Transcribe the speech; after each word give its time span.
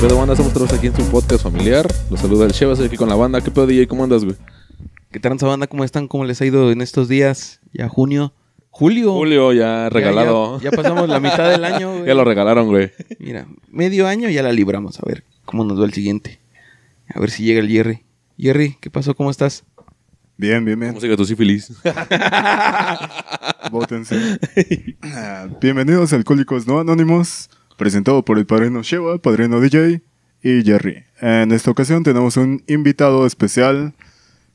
Pero 0.00 0.16
banda, 0.16 0.32
estamos 0.32 0.52
todos 0.52 0.72
aquí 0.72 0.88
en 0.88 0.96
su 0.96 1.04
podcast 1.10 1.44
familiar. 1.44 1.86
Los 2.10 2.20
saluda 2.20 2.44
el 2.46 2.50
estoy 2.50 2.86
aquí 2.86 2.96
con 2.96 3.08
la 3.08 3.14
banda. 3.14 3.40
¿Qué 3.40 3.50
pedo, 3.52 3.66
DJ? 3.68 3.86
¿Cómo 3.86 4.02
andas, 4.02 4.24
güey? 4.24 4.36
¿Qué 5.12 5.20
tranza 5.20 5.46
banda? 5.46 5.68
¿Cómo 5.68 5.84
están? 5.84 6.08
¿Cómo 6.08 6.24
les 6.24 6.40
ha 6.40 6.46
ido 6.46 6.72
en 6.72 6.80
estos 6.80 7.08
días? 7.08 7.60
Ya 7.72 7.88
junio. 7.88 8.32
Julio. 8.70 9.12
Julio, 9.12 9.52
ya 9.52 9.60
Ya- 9.84 9.88
regalado. 9.90 10.58
Ya, 10.58 10.70
ya 10.70 10.76
pasamos 10.76 11.08
la 11.08 11.20
mitad 11.20 11.48
del 11.50 11.64
año, 11.64 11.92
güey. 11.98 12.06
Ya 12.06 12.14
lo 12.14 12.24
regalaron, 12.24 12.66
güey. 12.68 12.90
Mira, 13.20 13.46
medio 13.68 14.08
año 14.08 14.28
ya 14.28 14.42
la 14.42 14.50
libramos. 14.52 14.98
A 14.98 15.02
ver 15.06 15.24
cómo 15.44 15.62
nos 15.64 15.80
va 15.80 15.84
el 15.84 15.92
siguiente. 15.92 16.40
A 17.14 17.20
ver 17.20 17.30
si 17.30 17.44
llega 17.44 17.60
el 17.60 17.68
Jerry. 17.68 18.02
Jerry, 18.38 18.76
¿qué 18.80 18.90
pasó? 18.90 19.14
¿Cómo 19.14 19.30
estás? 19.30 19.64
Bien, 20.42 20.64
bien, 20.64 20.76
bien. 20.76 20.90
¿Cómo 20.90 21.00
sigue 21.00 21.16
tu 21.16 21.24
sífilis? 21.24 21.72
Vótense. 23.70 24.40
Ah, 25.00 25.46
Bienvenidos 25.60 26.12
a 26.12 26.16
Alcohólicos 26.16 26.66
No 26.66 26.80
Anónimos, 26.80 27.48
presentado 27.76 28.24
por 28.24 28.38
el 28.38 28.44
padrino 28.44 28.82
Sheva, 28.82 29.18
padrino 29.18 29.60
DJ 29.60 30.02
y 30.42 30.64
Jerry. 30.64 31.04
En 31.20 31.52
esta 31.52 31.70
ocasión 31.70 32.02
tenemos 32.02 32.36
un 32.36 32.64
invitado 32.66 33.24
especial. 33.24 33.94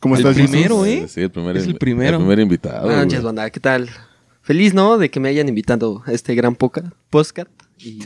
¿Cómo 0.01 0.15
El 0.15 0.19
estás, 0.23 0.35
Jesus? 0.35 0.51
primero, 0.51 0.85
¿eh? 0.85 1.07
Sí, 1.07 1.21
el 1.21 1.31
primer, 1.31 1.55
Es 1.55 1.65
el 1.65 1.75
primero. 1.77 2.17
El 2.17 2.23
primer 2.23 2.39
invitado. 2.39 2.81
Buenas 2.87 3.05
noches, 3.05 3.21
güey. 3.21 3.25
banda. 3.27 3.49
¿Qué 3.49 3.61
tal? 3.61 3.89
Feliz, 4.41 4.73
¿no? 4.73 4.97
De 4.97 5.09
que 5.09 5.21
me 5.21 5.29
hayan 5.29 5.47
invitado 5.47 6.03
a 6.05 6.11
este 6.11 6.35
gran 6.35 6.55
poca, 6.57 6.91
podcast. 7.09 7.49
Y- 7.79 7.99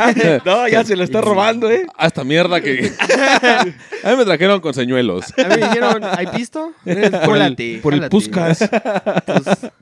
no, 0.44 0.68
ya 0.68 0.84
se 0.84 0.96
lo 0.96 1.04
está 1.04 1.20
robando, 1.20 1.70
¿eh? 1.70 1.86
Ah, 1.96 2.06
esta 2.06 2.24
mierda 2.24 2.60
que. 2.60 2.92
a 4.04 4.10
mí 4.10 4.16
me 4.16 4.24
trajeron 4.24 4.60
con 4.60 4.72
señuelos. 4.74 5.26
A 5.36 5.42
mí 5.42 5.48
me 5.60 5.68
dijeron, 5.68 6.02
¿hay 6.04 6.26
pisto? 6.28 6.72
Por 6.82 6.92
el, 6.96 7.10
Jálate, 7.12 7.80
por 7.82 7.94
el. 7.94 8.08
Pues, 8.08 8.30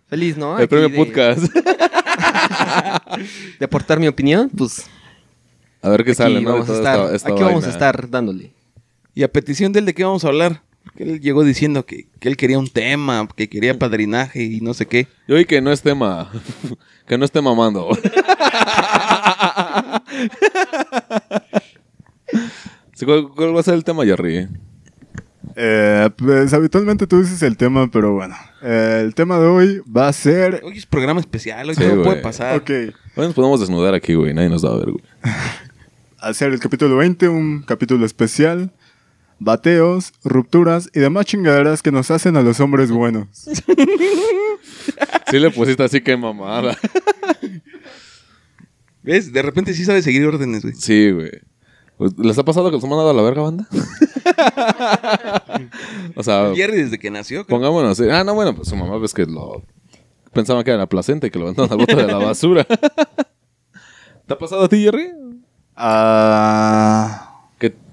feliz, 0.09 0.37
¿no? 0.37 0.57
el 0.59 0.65
Aquí 0.65 0.71
premio 0.71 0.89
de- 0.89 0.97
podcast. 0.97 1.43
De 3.59 3.65
aportar 3.65 3.99
mi 4.01 4.09
opinión, 4.09 4.51
pues 4.57 4.87
A 5.83 5.89
ver 5.89 6.05
qué 6.05 6.11
aquí 6.11 6.17
sale, 6.19 6.41
¿no? 6.41 6.41
De 6.41 6.47
vamos 6.53 6.65
a 6.69 6.73
toda 6.73 6.79
estar. 6.79 7.01
esta- 7.05 7.17
esta 7.17 7.33
aquí 7.33 7.43
vamos 7.43 7.67
a 7.67 7.71
estar 7.71 8.11
dándole. 8.11 8.53
Y 9.15 9.23
a 9.23 9.33
petición 9.33 9.73
de 9.73 9.81
él, 9.81 9.87
¿de 9.87 9.95
qué 9.95 10.05
vamos 10.05 10.25
a 10.25 10.29
hablar? 10.29 10.63
Porque 10.87 11.03
él 11.03 11.21
llegó 11.21 11.45
diciendo 11.45 11.85
que, 11.85 12.09
que 12.19 12.29
él 12.29 12.37
quería 12.39 12.59
un 12.59 12.69
tema, 12.69 13.29
que 13.37 13.49
quería 13.49 13.79
padrinaje 13.79 14.43
y 14.43 14.61
no 14.61 14.73
sé 14.73 14.87
qué. 14.87 15.07
Yo 15.29 15.37
vi 15.37 15.45
que 15.45 15.61
no 15.61 15.71
es 15.71 15.83
tema. 15.83 16.31
que 17.07 17.19
no 17.19 17.25
esté 17.25 17.43
mamando. 17.43 17.91
¿cuál, 23.05 23.29
cuál 23.35 23.55
va 23.57 23.61
a 23.61 23.63
ser 23.63 23.75
el 23.75 23.85
tema, 23.85 24.05
Jerry? 24.05 24.49
Eh, 25.59 26.11
pues 26.17 26.53
habitualmente 26.53 27.07
tú 27.07 27.21
dices 27.21 27.43
el 27.43 27.57
tema, 27.57 27.89
pero 27.91 28.13
bueno. 28.15 28.35
Eh, 28.63 29.03
el 29.05 29.15
tema 29.15 29.39
de 29.39 29.47
hoy 29.47 29.83
va 29.85 30.09
a 30.09 30.13
ser... 30.13 30.61
Hoy 30.65 30.77
es 30.79 30.87
programa 30.87 31.21
especial, 31.21 31.69
hoy 31.69 31.75
Sí, 31.75 31.83
todo 31.83 31.93
güey. 31.95 32.05
puede 32.05 32.17
pasar. 32.23 32.57
Ok. 32.57 32.71
Hoy 32.71 33.27
nos 33.27 33.35
podemos 33.35 33.61
desnudar 33.61 33.95
aquí, 33.95 34.15
güey. 34.15 34.35
Nadie 34.35 34.49
nos 34.49 34.65
va 34.65 34.71
a 34.75 34.77
ver, 34.77 34.91
güey. 34.91 35.05
Hacer 36.19 36.53
el 36.53 36.61
capítulo 36.61 36.97
20, 36.97 37.29
un 37.29 37.63
capítulo 37.63 38.05
especial. 38.05 38.73
Bateos, 39.39 40.13
rupturas 40.25 40.91
y 40.95 41.01
demás 41.01 41.27
chingaderas 41.27 41.83
que 41.83 41.93
nos 41.93 42.11
hacen 42.11 42.37
a 42.37 42.43
los 42.43 42.61
hombres 42.61 42.91
buenos. 42.91 43.29
Sí 45.31 45.41
le 45.41 45.51
pusiste 45.51 45.83
así 45.83 46.01
que 46.01 46.17
mamada. 46.17 46.77
¿Ves? 49.03 49.33
De 49.33 49.43
repente 49.43 49.75
sí 49.75 49.85
sabe 49.85 50.03
seguir 50.03 50.25
órdenes, 50.25 50.63
güey. 50.63 50.75
Sí, 50.75 51.11
güey. 51.11 51.31
¿Les 52.19 52.39
ha 52.39 52.45
pasado 52.45 52.67
que 52.67 52.77
los 52.77 52.85
han 52.85 52.91
mandado 52.91 53.11
a 53.11 53.15
la 53.15 53.23
verga, 53.23 53.43
banda? 53.43 53.67
o 56.15 56.23
sea, 56.23 56.53
Jerry 56.55 56.83
desde 56.83 56.99
que 56.99 57.11
nació. 57.11 57.45
creo. 57.45 57.59
pongámonos 57.59 57.99
así. 57.99 58.09
Ah, 58.11 58.23
no, 58.23 58.35
bueno, 58.35 58.55
pues 58.55 58.69
su 58.69 58.77
mamá 58.77 58.99
ves 58.99 59.15
que 59.15 59.27
lo... 59.27 59.63
Pensaban 60.33 60.63
que 60.63 60.71
era 60.71 60.79
la 60.79 60.89
placenta 60.89 61.27
y 61.27 61.31
que 61.31 61.39
lo 61.39 61.47
aventaron 61.47 61.73
al 61.73 61.79
bote 61.79 61.97
de 61.97 62.07
la 62.07 62.19
basura. 62.19 62.65
¿Te 64.27 64.35
ha 64.35 64.39
pasado 64.39 64.65
a 64.65 64.69
ti, 64.69 64.83
Jerry? 64.83 65.11
Ah... 65.75 67.26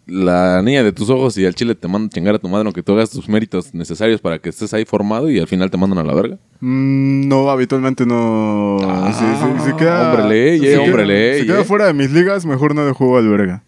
la 0.06 0.62
niña 0.62 0.84
de 0.84 0.91
tus 0.91 1.09
ojos 1.09 1.38
y 1.38 1.46
al 1.46 1.56
chile 1.56 1.75
te 1.75 1.88
mandan 1.88 2.08
a 2.08 2.09
chingar 2.09 2.36
a 2.36 2.40
tu 2.40 2.50
madre 2.50 2.66
aunque 2.66 2.84
tú 2.84 2.91
hagas 2.94 3.09
tus 3.09 3.30
méritos 3.30 3.74
necesarios 3.74 4.19
para 4.19 4.38
que 4.40 4.50
estés 4.50 4.74
ahí 4.74 4.84
formado 4.86 5.31
y 5.31 5.40
al 5.40 5.47
final 5.47 5.72
te 5.72 5.78
mandan 5.78 6.00
a 6.00 6.03
la 6.03 6.14
verga. 6.14 6.38
Mm, 6.59 7.28
No, 7.30 7.50
habitualmente 7.50 8.06
no. 8.06 8.78
Ah, 8.81 9.14
si, 9.14 9.24
si- 9.64 9.69
si 9.72 9.75
queda, 9.78 10.12
hombre 10.12 10.28
ley, 10.30 10.59
si 10.59 10.68
eh, 10.68 10.78
hombre 10.78 11.06
ley, 11.06 11.40
Si 11.41 11.47
queda 11.47 11.62
eh. 11.62 11.64
fuera 11.66 11.86
de 11.86 11.94
mis 11.94 12.12
ligas, 12.12 12.46
mejor 12.46 12.75
no 12.75 12.86
de 12.86 12.91
juego 12.91 13.18
al 13.18 13.30
verga. 13.30 13.64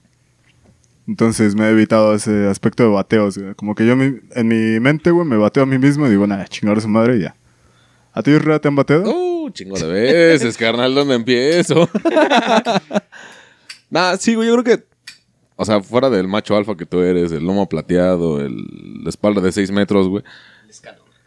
Entonces 1.07 1.55
me 1.55 1.65
he 1.67 1.69
evitado 1.69 2.15
ese 2.15 2.47
aspecto 2.47 2.83
de 2.83 2.89
bateos. 2.89 3.37
güey. 3.37 3.53
Como 3.55 3.75
que 3.75 3.85
yo 3.85 3.95
mi- 3.95 4.19
en 4.35 4.47
mi 4.47 4.79
mente, 4.79 5.11
güey, 5.11 5.25
me 5.27 5.37
bateo 5.37 5.63
a 5.63 5.65
mí 5.67 5.77
mismo 5.77 6.07
y 6.07 6.09
digo, 6.09 6.25
nada, 6.27 6.45
chingar 6.47 6.77
a 6.77 6.81
su 6.81 6.87
madre 6.89 7.17
y 7.17 7.21
ya. 7.21 7.35
¿A 8.11 8.23
ti, 8.23 8.37
Rea, 8.37 8.59
te 8.59 8.67
han 8.67 8.75
bateado? 8.75 9.03
Uh, 9.13 9.49
chingo 9.51 9.77
de 9.77 9.87
veces, 9.87 10.57
carnal, 10.57 10.95
¿dónde 10.95 11.15
empiezo? 11.15 11.87
nah, 13.89 14.15
sí, 14.17 14.35
güey, 14.35 14.47
yo 14.47 14.61
creo 14.61 14.63
que. 14.77 14.94
O 15.55 15.65
sea, 15.65 15.81
fuera 15.81 16.09
del 16.09 16.27
macho 16.27 16.55
alfa 16.55 16.75
que 16.75 16.85
tú 16.85 16.99
eres, 17.01 17.31
el 17.31 17.45
lomo 17.45 17.69
plateado, 17.69 18.41
el, 18.41 19.03
la 19.03 19.09
espalda 19.09 19.41
de 19.41 19.51
6 19.51 19.71
metros, 19.71 20.07
güey. 20.07 20.23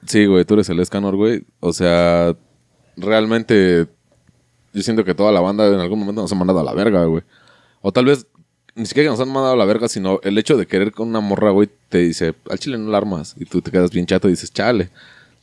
Sí, 0.07 0.27
güey, 0.27 0.45
tú 0.45 0.55
eres 0.55 0.69
el 0.69 0.81
Escanor, 0.81 1.17
güey. 1.17 1.45
O 1.61 1.73
sea, 1.73 2.37
realmente. 2.97 3.87
Yo 4.75 4.83
siento 4.83 5.03
que 5.05 5.15
toda 5.15 5.33
la 5.33 5.41
banda 5.41 5.67
en 5.67 5.81
algún 5.81 5.99
momento 5.99 6.21
nos 6.21 6.31
ha 6.31 6.35
mandado 6.35 6.61
a 6.61 6.65
la 6.65 6.75
verga, 6.75 7.05
güey. 7.05 7.23
O 7.81 7.91
tal 7.91 8.05
vez 8.05 8.27
ni 8.79 8.87
siquiera 8.87 9.11
nos 9.11 9.19
han 9.19 9.29
mandado 9.29 9.55
a 9.55 9.57
la 9.57 9.65
verga, 9.65 9.89
sino 9.89 10.21
el 10.23 10.39
hecho 10.39 10.57
de 10.57 10.67
querer 10.67 10.93
con 10.93 11.09
una 11.09 11.21
morra, 11.21 11.51
güey, 11.51 11.69
te 11.89 11.99
dice, 11.99 12.35
al 12.49 12.59
chile 12.59 12.79
no 12.79 12.91
la 12.91 12.99
armas. 12.99 13.35
Y 13.37 13.45
tú 13.45 13.61
te 13.61 13.73
quedas 13.73 13.91
bien 13.91 14.07
chato 14.07 14.29
y 14.29 14.33
dices, 14.33 14.53
chale. 14.53 14.91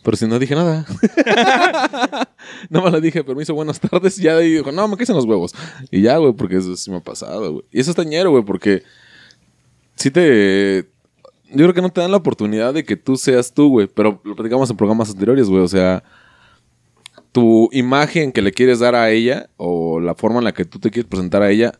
Pero 0.05 0.17
si 0.17 0.27
no 0.27 0.37
dije 0.37 0.53
nada. 0.53 0.85
Nada 2.69 2.83
más 2.83 2.93
le 2.93 3.01
dije, 3.01 3.23
permiso, 3.23 3.55
buenas 3.55 3.79
tardes. 3.79 4.19
Y 4.19 4.21
ya 4.21 4.37
dijo, 4.37 4.71
no, 4.71 4.87
me 4.87 4.97
quedé 4.97 5.11
en 5.11 5.15
los 5.15 5.25
huevos. 5.25 5.55
Y 5.89 6.03
ya, 6.03 6.17
güey, 6.17 6.31
porque 6.33 6.57
eso 6.57 6.75
sí 6.75 6.91
me 6.91 6.97
ha 6.97 7.03
pasado, 7.03 7.53
güey. 7.53 7.65
Y 7.71 7.79
eso 7.79 7.89
es 7.89 7.97
tañero, 7.97 8.29
güey, 8.29 8.45
porque 8.45 8.83
sí 9.95 10.11
te. 10.11 10.87
Yo 11.49 11.65
creo 11.65 11.73
que 11.73 11.81
no 11.81 11.89
te 11.89 12.01
dan 12.01 12.11
la 12.11 12.17
oportunidad 12.17 12.71
de 12.71 12.85
que 12.85 12.97
tú 12.97 13.17
seas 13.17 13.51
tú, 13.51 13.69
güey. 13.69 13.87
Pero 13.87 14.21
lo 14.23 14.35
platicamos 14.35 14.69
en 14.69 14.77
programas 14.77 15.09
anteriores, 15.09 15.49
güey. 15.49 15.63
O 15.63 15.67
sea, 15.67 16.03
tu 17.31 17.67
imagen 17.71 18.31
que 18.31 18.43
le 18.43 18.51
quieres 18.51 18.77
dar 18.77 18.93
a 18.93 19.09
ella 19.09 19.49
o 19.57 19.99
la 19.99 20.13
forma 20.13 20.37
en 20.37 20.43
la 20.43 20.53
que 20.53 20.65
tú 20.65 20.77
te 20.77 20.91
quieres 20.91 21.09
presentar 21.09 21.41
a 21.41 21.49
ella, 21.49 21.79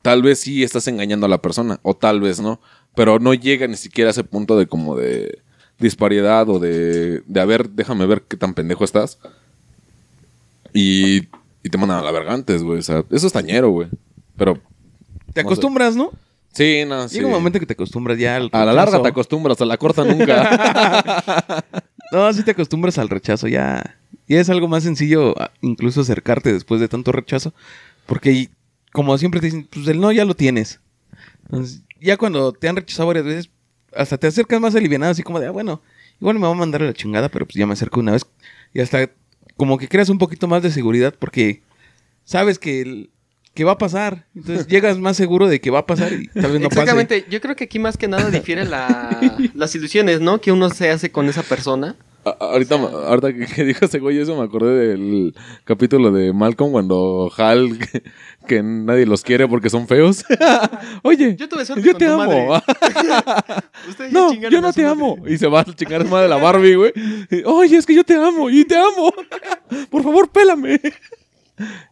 tal 0.00 0.22
vez 0.22 0.40
sí 0.40 0.62
estás 0.62 0.88
engañando 0.88 1.26
a 1.26 1.28
la 1.28 1.42
persona, 1.42 1.80
o 1.82 1.94
tal 1.94 2.22
vez 2.22 2.40
no. 2.40 2.62
Pero 2.94 3.18
no 3.18 3.34
llega 3.34 3.66
ni 3.66 3.76
siquiera 3.76 4.08
a 4.08 4.12
ese 4.12 4.24
punto 4.24 4.58
de 4.58 4.66
como 4.66 4.96
de 4.96 5.42
disparidad 5.78 6.48
o 6.48 6.58
de, 6.58 7.22
de 7.26 7.40
a 7.40 7.44
ver, 7.44 7.70
déjame 7.70 8.06
ver 8.06 8.22
qué 8.22 8.36
tan 8.36 8.54
pendejo 8.54 8.84
estás. 8.84 9.18
Y, 10.72 11.28
y 11.62 11.68
te 11.70 11.78
mandan 11.78 11.98
a 11.98 12.02
la 12.02 12.10
verga 12.10 12.32
antes, 12.34 12.62
güey. 12.62 12.78
O 12.78 12.82
sea, 12.82 13.04
eso 13.10 13.26
es 13.26 13.32
tañero, 13.32 13.70
güey. 13.70 13.88
Pero, 14.36 14.54
Te 14.54 14.60
no 14.62 15.32
sé. 15.34 15.40
acostumbras, 15.54 15.96
¿no? 15.96 16.10
sí, 16.52 16.82
no, 16.86 17.08
sí. 17.08 17.16
Llega 17.16 17.26
un 17.28 17.32
momento 17.34 17.60
que 17.60 17.66
te 17.66 17.74
acostumbras 17.74 18.18
ya 18.18 18.36
al 18.36 18.48
A 18.52 18.64
la 18.64 18.72
larga 18.72 19.00
te 19.02 19.08
acostumbras, 19.08 19.60
a 19.60 19.64
la 19.64 19.76
corta 19.76 20.04
nunca. 20.04 21.64
No, 22.10 22.32
sí 22.32 22.42
te 22.42 22.52
acostumbras 22.52 22.96
al 22.96 23.10
rechazo, 23.10 23.48
ya. 23.48 23.98
Ya 24.26 24.40
es 24.40 24.48
algo 24.48 24.66
más 24.66 24.82
sencillo 24.82 25.34
incluso 25.60 26.00
acercarte 26.00 26.50
después 26.54 26.80
de 26.80 26.88
tanto 26.88 27.12
rechazo. 27.12 27.52
Porque 28.06 28.32
y- 28.32 28.48
como 28.92 29.18
siempre 29.18 29.40
te 29.40 29.46
dicen, 29.48 29.68
pues 29.70 29.86
el 29.88 30.00
no 30.00 30.10
ya 30.10 30.24
lo 30.24 30.34
tienes. 30.34 30.80
Entonces, 31.44 31.82
ya 32.00 32.16
cuando 32.16 32.52
te 32.52 32.66
han 32.66 32.76
rechazado 32.76 33.08
varias 33.08 33.26
veces, 33.26 33.50
hasta 33.98 34.16
te 34.18 34.26
acercas 34.26 34.60
más 34.60 34.74
alivianado, 34.74 35.12
así 35.12 35.22
como 35.22 35.40
de, 35.40 35.46
ah, 35.46 35.50
bueno, 35.50 35.82
igual 36.20 36.36
me 36.36 36.46
va 36.46 36.52
a 36.52 36.54
mandar 36.54 36.82
a 36.82 36.86
la 36.86 36.94
chingada, 36.94 37.28
pero 37.28 37.44
pues 37.46 37.54
ya 37.56 37.66
me 37.66 37.72
acerco 37.74 38.00
una 38.00 38.12
vez. 38.12 38.24
Y 38.74 38.80
hasta 38.80 39.10
como 39.56 39.76
que 39.78 39.88
creas 39.88 40.08
un 40.08 40.18
poquito 40.18 40.46
más 40.48 40.62
de 40.62 40.70
seguridad 40.70 41.14
porque 41.18 41.62
sabes 42.24 42.58
que, 42.58 42.80
el- 42.82 43.10
que 43.54 43.64
va 43.64 43.72
a 43.72 43.78
pasar. 43.78 44.24
Entonces 44.34 44.66
llegas 44.68 44.98
más 44.98 45.16
seguro 45.16 45.48
de 45.48 45.60
que 45.60 45.70
va 45.70 45.80
a 45.80 45.86
pasar 45.86 46.12
y 46.12 46.28
tal 46.28 46.52
vez 46.52 46.60
no 46.60 46.68
pase. 46.68 46.80
Exactamente. 46.82 47.26
Yo 47.28 47.40
creo 47.40 47.56
que 47.56 47.64
aquí 47.64 47.78
más 47.78 47.96
que 47.96 48.06
nada 48.08 48.30
difiere 48.30 48.64
la, 48.64 49.20
las 49.54 49.74
ilusiones, 49.74 50.20
¿no? 50.20 50.40
Que 50.40 50.52
uno 50.52 50.70
se 50.70 50.90
hace 50.90 51.10
con 51.10 51.28
esa 51.28 51.42
persona. 51.42 51.96
Ahorita, 52.38 52.74
ahorita 52.76 53.32
que, 53.34 53.46
que 53.54 53.64
dijo 53.64 53.84
ese 53.84 53.98
güey 53.98 54.18
eso, 54.18 54.36
me 54.36 54.44
acordé 54.44 54.88
del 54.88 55.34
capítulo 55.64 56.10
de 56.10 56.32
Malcolm 56.32 56.72
cuando 56.72 57.30
Hal, 57.36 57.78
que, 57.92 58.02
que 58.46 58.62
nadie 58.62 59.06
los 59.06 59.22
quiere 59.22 59.46
porque 59.48 59.70
son 59.70 59.86
feos. 59.88 60.24
Oye, 61.02 61.36
Yo 61.36 61.48
tuve 61.48 61.64
suerte 61.64 61.84
yo 61.86 61.92
con 61.92 61.98
te 61.98 62.06
tu 62.06 62.12
amo. 62.12 62.48
madre. 62.48 64.10
No, 64.10 64.32
yo 64.34 64.60
no 64.60 64.72
te 64.72 64.82
madre. 64.82 64.86
amo. 64.86 65.16
Y 65.26 65.38
se 65.38 65.46
va 65.46 65.60
a 65.60 65.64
chingar 65.64 66.04
madre 66.06 66.24
de 66.24 66.28
la 66.28 66.36
Barbie, 66.36 66.74
güey. 66.74 66.92
Oye, 67.44 67.76
es 67.76 67.86
que 67.86 67.94
yo 67.94 68.04
te 68.04 68.14
amo 68.14 68.50
y 68.50 68.64
te 68.64 68.76
amo. 68.76 69.12
Por 69.90 70.02
favor, 70.02 70.28
pélame. 70.30 70.80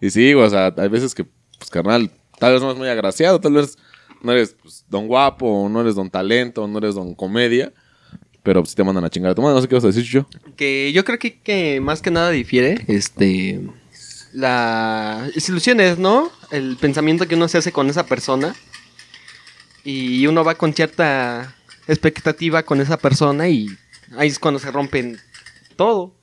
Y 0.01 0.11
sí, 0.11 0.33
güey, 0.33 0.47
o 0.47 0.51
sea, 0.51 0.73
hay 0.77 0.89
veces 0.89 1.15
que, 1.15 1.25
pues, 1.59 1.71
carnal, 1.71 2.11
tal 2.39 2.53
vez 2.53 2.61
no 2.63 2.69
eres 2.69 2.79
muy 2.79 2.89
agraciado, 2.89 3.41
tal 3.41 3.55
vez 3.55 3.77
no 4.23 4.33
eres 4.33 4.57
pues, 4.63 4.85
don 4.89 5.07
guapo, 5.09 5.69
no 5.69 5.81
eres 5.81 5.95
don 5.95 6.09
talento, 6.11 6.67
no 6.69 6.79
eres 6.79 6.95
don 6.95 7.15
comedia. 7.15 7.73
Pero 8.47 8.65
si 8.65 8.77
te 8.77 8.85
mandan 8.85 9.05
a 9.05 9.11
chingar 9.11 9.33
a 9.33 9.35
tu 9.35 9.43
madre, 9.43 9.57
no 9.57 9.61
sé 9.61 9.67
qué 9.67 9.75
vas 9.75 9.83
a 9.83 9.89
decir, 9.89 10.05
yo. 10.05 10.25
Que 10.55 10.93
yo 10.93 11.05
creo 11.05 11.19
que, 11.19 11.41
que 11.41 11.81
más 11.81 12.01
que 12.01 12.13
nada 12.13 12.31
difiere, 12.31 12.85
este, 12.87 13.61
las 14.33 15.49
ilusiones, 15.49 15.99
¿no? 15.99 16.31
El 16.53 16.77
pensamiento 16.77 17.27
que 17.27 17.35
uno 17.35 17.49
se 17.49 17.59
hace 17.59 17.73
con 17.73 17.91
esa 17.91 18.07
persona. 18.07 18.55
Y 19.83 20.29
uno 20.29 20.45
va 20.45 20.55
con 20.55 20.73
cierta 20.73 21.57
expectativa 21.89 22.63
con 22.63 22.81
esa 22.81 22.99
persona 22.99 23.49
y 23.49 23.67
ahí 24.17 24.29
es 24.29 24.39
cuando 24.39 24.61
se 24.61 24.71
rompen 24.71 25.19
todo. 25.75 26.15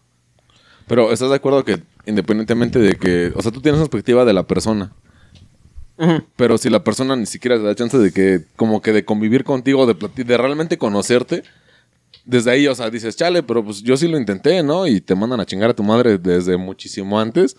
Pero 0.88 1.12
¿estás 1.12 1.30
de 1.30 1.36
acuerdo 1.36 1.66
que 1.66 1.84
independientemente 2.06 2.80
de 2.80 2.96
que, 2.96 3.34
o 3.36 3.42
sea, 3.42 3.52
tú 3.52 3.60
tienes 3.60 3.82
una 3.82 3.90
perspectiva 3.90 4.24
de 4.24 4.32
la 4.32 4.44
persona, 4.44 4.94
pero 6.38 6.58
si 6.58 6.70
la 6.70 6.86
persona 6.86 7.18
ni 7.18 7.26
siquiera 7.26 7.58
te 7.58 7.64
da 7.64 7.76
chance 7.76 7.98
de 7.98 8.14
que, 8.14 8.46
como 8.56 8.82
que 8.82 8.94
de 8.94 9.04
convivir 9.04 9.44
contigo, 9.44 9.86
de, 9.86 10.24
de 10.24 10.38
realmente 10.38 10.78
conocerte, 10.78 11.44
desde 12.26 12.52
ahí, 12.52 12.68
o 12.68 12.76
sea, 12.76 12.90
dices, 12.90 13.16
chale, 13.16 13.44
pero 13.44 13.64
pues 13.64 13.82
yo 13.82 13.98
sí 13.98 14.08
lo 14.08 14.18
intenté, 14.18 14.64
¿no? 14.64 14.88
Y 14.88 15.02
te 15.02 15.16
mandan 15.16 15.40
a 15.40 15.46
chingar 15.46 15.70
a 15.70 15.74
tu 15.74 15.84
madre 15.84 16.18
desde 16.18 16.58
muchísimo 16.58 17.20
antes. 17.20 17.56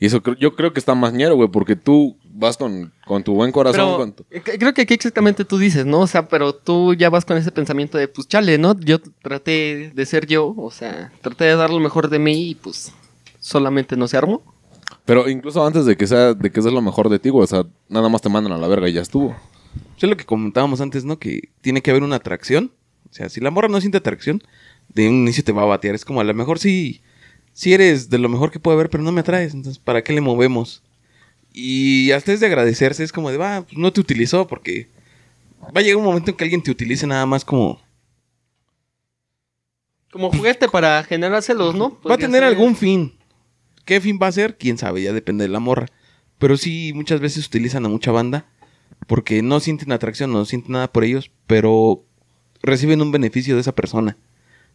Y 0.00 0.06
eso 0.06 0.22
creo- 0.22 0.36
yo 0.36 0.54
creo 0.54 0.72
que 0.72 0.78
está 0.78 0.94
más 0.94 1.12
ñero, 1.12 1.34
güey, 1.34 1.48
porque 1.48 1.74
tú 1.74 2.16
vas 2.32 2.56
con, 2.56 2.92
con 3.04 3.24
tu 3.24 3.34
buen 3.34 3.50
corazón. 3.50 3.80
Pero 3.84 3.96
con 3.96 4.12
tu- 4.12 4.24
eh, 4.30 4.40
creo 4.42 4.72
que 4.72 4.82
aquí 4.82 4.94
exactamente 4.94 5.44
tú 5.44 5.58
dices, 5.58 5.84
¿no? 5.86 6.00
O 6.00 6.06
sea, 6.06 6.28
pero 6.28 6.54
tú 6.54 6.94
ya 6.94 7.10
vas 7.10 7.24
con 7.24 7.36
ese 7.36 7.50
pensamiento 7.50 7.98
de, 7.98 8.06
pues 8.06 8.28
chale, 8.28 8.58
¿no? 8.58 8.78
Yo 8.78 8.98
traté 9.22 9.90
de 9.92 10.06
ser 10.06 10.26
yo, 10.26 10.54
o 10.56 10.70
sea, 10.70 11.10
traté 11.20 11.44
de 11.46 11.56
dar 11.56 11.70
lo 11.70 11.80
mejor 11.80 12.08
de 12.10 12.20
mí 12.20 12.50
y 12.50 12.54
pues 12.54 12.92
solamente 13.40 13.96
no 13.96 14.06
se 14.06 14.16
armó. 14.16 14.42
Pero 15.04 15.28
incluso 15.28 15.66
antes 15.66 15.84
de 15.84 15.96
que 15.96 16.06
sea, 16.06 16.34
de 16.34 16.50
que 16.50 16.62
sea 16.62 16.70
lo 16.70 16.82
mejor 16.82 17.08
de 17.08 17.18
ti, 17.18 17.30
güey, 17.30 17.44
o 17.44 17.46
sea, 17.48 17.64
nada 17.88 18.08
más 18.08 18.22
te 18.22 18.28
mandan 18.28 18.52
a 18.52 18.58
la 18.58 18.68
verga 18.68 18.88
y 18.88 18.92
ya 18.92 19.00
estuvo. 19.02 19.34
Es 20.00 20.08
lo 20.08 20.16
que 20.16 20.24
comentábamos 20.24 20.80
antes, 20.80 21.04
¿no? 21.04 21.18
Que 21.18 21.48
tiene 21.60 21.82
que 21.82 21.90
haber 21.90 22.02
una 22.04 22.16
atracción. 22.16 22.70
O 23.10 23.14
sea, 23.14 23.28
si 23.28 23.40
la 23.40 23.50
morra 23.50 23.68
no 23.68 23.80
siente 23.80 23.98
atracción, 23.98 24.42
de 24.88 25.08
un 25.08 25.16
inicio 25.16 25.44
te 25.44 25.52
va 25.52 25.62
a 25.62 25.66
batear. 25.66 25.94
Es 25.94 26.04
como 26.04 26.20
a 26.20 26.24
lo 26.24 26.34
mejor 26.34 26.58
sí, 26.58 27.02
sí 27.52 27.72
eres 27.72 28.10
de 28.10 28.18
lo 28.18 28.28
mejor 28.28 28.50
que 28.50 28.60
puede 28.60 28.76
haber, 28.76 28.90
pero 28.90 29.02
no 29.02 29.12
me 29.12 29.20
atraes. 29.20 29.54
Entonces, 29.54 29.78
¿para 29.78 30.02
qué 30.02 30.12
le 30.12 30.20
movemos? 30.20 30.82
Y 31.52 32.10
hasta 32.12 32.32
es 32.32 32.40
de 32.40 32.46
agradecerse. 32.46 33.04
Es 33.04 33.12
como 33.12 33.30
de, 33.30 33.36
va, 33.36 33.62
pues 33.62 33.76
no 33.76 33.92
te 33.92 34.00
utilizó 34.00 34.46
porque 34.46 34.88
va 35.62 35.80
a 35.80 35.82
llegar 35.82 35.96
un 35.96 36.04
momento 36.04 36.30
en 36.30 36.36
que 36.36 36.44
alguien 36.44 36.62
te 36.62 36.70
utilice 36.70 37.06
nada 37.06 37.26
más 37.26 37.44
como... 37.44 37.80
Como 40.10 40.30
juguete 40.30 40.68
para 40.68 41.04
generar 41.04 41.42
celos, 41.42 41.74
¿no? 41.74 42.00
Va 42.08 42.14
a 42.14 42.18
tener 42.18 42.40
ser. 42.40 42.44
algún 42.44 42.74
fin. 42.74 43.14
¿Qué 43.84 44.00
fin 44.00 44.18
va 44.20 44.28
a 44.28 44.32
ser? 44.32 44.56
Quién 44.56 44.78
sabe, 44.78 45.02
ya 45.02 45.12
depende 45.12 45.44
de 45.44 45.48
la 45.48 45.60
morra. 45.60 45.86
Pero 46.38 46.56
sí, 46.56 46.92
muchas 46.94 47.20
veces 47.20 47.46
utilizan 47.46 47.84
a 47.84 47.88
mucha 47.88 48.10
banda 48.10 48.46
porque 49.06 49.42
no 49.42 49.60
sienten 49.60 49.92
atracción, 49.92 50.32
no 50.32 50.44
sienten 50.44 50.72
nada 50.72 50.92
por 50.92 51.04
ellos, 51.04 51.30
pero 51.46 52.04
reciben 52.62 53.00
un 53.02 53.12
beneficio 53.12 53.54
de 53.54 53.60
esa 53.60 53.74
persona. 53.74 54.16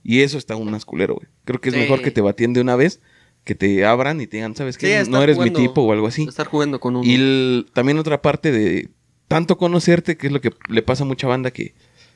Y 0.03 0.21
eso 0.21 0.37
está 0.37 0.53
aún 0.55 0.69
más 0.71 0.85
culero, 0.85 1.15
güey. 1.15 1.27
Creo 1.45 1.61
que 1.61 1.69
es 1.69 1.75
Sí. 1.75 1.81
mejor 1.81 2.01
que 2.01 2.11
te 2.11 2.21
batien 2.21 2.53
de 2.53 2.61
una 2.61 2.75
vez, 2.75 2.99
que 3.45 3.55
te 3.55 3.85
abran 3.85 4.19
y 4.21 4.27
te 4.27 4.37
digan, 4.37 4.55
¿sabes 4.55 4.77
qué? 4.77 5.03
no 5.09 5.21
eres 5.21 5.35
jugando- 5.37 5.59
mi 5.59 5.67
tipo 5.67 5.81
o 5.81 5.91
algo 5.93 6.07
así. 6.07 6.23
Estar 6.23 6.47
jugando 6.47 6.79
con 6.79 6.95
uno. 6.95 7.05
Y 7.05 7.15
el- 7.15 7.67
también 7.73 7.97
otra 7.97 8.21
parte 8.21 8.51
de 8.51 8.89
tanto 9.27 9.57
conocerte, 9.57 10.17
que 10.17 10.27
es 10.27 10.33
lo 10.33 10.41
que 10.41 10.51
le 10.69 10.81
pasa 10.81 11.03
a 11.03 11.07
mucha 11.07 11.27
banda, 11.27 11.51
que 11.51 11.73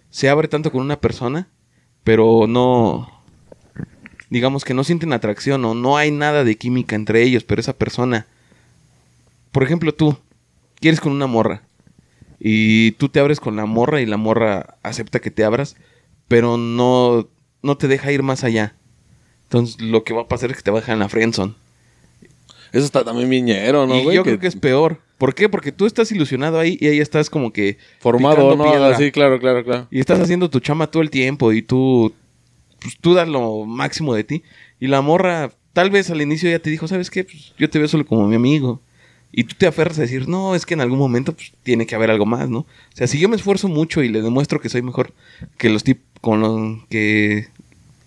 se 0.09 0.29
abre 0.29 0.47
tanto 0.47 0.71
con 0.71 0.81
una 0.81 0.99
persona, 0.99 1.47
pero 2.03 2.45
no, 2.47 3.09
digamos 4.29 4.63
que 4.65 4.73
no 4.73 4.83
sienten 4.83 5.13
atracción 5.13 5.63
o 5.65 5.73
no 5.73 5.97
hay 5.97 6.11
nada 6.11 6.43
de 6.43 6.57
química 6.57 6.95
entre 6.95 7.23
ellos, 7.23 7.43
pero 7.43 7.59
esa 7.61 7.73
persona, 7.77 8.27
por 9.51 9.63
ejemplo 9.63 9.93
tú, 9.93 10.17
quieres 10.79 10.99
con 11.01 11.11
una 11.11 11.27
morra 11.27 11.63
y 12.39 12.91
tú 12.91 13.09
te 13.09 13.19
abres 13.19 13.39
con 13.39 13.55
la 13.55 13.65
morra 13.65 14.01
y 14.01 14.05
la 14.05 14.17
morra 14.17 14.77
acepta 14.83 15.19
que 15.19 15.31
te 15.31 15.43
abras, 15.43 15.75
pero 16.27 16.57
no, 16.57 17.27
no 17.61 17.77
te 17.77 17.87
deja 17.87 18.11
ir 18.11 18.23
más 18.23 18.43
allá. 18.43 18.75
Entonces 19.43 19.81
lo 19.81 20.03
que 20.03 20.13
va 20.13 20.23
a 20.23 20.27
pasar 20.27 20.51
es 20.51 20.57
que 20.57 20.63
te 20.63 20.71
va 20.71 20.77
a 20.77 20.81
dejar 20.81 20.93
en 20.93 20.99
la 20.99 21.09
friendzone. 21.09 21.53
Eso 22.73 22.85
está 22.85 23.03
también 23.03 23.29
viñero, 23.29 23.87
¿no, 23.87 23.95
y 23.97 24.03
güey? 24.03 24.15
yo 24.15 24.23
creo 24.23 24.39
que 24.39 24.47
es 24.47 24.55
peor. 24.55 24.99
¿Por 25.17 25.33
qué? 25.33 25.49
Porque 25.49 25.71
tú 25.71 25.85
estás 25.85 26.11
ilusionado 26.11 26.59
ahí 26.59 26.77
y 26.79 26.87
ahí 26.87 26.99
estás 26.99 27.29
como 27.29 27.51
que... 27.51 27.77
Formado, 27.99 28.55
¿no? 28.55 28.65
piedra. 28.65 28.95
Sí, 28.97 29.11
claro, 29.11 29.39
claro, 29.39 29.63
claro. 29.63 29.87
Y 29.89 29.99
estás 29.99 30.19
haciendo 30.19 30.49
tu 30.49 30.59
chama 30.59 30.87
todo 30.87 31.01
el 31.01 31.09
tiempo 31.09 31.53
y 31.53 31.61
tú... 31.61 32.13
Pues 32.79 32.97
tú 32.99 33.15
das 33.15 33.27
lo 33.27 33.65
máximo 33.65 34.13
de 34.13 34.23
ti. 34.23 34.43
Y 34.79 34.87
la 34.87 35.01
morra, 35.01 35.51
tal 35.73 35.89
vez 35.89 36.11
al 36.11 36.21
inicio 36.21 36.49
ya 36.49 36.59
te 36.59 36.69
dijo, 36.69 36.87
¿sabes 36.87 37.09
qué? 37.09 37.23
Pues 37.23 37.53
yo 37.57 37.67
te 37.67 37.79
veo 37.79 37.87
solo 37.87 38.05
como 38.05 38.27
mi 38.27 38.35
amigo. 38.35 38.81
Y 39.31 39.43
tú 39.43 39.55
te 39.57 39.67
aferras 39.67 39.97
a 39.99 40.01
decir, 40.01 40.27
no, 40.27 40.55
es 40.55 40.65
que 40.65 40.73
en 40.73 40.81
algún 40.81 40.99
momento 40.99 41.33
pues, 41.33 41.51
tiene 41.63 41.85
que 41.85 41.95
haber 41.95 42.09
algo 42.09 42.25
más, 42.25 42.49
¿no? 42.49 42.59
O 42.59 42.67
sea, 42.93 43.07
si 43.07 43.19
yo 43.19 43.29
me 43.29 43.35
esfuerzo 43.35 43.67
mucho 43.67 44.01
y 44.01 44.09
le 44.09 44.21
demuestro 44.21 44.59
que 44.59 44.69
soy 44.69 44.81
mejor 44.81 45.13
que 45.57 45.69
los 45.69 45.83
tipos 45.83 46.05
con 46.21 46.41
los 46.41 46.85
que 46.89 47.47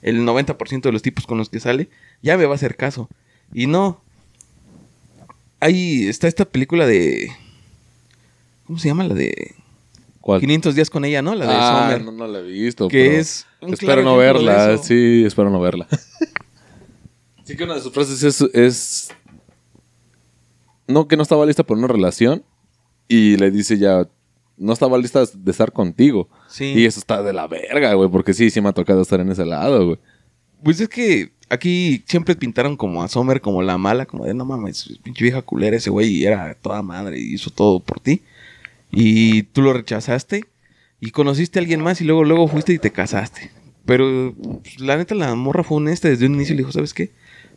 el 0.02 0.20
90% 0.26 0.82
de 0.82 0.93
los 0.93 1.02
tipos 1.02 1.26
con 1.26 1.38
los 1.38 1.50
que 1.50 1.61
sale, 1.61 1.88
ya 2.22 2.37
me 2.37 2.46
va 2.46 2.52
a 2.52 2.55
hacer 2.56 2.76
caso. 2.76 3.08
Y 3.52 3.67
no. 3.67 4.00
Ahí 5.61 6.08
está 6.08 6.26
esta 6.26 6.46
película 6.46 6.87
de... 6.87 7.31
¿Cómo 8.66 8.78
se 8.78 8.88
llama? 8.88 9.05
La 9.05 9.14
de... 9.14 9.55
¿Cuál? 10.20 10.40
500 10.40 10.75
días 10.75 10.90
con 10.90 11.05
ella, 11.05 11.23
¿no? 11.23 11.34
La 11.34 11.46
de 11.46 11.52
ah, 11.55 11.99
no, 12.02 12.12
no 12.12 12.26
la 12.26 12.40
he 12.40 12.43
visto. 12.43 12.88
que 12.88 13.05
pero 13.08 13.20
es... 13.20 13.46
Espero 13.61 14.02
no 14.02 14.16
verla. 14.16 14.78
Sí, 14.78 15.25
espero 15.26 15.50
no 15.50 15.61
verla. 15.61 15.87
sí 17.44 17.56
que 17.56 17.64
una 17.64 17.75
de 17.75 17.82
sus 17.82 17.93
frases 17.93 18.23
es, 18.23 18.40
es... 18.55 19.11
No, 20.90 21.08
que 21.08 21.16
no 21.16 21.22
estaba 21.22 21.46
lista 21.46 21.64
por 21.64 21.78
una 21.78 21.88
relación. 21.88 22.44
Y 23.08 23.37
le 23.37 23.50
dice 23.50 23.78
ya... 23.78 24.08
No 24.56 24.75
estaba 24.75 24.98
lista 24.98 25.25
de 25.25 25.50
estar 25.50 25.72
contigo. 25.72 26.28
Sí. 26.48 26.75
Y 26.76 26.84
eso 26.84 27.00
está 27.00 27.22
de 27.22 27.32
la 27.32 27.46
verga, 27.46 27.94
güey. 27.94 28.10
Porque 28.10 28.34
sí, 28.34 28.50
sí 28.50 28.60
me 28.60 28.69
ha 28.69 28.75
tocado 28.75 29.00
estar 29.00 29.19
en 29.20 29.31
ese 29.31 29.46
lado, 29.46 29.87
güey. 29.87 29.98
Pues 30.62 30.81
es 30.81 30.88
que 30.90 31.32
aquí 31.50 32.04
siempre 32.06 32.37
pintaron 32.37 32.76
como 32.76 33.02
a 33.02 33.08
Sommer 33.08 33.40
como 33.40 33.60
la 33.60 33.76
mala, 33.76 34.06
como 34.06 34.25
de 34.25 34.32
no 34.32 34.44
mames, 34.44 34.98
pinche 35.02 35.25
vieja 35.25 35.42
culera 35.42 35.76
ese 35.76 35.90
güey 35.90 36.08
y 36.08 36.25
era 36.25 36.54
toda 36.54 36.81
madre 36.81 37.19
y 37.19 37.34
hizo 37.34 37.50
todo 37.50 37.81
por 37.81 38.00
ti. 38.00 38.22
Y 38.90 39.42
tú 39.44 39.62
lo 39.62 39.72
rechazaste 39.72 40.44
y 41.00 41.10
conociste 41.10 41.58
a 41.58 41.62
alguien 41.62 41.82
más 41.82 42.00
y 42.00 42.04
luego 42.04 42.25
luego 42.25 42.48
fuiste 42.48 42.72
y 42.72 42.78
te 42.78 42.92
casaste. 42.92 43.50
Pero 43.84 44.34
pues, 44.62 44.81
la 44.81 44.96
neta 44.96 45.14
la 45.14 45.34
morra 45.34 45.64
fue 45.64 45.78
honesta 45.78 46.08
desde 46.08 46.26
un 46.26 46.34
inicio 46.34 46.54
y 46.54 46.56
le 46.56 46.62
dijo, 46.62 46.72
¿sabes 46.72 46.94
qué? 46.94 47.10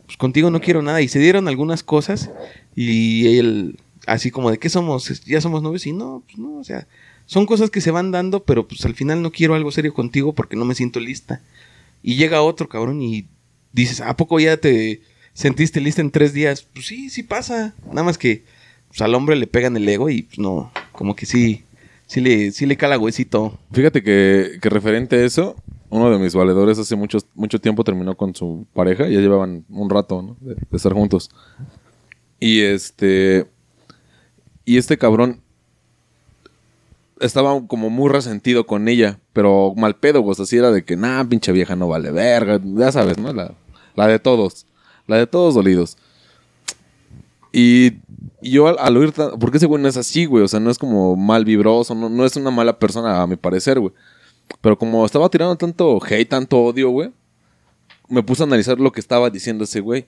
Pues 0.06 0.16
contigo 0.16 0.50
no 0.50 0.60
quiero 0.60 0.82
nada 0.82 1.00
y 1.00 1.08
se 1.08 1.18
dieron 1.18 1.48
algunas 1.48 1.82
cosas 1.82 2.30
y 2.74 3.38
él 3.38 3.78
así 4.06 4.30
como 4.30 4.50
de 4.50 4.58
qué 4.58 4.68
somos, 4.68 5.24
ya 5.24 5.40
somos 5.40 5.62
novios 5.62 5.86
y 5.86 5.92
no, 5.92 6.22
pues 6.26 6.38
no, 6.38 6.56
o 6.56 6.64
sea, 6.64 6.86
son 7.26 7.46
cosas 7.46 7.70
que 7.70 7.80
se 7.80 7.90
van 7.90 8.10
dando, 8.10 8.44
pero 8.44 8.66
pues 8.68 8.84
al 8.84 8.94
final 8.94 9.22
no 9.22 9.30
quiero 9.30 9.54
algo 9.54 9.72
serio 9.72 9.94
contigo 9.94 10.34
porque 10.34 10.56
no 10.56 10.64
me 10.64 10.74
siento 10.74 11.00
lista. 11.00 11.40
Y 12.02 12.16
llega 12.16 12.42
otro 12.42 12.68
cabrón 12.68 13.00
y 13.00 13.26
dices, 13.72 14.00
¿a 14.00 14.16
poco 14.16 14.38
ya 14.40 14.58
te 14.58 15.00
sentiste 15.32 15.80
lista 15.80 16.02
en 16.02 16.10
tres 16.10 16.34
días? 16.34 16.66
Pues 16.72 16.86
sí, 16.86 17.08
sí 17.08 17.22
pasa. 17.22 17.74
Nada 17.86 18.02
más 18.02 18.18
que 18.18 18.44
pues, 18.88 19.00
al 19.00 19.14
hombre 19.14 19.36
le 19.36 19.46
pegan 19.46 19.76
el 19.76 19.88
ego 19.88 20.10
y 20.10 20.22
pues 20.22 20.38
no, 20.38 20.70
como 20.92 21.16
que 21.16 21.24
sí, 21.24 21.64
sí 22.06 22.20
le, 22.20 22.52
sí 22.52 22.66
le 22.66 22.76
cala 22.76 22.98
huesito. 22.98 23.58
Fíjate 23.72 24.02
que, 24.02 24.58
que 24.60 24.68
referente 24.68 25.16
a 25.16 25.24
eso, 25.24 25.56
uno 25.88 26.10
de 26.10 26.18
mis 26.18 26.34
valedores 26.34 26.78
hace 26.78 26.94
mucho, 26.94 27.18
mucho 27.34 27.58
tiempo 27.58 27.84
terminó 27.84 28.16
con 28.18 28.34
su 28.34 28.66
pareja, 28.74 29.08
ya 29.08 29.20
llevaban 29.20 29.64
un 29.70 29.88
rato. 29.88 30.36
De, 30.40 30.56
de 30.56 30.76
estar 30.76 30.92
juntos. 30.92 31.30
Y 32.40 32.62
este. 32.62 33.46
Y 34.64 34.78
este 34.78 34.98
cabrón 34.98 35.42
estaba 37.20 37.66
como 37.66 37.90
muy 37.90 38.10
resentido 38.10 38.66
con 38.66 38.88
ella, 38.88 39.18
pero 39.32 39.74
mal 39.76 39.96
pedo, 39.96 40.24
pues 40.24 40.40
así 40.40 40.56
era 40.56 40.70
de 40.70 40.84
que, 40.84 40.96
nah, 40.96 41.24
pinche 41.24 41.52
vieja 41.52 41.76
no 41.76 41.88
vale 41.88 42.10
verga, 42.10 42.60
ya 42.62 42.92
sabes, 42.92 43.18
¿no? 43.18 43.32
La, 43.32 43.52
la 43.94 44.06
de 44.06 44.18
todos, 44.18 44.66
la 45.06 45.18
de 45.18 45.26
todos 45.26 45.54
dolidos. 45.54 45.96
Y, 47.52 47.98
yo 48.42 48.68
al, 48.68 48.76
al 48.78 48.96
oír, 48.96 49.12
porque 49.38 49.58
ese 49.58 49.66
güey 49.66 49.80
no 49.80 49.88
es 49.88 49.96
así, 49.96 50.26
güey, 50.26 50.44
o 50.44 50.48
sea, 50.48 50.60
no 50.60 50.70
es 50.70 50.78
como 50.78 51.16
mal 51.16 51.44
vibroso, 51.44 51.94
no, 51.94 52.08
no 52.08 52.24
es 52.24 52.36
una 52.36 52.50
mala 52.50 52.78
persona 52.78 53.22
a 53.22 53.26
mi 53.26 53.36
parecer, 53.36 53.78
güey. 53.78 53.92
Pero 54.60 54.76
como 54.78 55.06
estaba 55.06 55.28
tirando 55.28 55.56
tanto 55.56 55.98
hate, 56.04 56.28
tanto 56.28 56.58
odio, 56.58 56.90
güey, 56.90 57.10
me 58.08 58.22
puse 58.22 58.42
a 58.42 58.46
analizar 58.46 58.78
lo 58.78 58.92
que 58.92 59.00
estaba 59.00 59.30
diciendo 59.30 59.64
ese 59.64 59.80
güey. 59.80 60.06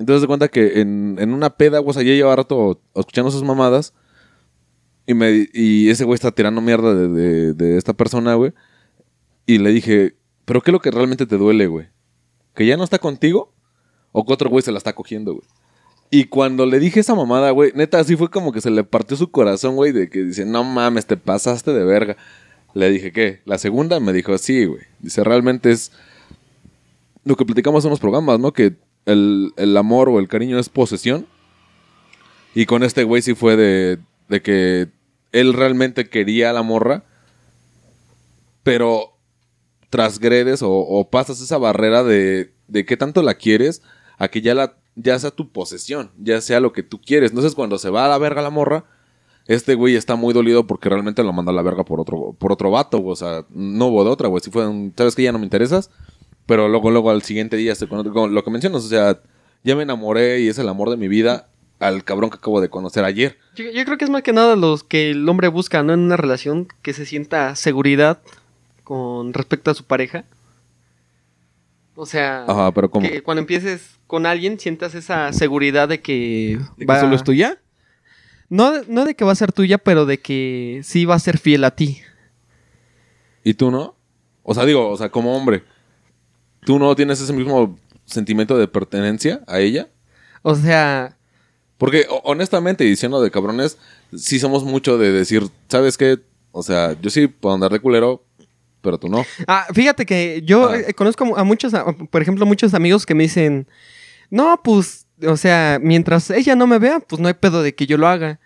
Entonces 0.00 0.22
de 0.22 0.26
cuenta 0.26 0.48
que 0.48 0.80
en, 0.80 1.16
en 1.20 1.32
una 1.32 1.50
peda, 1.50 1.78
güey, 1.78 1.90
o 1.90 1.92
sea, 1.92 2.02
yo 2.02 2.12
llevaba 2.12 2.34
rato 2.36 2.80
escuchando 2.96 3.30
sus 3.30 3.44
mamadas. 3.44 3.94
Y, 5.06 5.14
me, 5.14 5.48
y 5.52 5.88
ese 5.90 6.04
güey 6.04 6.14
está 6.14 6.32
tirando 6.32 6.60
mierda 6.60 6.94
de, 6.94 7.06
de- 7.08 7.52
de 7.54 7.76
esta 7.76 7.92
persona, 7.92 8.34
güey. 8.34 8.52
Y 9.46 9.58
le 9.58 9.70
dije, 9.70 10.16
¿pero 10.44 10.62
qué 10.62 10.70
es 10.70 10.72
lo 10.72 10.80
que 10.80 10.90
realmente 10.90 11.26
te 11.26 11.36
duele, 11.36 11.66
güey? 11.66 11.88
¿Que 12.54 12.66
ya 12.66 12.76
no 12.76 12.82
está 12.84 12.98
contigo? 12.98 13.52
¿O 14.12 14.24
que 14.26 14.32
otro 14.32 14.50
güey 14.50 14.62
se 14.62 14.72
la 14.72 14.78
está 14.78 14.94
cogiendo, 14.94 15.32
güey? 15.34 15.44
Y 16.10 16.24
cuando 16.24 16.66
le 16.66 16.80
dije 16.80 17.00
esa 17.00 17.14
mamada, 17.14 17.50
güey, 17.50 17.70
neta, 17.74 18.00
así 18.00 18.16
fue 18.16 18.30
como 18.30 18.52
que 18.52 18.60
se 18.60 18.70
le 18.70 18.82
partió 18.82 19.16
su 19.16 19.30
corazón, 19.30 19.76
güey, 19.76 19.92
de 19.92 20.08
que 20.08 20.24
dice, 20.24 20.44
no 20.44 20.64
mames, 20.64 21.06
te 21.06 21.16
pasaste 21.16 21.72
de 21.72 21.84
verga. 21.84 22.16
Le 22.74 22.90
dije, 22.90 23.12
¿qué? 23.12 23.42
La 23.44 23.58
segunda 23.58 24.00
me 24.00 24.12
dijo, 24.12 24.36
sí, 24.38 24.64
güey. 24.64 24.82
Dice, 25.00 25.22
realmente 25.24 25.70
es 25.70 25.92
lo 27.24 27.36
que 27.36 27.44
platicamos 27.44 27.84
en 27.84 27.90
los 27.90 28.00
programas, 28.00 28.40
¿no? 28.40 28.52
Que 28.52 28.76
el, 29.06 29.52
el 29.56 29.76
amor 29.76 30.08
o 30.08 30.18
el 30.18 30.28
cariño 30.28 30.58
es 30.58 30.68
posesión. 30.68 31.26
Y 32.54 32.66
con 32.66 32.82
este 32.82 33.04
güey 33.04 33.22
sí 33.22 33.34
fue 33.34 33.56
de, 33.56 33.98
de 34.28 34.42
que 34.42 34.88
él 35.32 35.52
realmente 35.52 36.08
quería 36.08 36.50
a 36.50 36.52
la 36.52 36.62
morra, 36.62 37.04
pero 38.62 39.16
transgredes 39.90 40.60
o, 40.62 41.08
pasas 41.10 41.40
esa 41.40 41.58
barrera 41.58 42.04
de, 42.04 42.52
de 42.68 42.84
qué 42.84 42.96
tanto 42.96 43.22
la 43.22 43.34
quieres 43.34 43.82
a 44.18 44.28
que 44.28 44.40
ya, 44.40 44.54
la, 44.54 44.76
ya 44.94 45.18
sea 45.18 45.30
tu 45.30 45.50
posesión, 45.50 46.12
ya 46.18 46.40
sea 46.40 46.60
lo 46.60 46.72
que 46.72 46.82
tú 46.82 47.00
quieres. 47.00 47.30
Entonces 47.30 47.54
cuando 47.54 47.78
se 47.78 47.90
va 47.90 48.06
a 48.06 48.08
la 48.08 48.18
verga 48.18 48.42
la 48.42 48.50
morra, 48.50 48.84
este 49.46 49.74
güey 49.74 49.96
está 49.96 50.14
muy 50.14 50.32
dolido 50.32 50.66
porque 50.66 50.88
realmente 50.88 51.24
lo 51.24 51.32
mandó 51.32 51.50
a 51.50 51.54
la 51.54 51.62
verga 51.62 51.84
por 51.84 52.00
otro, 52.00 52.36
por 52.38 52.52
otro 52.52 52.70
vato. 52.70 53.04
O 53.04 53.16
sea, 53.16 53.44
no 53.50 53.86
hubo 53.86 54.04
de 54.04 54.10
otra, 54.10 54.28
güey. 54.28 54.42
Si 54.42 54.50
fue 54.50 54.64
¿sabes 54.96 55.16
que 55.16 55.24
ya 55.24 55.32
no 55.32 55.38
me 55.38 55.44
interesas? 55.44 55.90
Pero 56.50 56.68
luego, 56.68 56.90
luego 56.90 57.12
al 57.12 57.22
siguiente 57.22 57.56
día 57.56 57.76
se 57.76 57.86
conoce, 57.86 58.10
como 58.10 58.26
lo 58.26 58.42
que 58.42 58.50
mencionas, 58.50 58.84
o 58.84 58.88
sea, 58.88 59.20
ya 59.62 59.76
me 59.76 59.84
enamoré 59.84 60.40
y 60.40 60.48
es 60.48 60.58
el 60.58 60.68
amor 60.68 60.90
de 60.90 60.96
mi 60.96 61.06
vida 61.06 61.46
al 61.78 62.02
cabrón 62.02 62.28
que 62.28 62.38
acabo 62.38 62.60
de 62.60 62.68
conocer 62.68 63.04
ayer. 63.04 63.38
Yo, 63.54 63.70
yo 63.70 63.84
creo 63.84 63.96
que 63.96 64.04
es 64.04 64.10
más 64.10 64.22
que 64.24 64.32
nada 64.32 64.56
los 64.56 64.82
que 64.82 65.12
el 65.12 65.28
hombre 65.28 65.46
busca, 65.46 65.84
¿no? 65.84 65.92
En 65.94 66.00
una 66.00 66.16
relación 66.16 66.66
que 66.82 66.92
se 66.92 67.06
sienta 67.06 67.54
seguridad 67.54 68.18
con 68.82 69.32
respecto 69.32 69.70
a 69.70 69.74
su 69.74 69.84
pareja. 69.84 70.24
O 71.94 72.04
sea, 72.04 72.46
Ajá, 72.48 72.72
pero 72.74 72.90
como... 72.90 73.08
que 73.08 73.22
cuando 73.22 73.42
empieces 73.42 74.00
con 74.08 74.26
alguien 74.26 74.58
sientas 74.58 74.96
esa 74.96 75.32
seguridad 75.32 75.88
de 75.88 76.00
que, 76.00 76.58
¿De 76.76 76.84
que 76.84 76.98
solo 76.98 77.14
es 77.14 77.22
tuya? 77.22 77.58
No, 78.48 78.72
de- 78.72 78.86
no 78.88 79.04
de 79.04 79.14
que 79.14 79.24
va 79.24 79.30
a 79.30 79.36
ser 79.36 79.52
tuya, 79.52 79.78
pero 79.78 80.04
de 80.04 80.18
que 80.18 80.80
sí 80.82 81.04
va 81.04 81.14
a 81.14 81.20
ser 81.20 81.38
fiel 81.38 81.62
a 81.62 81.76
ti. 81.76 81.98
¿Y 83.44 83.54
tú 83.54 83.70
no? 83.70 83.94
O 84.42 84.52
sea, 84.52 84.64
digo, 84.64 84.88
o 84.88 84.96
sea, 84.96 85.10
como 85.10 85.36
hombre, 85.36 85.62
¿tú 86.64 86.78
no 86.78 86.94
tienes 86.96 87.20
ese 87.20 87.32
mismo 87.32 87.78
sentimiento 88.04 88.56
de 88.58 88.68
pertenencia 88.68 89.42
a 89.46 89.60
ella? 89.60 89.88
O 90.42 90.54
sea, 90.54 91.16
Porque 91.78 92.06
ho- 92.10 92.20
honestamente, 92.24 92.84
diciendo 92.84 93.22
de 93.22 93.30
cabrones, 93.30 93.78
sí 94.14 94.38
somos 94.38 94.64
mucho 94.64 94.98
de 94.98 95.12
decir, 95.12 95.48
¿sabes 95.68 95.96
qué? 95.96 96.18
O 96.52 96.62
sea, 96.62 96.94
yo 97.00 97.08
sí 97.10 97.26
puedo 97.26 97.54
andar 97.54 97.72
de 97.72 97.80
culero, 97.80 98.22
pero 98.82 98.98
tú 98.98 99.08
no. 99.08 99.24
Ah, 99.46 99.66
fíjate 99.72 100.04
que 100.04 100.42
yo 100.44 100.68
Ah. 100.70 100.76
eh, 100.78 100.92
conozco 100.94 101.36
a 101.38 101.44
muchos, 101.44 101.72
a- 101.72 101.86
por 102.10 102.20
ejemplo, 102.20 102.44
muchos 102.44 102.74
amigos 102.74 103.06
que 103.06 103.14
me 103.14 103.22
dicen, 103.22 103.66
no, 104.30 104.60
pues, 104.62 105.06
o 105.26 105.36
sea, 105.38 105.78
mientras 105.82 106.28
ella 106.30 106.54
no 106.54 106.66
me 106.66 106.78
vea, 106.78 107.00
pues 107.00 107.20
no 107.20 107.28
hay 107.28 107.34
pedo 107.34 107.62
de 107.62 107.74
que 107.74 107.86
yo 107.86 107.96
lo 107.96 108.08
haga. 108.08 108.40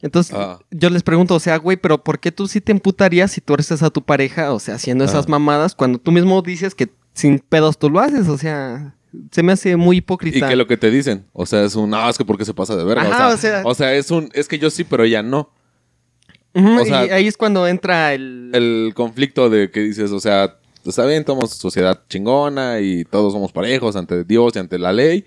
Entonces, 0.00 0.34
Ah. 0.38 0.58
yo 0.70 0.88
les 0.90 1.02
pregunto, 1.02 1.34
o 1.34 1.40
sea, 1.40 1.56
güey, 1.58 1.76
pero 1.76 2.02
¿por 2.02 2.20
qué 2.20 2.30
tú 2.32 2.46
sí 2.48 2.60
te 2.62 2.72
emputarías 2.72 3.32
si 3.32 3.40
tú 3.40 3.52
eres 3.54 3.70
a 3.82 3.90
tu 3.90 4.02
pareja, 4.02 4.52
o 4.54 4.60
sea, 4.60 4.76
haciendo 4.76 5.04
esas 5.04 5.26
Ah. 5.26 5.30
mamadas, 5.30 5.74
cuando 5.74 5.98
tú 5.98 6.10
mismo 6.12 6.40
dices 6.40 6.74
que 6.74 6.88
sin 7.18 7.40
pedos 7.40 7.78
tú 7.78 7.90
lo 7.90 7.98
haces? 7.98 8.28
O 8.28 8.38
sea, 8.38 8.94
se 9.32 9.42
me 9.42 9.52
hace 9.52 9.76
muy 9.76 9.96
hipócrita. 9.98 10.38
¿Y 10.38 10.40
qué 10.40 10.52
es 10.52 10.58
lo 10.58 10.68
que 10.68 10.76
te 10.76 10.90
dicen? 10.90 11.26
O 11.32 11.46
sea, 11.46 11.64
es 11.64 11.74
un, 11.74 11.90
no, 11.90 12.08
es 12.08 12.16
que 12.16 12.24
porque 12.24 12.44
se 12.44 12.54
pasa 12.54 12.76
de 12.76 12.84
verga. 12.84 13.02
Ajá, 13.02 13.28
o, 13.30 13.34
o 13.34 13.36
sea, 13.36 13.62
o 13.64 13.74
sea, 13.74 13.94
es 13.94 14.10
un, 14.10 14.30
es 14.34 14.46
que 14.46 14.58
yo 14.58 14.70
sí, 14.70 14.84
pero 14.84 15.02
ella 15.02 15.22
no. 15.22 15.50
Ujú, 16.54 16.80
o 16.80 16.84
sea, 16.84 17.06
y 17.06 17.10
ahí 17.10 17.26
es 17.26 17.36
cuando 17.36 17.66
entra 17.66 18.14
el... 18.14 18.50
El 18.54 18.92
conflicto 18.94 19.50
de 19.50 19.70
que 19.70 19.80
dices, 19.80 20.12
o 20.12 20.20
sea, 20.20 20.58
está 20.84 21.04
bien, 21.06 21.24
somos 21.26 21.50
sociedad 21.50 22.02
chingona 22.08 22.80
y 22.80 23.04
todos 23.04 23.32
somos 23.32 23.50
parejos 23.52 23.96
ante 23.96 24.22
Dios 24.24 24.54
y 24.54 24.60
ante 24.60 24.78
la 24.78 24.92
ley, 24.92 25.24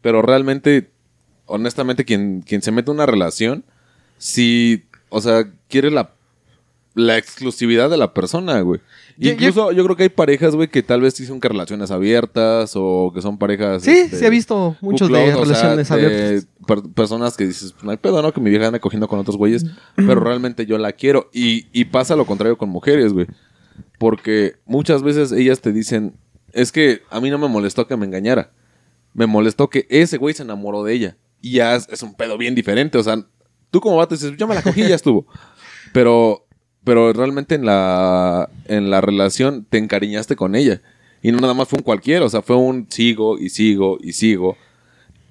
pero 0.00 0.22
realmente, 0.22 0.90
honestamente, 1.46 2.04
quien, 2.04 2.42
quien 2.42 2.62
se 2.62 2.70
mete 2.70 2.90
en 2.90 2.96
una 2.96 3.06
relación, 3.06 3.64
si, 4.16 4.84
o 5.08 5.20
sea, 5.20 5.44
quiere 5.68 5.90
la, 5.90 6.14
la 6.96 7.18
exclusividad 7.18 7.90
de 7.90 7.98
la 7.98 8.14
persona, 8.14 8.58
güey. 8.62 8.80
Yo- 9.18 9.32
Incluso 9.32 9.70
yo, 9.72 9.84
creo 9.84 9.96
que 9.96 10.02
hay 10.04 10.08
parejas, 10.08 10.54
güey, 10.56 10.68
que 10.68 10.82
tal 10.82 11.02
vez 11.02 11.12
sí 11.14 11.26
son 11.26 11.40
que 11.40 11.48
relaciones 11.48 11.90
abiertas 11.90 12.72
o 12.74 13.12
que 13.14 13.20
son 13.20 13.36
parejas... 13.38 13.82
Sí, 13.82 13.90
este, 13.90 14.16
sí 14.18 14.24
he 14.24 14.30
visto 14.30 14.76
muchos 14.80 15.08
Cuclos, 15.08 15.26
de 15.26 15.26
sea, 15.32 15.42
relaciones 15.74 15.88
de 15.88 15.94
abiertas. 15.94 16.48
per- 16.66 16.82
personas 16.94 17.36
que 17.36 17.46
dices, 17.46 17.74
no 17.82 17.90
hay 17.90 17.98
pedo, 17.98 18.22
¿no? 18.22 18.32
Que 18.32 18.40
mi 18.40 18.48
vieja 18.48 18.66
ande 18.68 18.80
cogiendo 18.80 19.08
con 19.08 19.18
otros 19.18 19.36
güeyes, 19.36 19.66
pero 19.94 20.20
realmente 20.20 20.64
yo 20.64 20.78
la 20.78 20.92
quiero. 20.92 21.28
Y, 21.34 21.66
y 21.78 21.84
pasa 21.84 22.16
lo 22.16 22.24
contrario 22.24 22.56
con 22.56 22.70
mujeres, 22.70 23.12
güey. 23.12 23.26
Porque 23.98 24.56
muchas 24.64 25.02
veces 25.02 25.32
ellas 25.32 25.60
te 25.60 25.72
dicen, 25.72 26.16
es 26.52 26.72
que 26.72 27.02
a 27.10 27.20
mí 27.20 27.28
no 27.30 27.36
me 27.38 27.48
molestó 27.48 27.86
que 27.86 27.96
me 27.96 28.06
engañara. 28.06 28.52
Me 29.12 29.26
molestó 29.26 29.68
que 29.68 29.86
ese 29.90 30.16
güey 30.16 30.34
se 30.34 30.44
enamoró 30.44 30.82
de 30.82 30.94
ella. 30.94 31.16
Y 31.42 31.52
ya 31.52 31.74
es, 31.76 31.88
es 31.90 32.02
un 32.02 32.14
pedo 32.14 32.38
bien 32.38 32.54
diferente. 32.54 32.96
O 32.98 33.02
sea, 33.02 33.16
tú 33.70 33.80
como 33.80 33.96
vato 33.96 34.14
dices, 34.14 34.32
yo 34.38 34.46
me 34.46 34.54
la 34.54 34.62
cogí 34.62 34.82
y 34.82 34.88
ya 34.88 34.94
estuvo. 34.94 35.26
Pero, 35.92 36.45
pero 36.86 37.12
realmente 37.12 37.56
en 37.56 37.66
la, 37.66 38.48
en 38.66 38.90
la 38.90 39.00
relación 39.00 39.66
te 39.68 39.78
encariñaste 39.78 40.36
con 40.36 40.54
ella. 40.54 40.82
Y 41.20 41.32
no 41.32 41.40
nada 41.40 41.52
más 41.52 41.66
fue 41.66 41.78
un 41.78 41.82
cualquiera, 41.82 42.24
o 42.24 42.28
sea, 42.28 42.42
fue 42.42 42.54
un 42.54 42.86
sigo 42.88 43.40
y 43.40 43.48
sigo 43.48 43.98
y 44.00 44.12
sigo. 44.12 44.56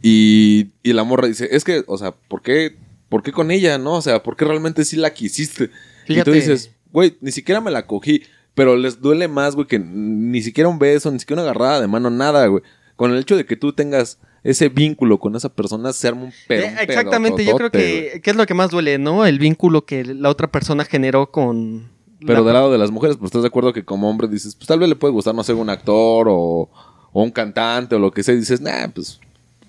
Y, 0.02 0.72
y 0.84 0.92
la 0.92 1.06
morra 1.06 1.30
dice, 1.30 1.48
es 1.50 1.64
que, 1.64 1.86
o 1.88 1.98
sea, 1.98 2.12
¿por 2.12 2.42
qué, 2.42 2.76
¿por 3.08 3.24
qué 3.24 3.32
con 3.32 3.52
ella, 3.52 3.78
no? 3.78 3.94
O 3.94 4.02
sea, 4.02 4.22
¿por 4.22 4.36
qué 4.36 4.44
realmente 4.44 4.84
sí 4.84 4.98
la 4.98 5.14
quisiste? 5.14 5.70
Y 6.10 6.22
tú 6.24 6.34
dices, 6.34 6.72
güey, 6.92 7.16
ni 7.22 7.32
siquiera 7.32 7.62
me 7.62 7.72
la 7.72 7.88
cogí, 7.88 8.24
pero 8.54 8.76
les 8.76 9.00
duele 9.00 9.30
más, 9.30 9.56
güey, 9.56 9.66
que 9.66 9.80
ni 9.80 10.42
siquiera 10.42 10.68
un 10.68 10.78
beso, 10.78 11.10
ni 11.10 11.20
siquiera 11.20 11.42
una 11.42 11.50
agarrada 11.50 11.80
de 11.80 11.88
mano, 11.88 12.10
nada, 12.10 12.46
güey. 12.48 12.64
Con 12.98 13.14
el 13.14 13.20
hecho 13.20 13.38
de 13.38 13.46
que 13.46 13.56
tú 13.56 13.72
tengas 13.72 14.20
ese 14.46 14.70
vínculo 14.70 15.18
con 15.20 15.36
esa 15.36 15.50
persona, 15.50 15.92
se 15.92 16.08
arma 16.08 16.24
un 16.24 16.34
pedo. 16.48 16.64
Eh, 16.66 16.76
Exactamente, 16.82 17.44
yo 17.44 17.56
creo 17.58 17.72
que, 17.72 18.22
que 18.24 18.30
es 18.30 18.36
lo 18.36 18.46
que 18.46 18.54
más 18.54 18.70
duele, 18.70 18.98
¿no? 19.00 19.26
El 19.26 19.40
vínculo 19.40 19.86
que 19.86 20.06
la 20.06 20.30
otra 20.30 20.48
persona 20.52 20.86
generó 20.86 21.32
con... 21.32 21.90
Pero 22.26 22.40
la- 22.40 22.46
del 22.46 22.54
lado 22.54 22.72
de 22.72 22.78
las 22.78 22.92
mujeres, 22.92 23.18
pues 23.18 23.30
estás 23.30 23.42
de 23.42 23.48
acuerdo 23.48 23.74
que 23.74 23.84
como 23.84 24.10
hombre 24.10 24.28
dices, 24.28 24.56
pues 24.56 24.68
tal 24.68 24.80
vez 24.80 24.88
le 24.88 24.96
puede 24.96 25.12
gustar, 25.14 25.34
no 25.36 25.44
sé, 25.44 25.54
un 25.54 25.70
actor 25.70 26.28
o, 26.30 26.70
o 27.12 27.24
un 27.24 27.32
cantante 27.32 27.96
o 27.96 28.00
lo 28.00 28.12
que 28.12 28.24
sea. 28.24 28.34
Y 28.36 28.38
dices, 28.40 28.62
nah, 28.62 28.88
pues, 28.88 29.20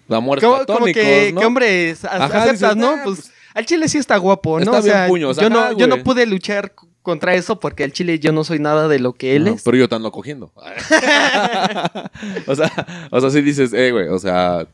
amores 0.08 0.44
como, 0.44 0.56
como 0.56 0.66
platónicos, 0.66 1.02
que, 1.02 1.32
¿no? 1.32 1.40
que 1.40 1.46
hombres 1.46 2.04
a- 2.04 2.08
Ajá, 2.24 2.24
aceptas, 2.42 2.52
dices, 2.60 2.76
¿no? 2.76 2.96
"Nah, 2.96 3.02
pues 3.04 3.16
pues, 3.22 3.32
al 3.54 3.66
chile 3.66 3.88
sí 3.88 3.98
está 3.98 4.16
guapo, 4.18 4.58
¿no? 4.58 4.64
está 4.64 4.78
o 4.78 4.82
sea, 4.82 4.94
bien 5.06 5.08
puños, 5.08 5.36
yo, 5.38 5.48
no, 5.50 5.72
yo 5.76 5.86
no 5.86 6.02
pude 6.04 6.26
luchar 6.26 6.72
contra 7.06 7.34
eso 7.34 7.60
porque 7.60 7.84
al 7.84 7.92
chile 7.92 8.18
yo 8.18 8.32
no 8.32 8.42
soy 8.42 8.58
nada 8.58 8.88
de 8.88 8.98
lo 8.98 9.12
que 9.12 9.36
él 9.36 9.46
es. 9.46 9.62
Pero 9.62 9.76
yo 9.76 9.88
te 9.88 9.94
ando 9.94 10.10
cogiendo. 10.10 10.50
o 12.48 12.54
sea, 12.56 13.08
o 13.12 13.20
sea, 13.20 13.30
sí 13.30 13.42
dices, 13.42 13.72
eh, 13.72 13.92
güey, 13.92 14.08
o 14.08 14.18
sea, 14.18 14.66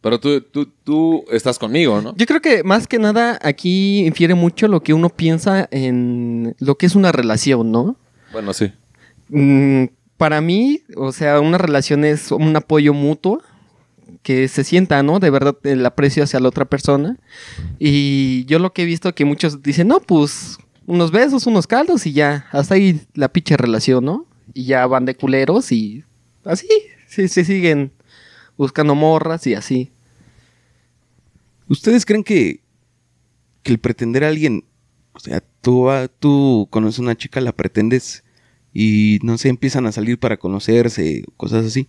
pero 0.00 0.18
tú, 0.18 0.40
tú, 0.40 0.72
tú 0.84 1.26
estás 1.30 1.58
conmigo, 1.58 2.00
¿no? 2.00 2.16
Yo 2.16 2.24
creo 2.24 2.40
que 2.40 2.64
más 2.64 2.86
que 2.86 2.98
nada 2.98 3.38
aquí 3.42 4.06
infiere 4.06 4.34
mucho 4.34 4.68
lo 4.68 4.82
que 4.82 4.94
uno 4.94 5.10
piensa 5.10 5.68
en 5.70 6.56
lo 6.60 6.78
que 6.78 6.86
es 6.86 6.94
una 6.94 7.12
relación, 7.12 7.70
¿no? 7.70 7.96
Bueno, 8.32 8.54
sí. 8.54 8.72
Mm, 9.28 9.88
para 10.16 10.40
mí, 10.40 10.80
o 10.96 11.12
sea, 11.12 11.40
una 11.40 11.58
relación 11.58 12.06
es 12.06 12.32
un 12.32 12.56
apoyo 12.56 12.94
mutuo 12.94 13.42
que 14.22 14.48
se 14.48 14.64
sienta, 14.64 15.02
¿no? 15.02 15.18
De 15.18 15.28
verdad 15.28 15.58
el 15.64 15.84
aprecio 15.84 16.24
hacia 16.24 16.40
la 16.40 16.48
otra 16.48 16.64
persona. 16.64 17.18
Y 17.78 18.46
yo 18.46 18.58
lo 18.60 18.72
que 18.72 18.84
he 18.84 18.86
visto 18.86 19.14
que 19.14 19.26
muchos 19.26 19.62
dicen, 19.62 19.88
no, 19.88 20.00
pues 20.00 20.56
unos 20.86 21.10
besos, 21.10 21.46
unos 21.46 21.66
caldos 21.66 22.06
y 22.06 22.12
ya, 22.12 22.46
hasta 22.52 22.74
ahí 22.74 23.00
la 23.14 23.28
pinche 23.28 23.56
relación, 23.56 24.04
¿no? 24.04 24.26
Y 24.54 24.64
ya 24.64 24.86
van 24.86 25.04
de 25.04 25.16
culeros 25.16 25.72
y 25.72 26.04
así, 26.44 26.68
sí, 27.08 27.28
se 27.28 27.44
siguen 27.44 27.92
buscando 28.56 28.94
morras 28.94 29.46
y 29.46 29.54
así. 29.54 29.90
¿Ustedes 31.68 32.06
creen 32.06 32.22
que, 32.22 32.62
que 33.62 33.72
el 33.72 33.78
pretender 33.78 34.24
a 34.24 34.28
alguien, 34.28 34.64
o 35.12 35.18
sea, 35.18 35.42
tú, 35.60 35.90
ah, 35.90 36.08
tú 36.08 36.68
conoces 36.70 37.00
a 37.00 37.02
una 37.02 37.16
chica, 37.16 37.40
la 37.40 37.52
pretendes 37.52 38.22
y 38.72 39.18
no 39.22 39.36
sé, 39.38 39.48
empiezan 39.48 39.86
a 39.86 39.92
salir 39.92 40.18
para 40.18 40.36
conocerse, 40.36 41.24
cosas 41.36 41.66
así? 41.66 41.88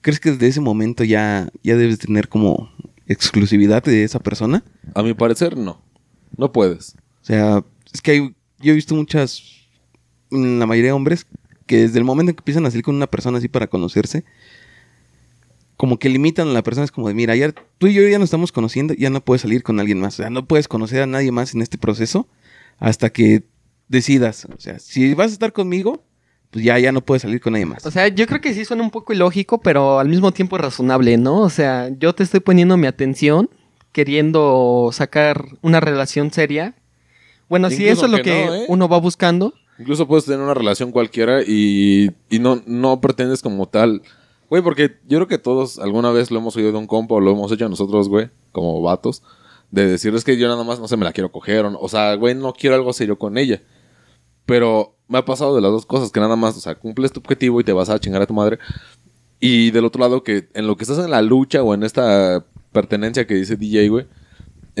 ¿Crees 0.00 0.18
que 0.18 0.32
desde 0.32 0.48
ese 0.48 0.60
momento 0.60 1.04
ya, 1.04 1.50
ya 1.62 1.76
debes 1.76 2.00
tener 2.00 2.28
como 2.28 2.72
exclusividad 3.06 3.84
de 3.84 4.02
esa 4.02 4.18
persona? 4.18 4.64
A 4.94 5.02
mi 5.02 5.14
parecer, 5.14 5.56
no. 5.56 5.80
No 6.36 6.52
puedes. 6.52 6.96
O 7.22 7.24
sea, 7.24 7.64
es 7.92 8.00
que 8.00 8.10
hay, 8.12 8.34
yo 8.58 8.72
he 8.72 8.74
visto 8.74 8.94
muchas, 8.94 9.42
mm, 10.30 10.58
la 10.58 10.66
mayoría 10.66 10.90
de 10.90 10.92
hombres, 10.92 11.26
que 11.66 11.78
desde 11.78 11.98
el 11.98 12.04
momento 12.04 12.30
en 12.30 12.36
que 12.36 12.40
empiezan 12.40 12.66
a 12.66 12.70
salir 12.70 12.84
con 12.84 12.94
una 12.94 13.06
persona 13.06 13.38
así 13.38 13.48
para 13.48 13.68
conocerse, 13.68 14.24
como 15.76 15.98
que 15.98 16.08
limitan 16.08 16.48
a 16.48 16.52
la 16.52 16.62
persona, 16.62 16.84
es 16.84 16.92
como 16.92 17.08
de, 17.08 17.14
mira, 17.14 17.34
ya 17.36 17.52
tú 17.78 17.86
y 17.86 17.94
yo 17.94 18.06
ya 18.06 18.18
nos 18.18 18.26
estamos 18.26 18.52
conociendo, 18.52 18.92
ya 18.94 19.08
no 19.08 19.24
puedes 19.24 19.42
salir 19.42 19.62
con 19.62 19.80
alguien 19.80 19.98
más, 19.98 20.14
o 20.14 20.16
sea, 20.18 20.30
no 20.30 20.46
puedes 20.46 20.68
conocer 20.68 21.02
a 21.02 21.06
nadie 21.06 21.32
más 21.32 21.54
en 21.54 21.62
este 21.62 21.78
proceso 21.78 22.28
hasta 22.78 23.10
que 23.10 23.44
decidas, 23.88 24.46
o 24.46 24.60
sea, 24.60 24.78
si 24.78 25.14
vas 25.14 25.30
a 25.30 25.32
estar 25.32 25.52
conmigo, 25.52 26.04
pues 26.50 26.64
ya, 26.64 26.78
ya 26.78 26.92
no 26.92 27.00
puedes 27.00 27.22
salir 27.22 27.40
con 27.40 27.52
nadie 27.52 27.66
más. 27.66 27.86
O 27.86 27.90
sea, 27.90 28.08
yo 28.08 28.26
creo 28.26 28.40
que 28.40 28.52
sí 28.54 28.64
suena 28.64 28.82
un 28.82 28.90
poco 28.90 29.12
ilógico, 29.12 29.60
pero 29.60 30.00
al 30.00 30.08
mismo 30.08 30.32
tiempo 30.32 30.58
razonable, 30.58 31.16
¿no? 31.16 31.40
O 31.40 31.50
sea, 31.50 31.90
yo 31.98 32.12
te 32.14 32.24
estoy 32.24 32.40
poniendo 32.40 32.76
mi 32.76 32.86
atención, 32.86 33.48
queriendo 33.92 34.90
sacar 34.92 35.44
una 35.62 35.80
relación 35.80 36.32
seria. 36.32 36.74
Bueno, 37.50 37.68
si 37.68 37.86
eso 37.86 38.06
es 38.06 38.10
lo 38.12 38.16
que 38.18 38.22
que 38.22 38.46
no, 38.46 38.54
¿eh? 38.54 38.64
uno 38.68 38.88
va 38.88 38.98
buscando. 38.98 39.52
Incluso 39.78 40.06
puedes 40.06 40.24
tener 40.24 40.40
una 40.40 40.54
relación 40.54 40.92
cualquiera 40.92 41.42
y, 41.42 42.10
y 42.30 42.38
no, 42.38 42.62
no 42.66 43.00
pretendes 43.02 43.42
como 43.42 43.66
tal. 43.66 44.00
Güey, 44.48 44.62
porque 44.62 44.96
yo 45.06 45.18
creo 45.18 45.28
que 45.28 45.38
todos 45.38 45.78
alguna 45.78 46.10
vez 46.10 46.30
lo 46.30 46.38
hemos 46.38 46.56
oído 46.56 46.72
de 46.72 46.78
un 46.78 46.86
compa 46.86 47.14
o 47.16 47.20
lo 47.20 47.32
hemos 47.32 47.52
hecho 47.52 47.68
nosotros, 47.68 48.08
güey, 48.08 48.30
como 48.52 48.80
vatos, 48.82 49.22
de 49.70 49.86
decirles 49.86 50.24
que 50.24 50.36
yo 50.38 50.48
nada 50.48 50.64
más 50.64 50.80
no 50.80 50.88
se 50.88 50.96
me 50.96 51.04
la 51.04 51.12
quiero 51.12 51.30
coger. 51.30 51.64
O, 51.66 51.70
no- 51.70 51.78
o 51.80 51.88
sea, 51.88 52.14
güey, 52.14 52.34
no 52.34 52.52
quiero 52.52 52.76
algo 52.76 52.92
serio 52.92 53.18
con 53.18 53.36
ella. 53.38 53.62
Pero 54.46 54.96
me 55.08 55.18
ha 55.18 55.24
pasado 55.24 55.54
de 55.54 55.60
las 55.60 55.70
dos 55.70 55.86
cosas, 55.86 56.10
que 56.10 56.20
nada 56.20 56.36
más, 56.36 56.56
o 56.56 56.60
sea, 56.60 56.74
cumples 56.74 57.12
tu 57.12 57.20
objetivo 57.20 57.60
y 57.60 57.64
te 57.64 57.72
vas 57.72 57.88
a 57.90 57.98
chingar 57.98 58.22
a 58.22 58.26
tu 58.26 58.34
madre. 58.34 58.58
Y 59.38 59.70
del 59.70 59.84
otro 59.84 60.00
lado, 60.00 60.22
que 60.22 60.48
en 60.54 60.66
lo 60.66 60.76
que 60.76 60.84
estás 60.84 60.98
en 60.98 61.10
la 61.10 61.22
lucha 61.22 61.62
o 61.62 61.72
en 61.74 61.82
esta 61.82 62.44
pertenencia 62.72 63.26
que 63.26 63.34
dice 63.34 63.56
DJ, 63.56 63.88
güey, 63.88 64.06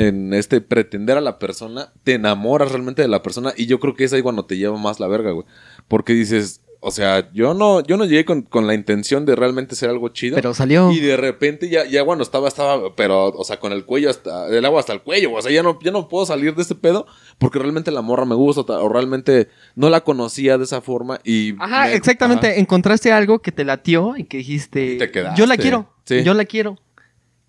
en 0.06 0.34
este 0.34 0.60
pretender 0.60 1.16
a 1.16 1.20
la 1.20 1.38
persona, 1.38 1.92
te 2.04 2.14
enamoras 2.14 2.70
realmente 2.72 3.02
de 3.02 3.08
la 3.08 3.22
persona 3.22 3.52
y 3.56 3.66
yo 3.66 3.78
creo 3.80 3.94
que 3.94 4.04
es 4.04 4.12
ahí 4.12 4.22
cuando 4.22 4.44
te 4.46 4.56
lleva 4.56 4.76
más 4.78 4.98
la 5.00 5.06
verga, 5.08 5.32
güey. 5.32 5.46
Porque 5.88 6.12
dices, 6.14 6.62
o 6.82 6.90
sea, 6.90 7.30
yo 7.34 7.52
no, 7.52 7.82
yo 7.82 7.98
no 7.98 8.06
llegué 8.06 8.24
con, 8.24 8.40
con 8.40 8.66
la 8.66 8.72
intención 8.72 9.26
de 9.26 9.36
realmente 9.36 9.74
ser 9.74 9.90
algo 9.90 10.08
chido. 10.08 10.36
Pero 10.36 10.54
salió. 10.54 10.90
Y 10.92 11.00
de 11.00 11.18
repente 11.18 11.68
ya, 11.68 11.84
ya 11.84 12.02
cuando 12.04 12.22
estaba, 12.24 12.48
estaba, 12.48 12.96
pero, 12.96 13.26
o 13.26 13.44
sea, 13.44 13.60
con 13.60 13.72
el 13.72 13.84
cuello 13.84 14.08
hasta, 14.08 14.46
el 14.48 14.64
agua 14.64 14.80
hasta 14.80 14.94
el 14.94 15.02
cuello, 15.02 15.30
o 15.34 15.42
sea, 15.42 15.52
ya 15.52 15.62
no, 15.62 15.78
ya 15.82 15.90
no 15.90 16.08
puedo 16.08 16.24
salir 16.24 16.54
de 16.54 16.62
este 16.62 16.74
pedo 16.74 17.06
porque 17.36 17.58
realmente 17.58 17.90
la 17.90 18.00
morra 18.00 18.24
me 18.24 18.34
gusta 18.34 18.62
o 18.62 18.88
realmente 18.88 19.48
no 19.74 19.90
la 19.90 20.00
conocía 20.00 20.56
de 20.56 20.64
esa 20.64 20.80
forma 20.80 21.20
y... 21.22 21.54
Ajá, 21.60 21.84
me- 21.88 21.94
exactamente. 21.94 22.46
ajá. 22.46 22.56
Encontraste 22.56 23.12
algo 23.12 23.40
que 23.40 23.52
te 23.52 23.64
latió 23.64 24.16
y 24.16 24.24
que 24.24 24.38
dijiste, 24.38 24.94
Y 24.94 24.98
te 24.98 25.10
quedaste. 25.10 25.38
yo 25.38 25.46
la 25.46 25.58
quiero, 25.58 25.90
Sí. 26.06 26.22
yo 26.24 26.32
la 26.32 26.46
quiero. 26.46 26.78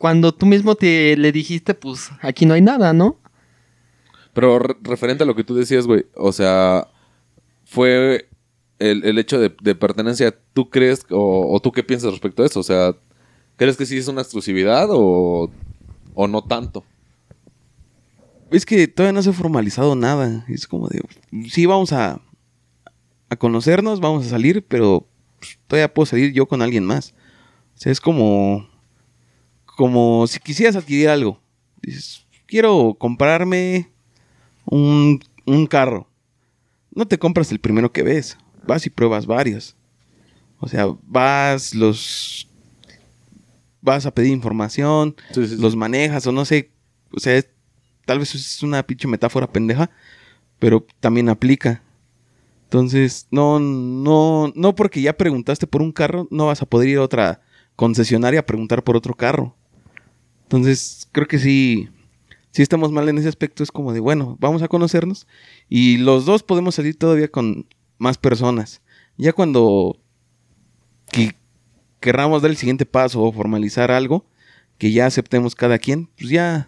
Cuando 0.02 0.32
tú 0.34 0.48
mismo 0.48 0.74
te 0.74 1.16
le 1.16 1.32
dijiste, 1.32 1.76
pues 1.76 2.10
aquí 2.22 2.48
no 2.48 2.56
hay 2.56 2.62
nada, 2.62 2.92
¿no? 2.92 3.20
Pero 4.34 4.58
re- 4.58 4.76
referente 4.82 5.22
a 5.22 5.28
lo 5.28 5.36
que 5.36 5.44
tú 5.44 5.54
decías, 5.54 5.86
güey, 5.86 6.08
o 6.16 6.32
sea, 6.32 6.88
fue 7.66 8.28
el, 8.80 9.04
el 9.06 9.20
hecho 9.20 9.40
de, 9.40 9.56
de 9.62 9.76
pertenencia, 9.76 10.36
¿tú 10.54 10.72
crees 10.72 11.06
o, 11.12 11.54
o 11.56 11.60
tú 11.60 11.72
qué 11.72 11.84
piensas 11.84 12.10
respecto 12.10 12.42
a 12.42 12.48
eso? 12.48 12.62
O 12.62 12.64
sea, 12.64 12.96
¿crees 13.58 13.78
que 13.78 13.86
sí 13.86 13.96
es 13.96 14.08
una 14.08 14.22
exclusividad 14.24 14.88
o, 14.90 15.52
o 16.16 16.28
no 16.28 16.44
tanto? 16.46 16.84
Es 18.50 18.66
que 18.66 18.88
todavía 18.88 19.14
no 19.14 19.22
se 19.22 19.30
ha 19.30 19.34
formalizado 19.34 19.96
nada. 19.96 20.46
Es 20.50 20.66
como 20.68 20.88
de, 20.88 21.04
sí, 21.48 21.68
vamos 21.68 21.94
a, 21.94 22.20
a 23.30 23.36
conocernos, 23.36 24.00
vamos 24.00 24.26
a 24.26 24.30
salir, 24.30 24.66
pero 24.68 25.06
pues, 25.40 25.60
todavía 25.68 25.94
puedo 25.94 26.08
salir 26.08 26.34
yo 26.34 26.48
con 26.48 26.64
alguien 26.64 26.86
más. 26.86 27.14
O 27.76 27.78
sea, 27.82 27.92
es 27.92 28.02
como, 28.02 28.68
como 29.82 30.28
si 30.28 30.40
quisieras 30.40 30.76
adquirir 30.76 31.10
algo. 31.10 31.42
Dices, 31.82 32.24
quiero 32.46 32.96
comprarme 33.00 33.90
un, 34.66 35.20
un 35.48 35.66
carro. 35.66 36.08
No 36.94 37.08
te 37.08 37.18
compras 37.18 37.52
el 37.52 37.58
primero 37.60 37.92
que 37.92 38.04
ves. 38.04 38.38
Vas 38.68 38.86
y 38.86 38.92
pruebas 38.92 39.26
varios. 39.26 39.76
O 40.60 40.68
sea, 40.68 40.86
vas, 41.08 41.74
los... 41.74 42.48
Vas 43.82 44.06
a 44.06 44.12
pedir 44.14 44.32
información, 44.32 45.16
Sí, 45.34 45.48
sí, 45.48 45.56
sí. 45.56 45.62
los 45.64 45.76
manejas 45.76 46.28
o 46.28 46.32
no 46.32 46.46
sé. 46.46 46.70
O 47.12 47.20
sea, 47.20 47.36
es- 47.38 47.50
tal 48.06 48.20
vez 48.20 48.36
es 48.36 48.62
una 48.62 48.84
pinche 48.86 49.08
metáfora 49.08 49.52
pendeja, 49.52 49.90
pero 50.60 50.86
también 51.00 51.28
aplica. 51.28 51.82
Entonces, 52.66 53.26
no, 53.32 53.60
no, 53.60 54.54
no 54.56 54.76
porque 54.76 55.02
ya 55.02 55.18
preguntaste 55.18 55.66
por 55.66 55.82
un 55.82 55.92
carro, 55.92 56.28
no 56.30 56.46
vas 56.46 56.62
a 56.62 56.68
poder 56.68 56.88
ir 56.90 57.00
a 57.00 57.02
otra 57.02 57.42
concesionaria 57.76 58.42
a 58.42 58.46
preguntar 58.46 58.84
por 58.84 58.96
otro 58.96 59.16
carro. 59.16 59.56
Entonces, 60.52 61.08
creo 61.14 61.30
que 61.30 61.40
sí, 61.40 61.88
sí 62.52 62.62
estamos 62.62 62.92
mal 62.92 63.08
en 63.08 63.18
ese 63.18 63.30
aspecto. 63.30 63.64
Es 63.64 63.72
como 63.72 63.94
de, 63.94 64.02
bueno, 64.02 64.36
vamos 64.42 64.62
a 64.62 64.68
conocernos 64.68 65.26
y 65.70 65.96
los 65.96 66.26
dos 66.26 66.44
podemos 66.44 66.76
salir 66.76 66.98
todavía 66.98 67.30
con 67.30 67.66
más 67.98 68.18
personas. 68.18 68.82
Ya 69.16 69.32
cuando 69.32 69.98
que- 71.10 71.36
querramos 72.02 72.42
dar 72.42 72.52
el 72.52 72.58
siguiente 72.58 72.86
paso 72.86 73.22
o 73.24 73.32
formalizar 73.32 73.92
algo, 73.92 74.26
que 74.78 74.92
ya 74.92 75.06
aceptemos 75.06 75.56
cada 75.56 75.80
quien, 75.80 76.08
pues 76.18 76.30
ya 76.30 76.68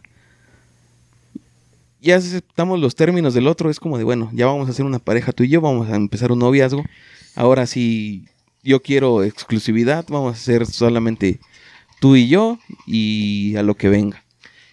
ya 1.99 2.15
aceptamos 2.15 2.79
los 2.79 2.95
términos 2.95 3.33
del 3.33 3.47
otro, 3.47 3.69
es 3.69 3.79
como 3.81 3.97
de, 3.97 4.05
bueno, 4.05 4.29
ya 4.33 4.45
vamos 4.45 4.67
a 4.67 4.71
hacer 4.71 4.85
una 4.85 4.99
pareja 4.99 5.33
tú 5.33 5.43
y 5.43 5.49
yo, 5.49 5.59
vamos 5.59 5.89
a 5.89 5.95
empezar 5.97 6.31
un 6.31 6.39
noviazgo. 6.39 6.83
Ahora 7.35 7.65
si 7.65 8.27
yo 8.61 8.81
quiero 8.81 9.23
exclusividad, 9.23 10.05
vamos 10.07 10.35
a 10.35 10.37
hacer 10.37 10.65
solamente 10.65 11.41
tú 12.03 12.17
y 12.17 12.27
yo 12.27 12.59
y 12.85 13.55
a 13.55 13.63
lo 13.63 13.75
que 13.75 13.87
venga. 13.87 14.25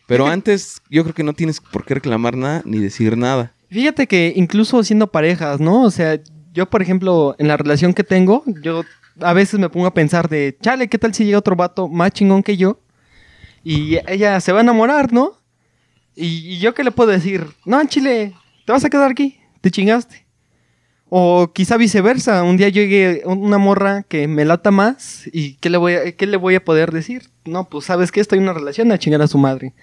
Pero 0.08 0.26
antes 0.26 0.82
yo 0.90 1.04
creo 1.04 1.14
que 1.14 1.22
no 1.22 1.32
tienes 1.32 1.60
por 1.60 1.84
qué 1.84 1.94
reclamar 1.94 2.36
nada 2.36 2.60
ni 2.64 2.78
decir 2.78 3.16
nada. 3.16 3.54
Fíjate 3.70 4.08
que 4.08 4.32
incluso 4.34 4.82
siendo 4.82 5.06
parejas, 5.06 5.60
¿no? 5.60 5.84
O 5.84 5.92
sea, 5.92 6.18
yo, 6.52 6.68
por 6.68 6.82
ejemplo, 6.82 7.36
en 7.38 7.46
la 7.46 7.56
relación 7.56 7.94
que 7.94 8.02
tengo, 8.02 8.42
yo 8.64 8.82
a 9.20 9.32
veces 9.32 9.60
me 9.60 9.68
pongo 9.68 9.86
a 9.86 9.94
pensar 9.94 10.28
de, 10.28 10.58
chale, 10.60 10.88
¿qué 10.88 10.98
tal 10.98 11.14
si 11.14 11.24
llega 11.24 11.38
otro 11.38 11.54
vato 11.54 11.86
más 11.86 12.10
chingón 12.10 12.42
que 12.42 12.56
yo? 12.56 12.80
Y 13.62 13.98
ella 14.08 14.40
se 14.40 14.50
va 14.50 14.58
a 14.58 14.62
enamorar, 14.62 15.12
¿no? 15.12 15.34
Y, 16.16 16.54
y 16.54 16.58
yo 16.58 16.74
qué 16.74 16.82
le 16.82 16.90
puedo 16.90 17.12
decir, 17.12 17.46
no, 17.64 17.80
Chile, 17.84 18.34
te 18.64 18.72
vas 18.72 18.84
a 18.84 18.90
quedar 18.90 19.08
aquí, 19.08 19.38
te 19.60 19.70
chingaste. 19.70 20.26
O 21.12 21.52
quizá 21.52 21.76
viceversa, 21.76 22.44
un 22.44 22.56
día 22.56 22.68
llegue 22.68 23.22
una 23.26 23.58
morra 23.58 24.04
que 24.04 24.28
me 24.28 24.44
lata 24.44 24.70
más 24.70 25.28
y 25.32 25.54
¿qué 25.56 25.68
le 25.68 25.76
voy 25.76 25.94
a, 25.94 26.12
qué 26.12 26.24
le 26.28 26.36
voy 26.36 26.54
a 26.54 26.64
poder 26.64 26.92
decir? 26.92 27.30
No, 27.44 27.68
pues 27.68 27.86
sabes 27.86 28.12
que 28.12 28.20
estoy 28.20 28.38
en 28.38 28.44
una 28.44 28.52
relación 28.52 28.92
a 28.92 28.98
chingar 28.98 29.20
a 29.20 29.26
su 29.26 29.36
madre. 29.36 29.74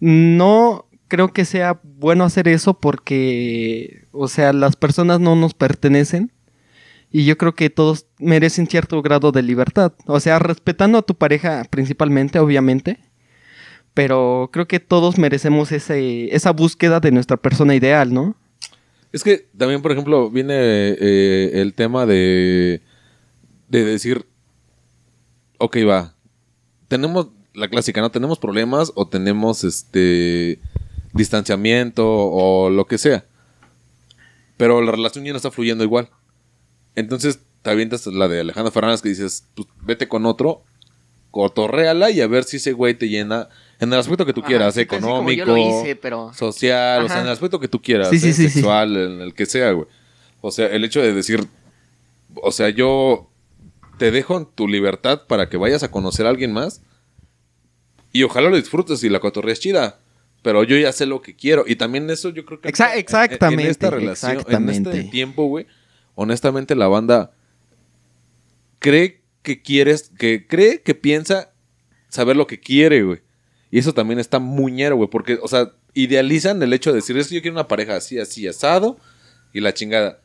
No 0.00 0.86
creo 1.08 1.34
que 1.34 1.44
sea 1.44 1.80
bueno 1.82 2.24
hacer 2.24 2.48
eso 2.48 2.80
porque, 2.80 4.06
o 4.10 4.26
sea, 4.26 4.54
las 4.54 4.74
personas 4.74 5.20
no 5.20 5.36
nos 5.36 5.52
pertenecen 5.52 6.32
y 7.10 7.26
yo 7.26 7.36
creo 7.36 7.54
que 7.54 7.68
todos 7.68 8.06
merecen 8.18 8.66
cierto 8.66 9.02
grado 9.02 9.32
de 9.32 9.42
libertad. 9.42 9.92
O 10.06 10.18
sea, 10.18 10.38
respetando 10.38 10.96
a 10.96 11.02
tu 11.02 11.14
pareja 11.14 11.64
principalmente, 11.68 12.38
obviamente, 12.38 13.00
pero 13.92 14.48
creo 14.50 14.66
que 14.66 14.80
todos 14.80 15.18
merecemos 15.18 15.72
ese, 15.72 16.34
esa 16.34 16.52
búsqueda 16.52 17.00
de 17.00 17.12
nuestra 17.12 17.36
persona 17.36 17.74
ideal, 17.74 18.14
¿no? 18.14 18.34
Es 19.14 19.22
que 19.22 19.46
también, 19.56 19.80
por 19.80 19.92
ejemplo, 19.92 20.28
viene 20.28 20.56
eh, 20.58 21.60
el 21.60 21.72
tema 21.72 22.04
de, 22.04 22.82
de 23.68 23.84
decir, 23.84 24.26
ok, 25.58 25.76
va, 25.88 26.16
tenemos 26.88 27.28
la 27.54 27.68
clásica, 27.68 28.00
¿no? 28.00 28.10
Tenemos 28.10 28.40
problemas 28.40 28.90
o 28.96 29.06
tenemos 29.06 29.62
este 29.62 30.58
distanciamiento 31.12 32.04
o 32.04 32.70
lo 32.70 32.88
que 32.88 32.98
sea. 32.98 33.24
Pero 34.56 34.82
la 34.82 34.90
relación 34.90 35.24
ya 35.24 35.30
no 35.30 35.36
está 35.36 35.52
fluyendo 35.52 35.84
igual. 35.84 36.10
Entonces 36.96 37.38
te 37.62 37.70
avientas 37.70 38.08
la 38.08 38.26
de 38.26 38.40
Alejandro 38.40 38.72
Fernández 38.72 39.00
que 39.00 39.10
dices, 39.10 39.46
pues 39.54 39.68
vete 39.80 40.08
con 40.08 40.26
otro, 40.26 40.64
cotorréala 41.30 42.10
y 42.10 42.20
a 42.20 42.26
ver 42.26 42.42
si 42.42 42.56
ese 42.56 42.72
güey 42.72 42.94
te 42.94 43.08
llena 43.08 43.48
en 43.80 43.92
el 43.92 43.98
aspecto 43.98 44.24
que 44.24 44.32
tú 44.32 44.42
quieras, 44.42 44.76
económico, 44.76 45.54
pero... 46.00 46.32
social, 46.34 47.04
o 47.04 47.08
sea, 47.08 47.20
en 47.20 47.26
el 47.26 47.32
aspecto 47.32 47.58
que 47.60 47.68
tú 47.68 47.80
quieras, 47.82 48.10
Sí, 48.10 48.18
sí, 48.18 48.28
¿eh? 48.30 48.32
sí, 48.32 48.48
sexual, 48.48 48.96
en 48.96 49.20
el 49.20 49.34
que 49.34 49.46
sea, 49.46 49.72
güey. 49.72 49.86
O 50.40 50.50
sea, 50.50 50.66
el 50.68 50.84
hecho 50.84 51.00
de 51.00 51.12
decir, 51.12 51.46
o 52.36 52.52
sea, 52.52 52.68
yo 52.70 53.28
te 53.98 54.10
dejo 54.10 54.36
en 54.38 54.46
tu 54.46 54.68
libertad 54.68 55.22
para 55.26 55.48
que 55.48 55.56
vayas 55.56 55.82
a 55.82 55.90
conocer 55.90 56.26
a 56.26 56.30
alguien 56.30 56.52
más 56.52 56.82
y 58.12 58.22
ojalá 58.22 58.50
lo 58.50 58.56
disfrutes 58.56 59.02
y 59.04 59.08
la 59.08 59.20
cotorrea 59.20 59.52
es 59.52 59.60
chida. 59.60 59.98
Pero 60.42 60.62
yo 60.62 60.76
ya 60.76 60.92
sé 60.92 61.06
lo 61.06 61.22
que 61.22 61.34
quiero. 61.34 61.64
Y 61.66 61.76
también 61.76 62.10
eso 62.10 62.28
yo 62.28 62.44
creo 62.44 62.60
que... 62.60 62.68
Exa- 62.68 62.88
en- 62.88 62.92
en- 62.92 62.98
exactamente, 62.98 63.62
En 63.64 63.70
esta 63.70 63.88
relación, 63.90 64.44
en 64.48 64.68
este 64.68 65.04
tiempo, 65.04 65.46
güey, 65.46 65.66
honestamente 66.14 66.74
la 66.76 66.86
banda 66.86 67.32
cree 68.78 69.22
que 69.42 69.62
quieres, 69.62 70.10
que 70.18 70.46
cree 70.46 70.82
que 70.82 70.94
piensa 70.94 71.52
saber 72.08 72.36
lo 72.36 72.46
que 72.46 72.60
quiere, 72.60 73.02
güey. 73.02 73.20
Y 73.74 73.78
eso 73.78 73.92
también 73.92 74.20
está 74.20 74.38
muñero, 74.38 74.94
güey, 74.94 75.10
porque, 75.10 75.36
o 75.42 75.48
sea, 75.48 75.72
idealizan 75.94 76.62
el 76.62 76.72
hecho 76.72 76.90
de 76.90 76.98
decir, 76.98 77.18
es 77.18 77.26
que 77.26 77.34
yo 77.34 77.42
quiero 77.42 77.56
una 77.56 77.66
pareja 77.66 77.96
así, 77.96 78.20
así, 78.20 78.46
asado, 78.46 78.98
y 79.52 79.58
la 79.58 79.74
chingada. 79.74 80.20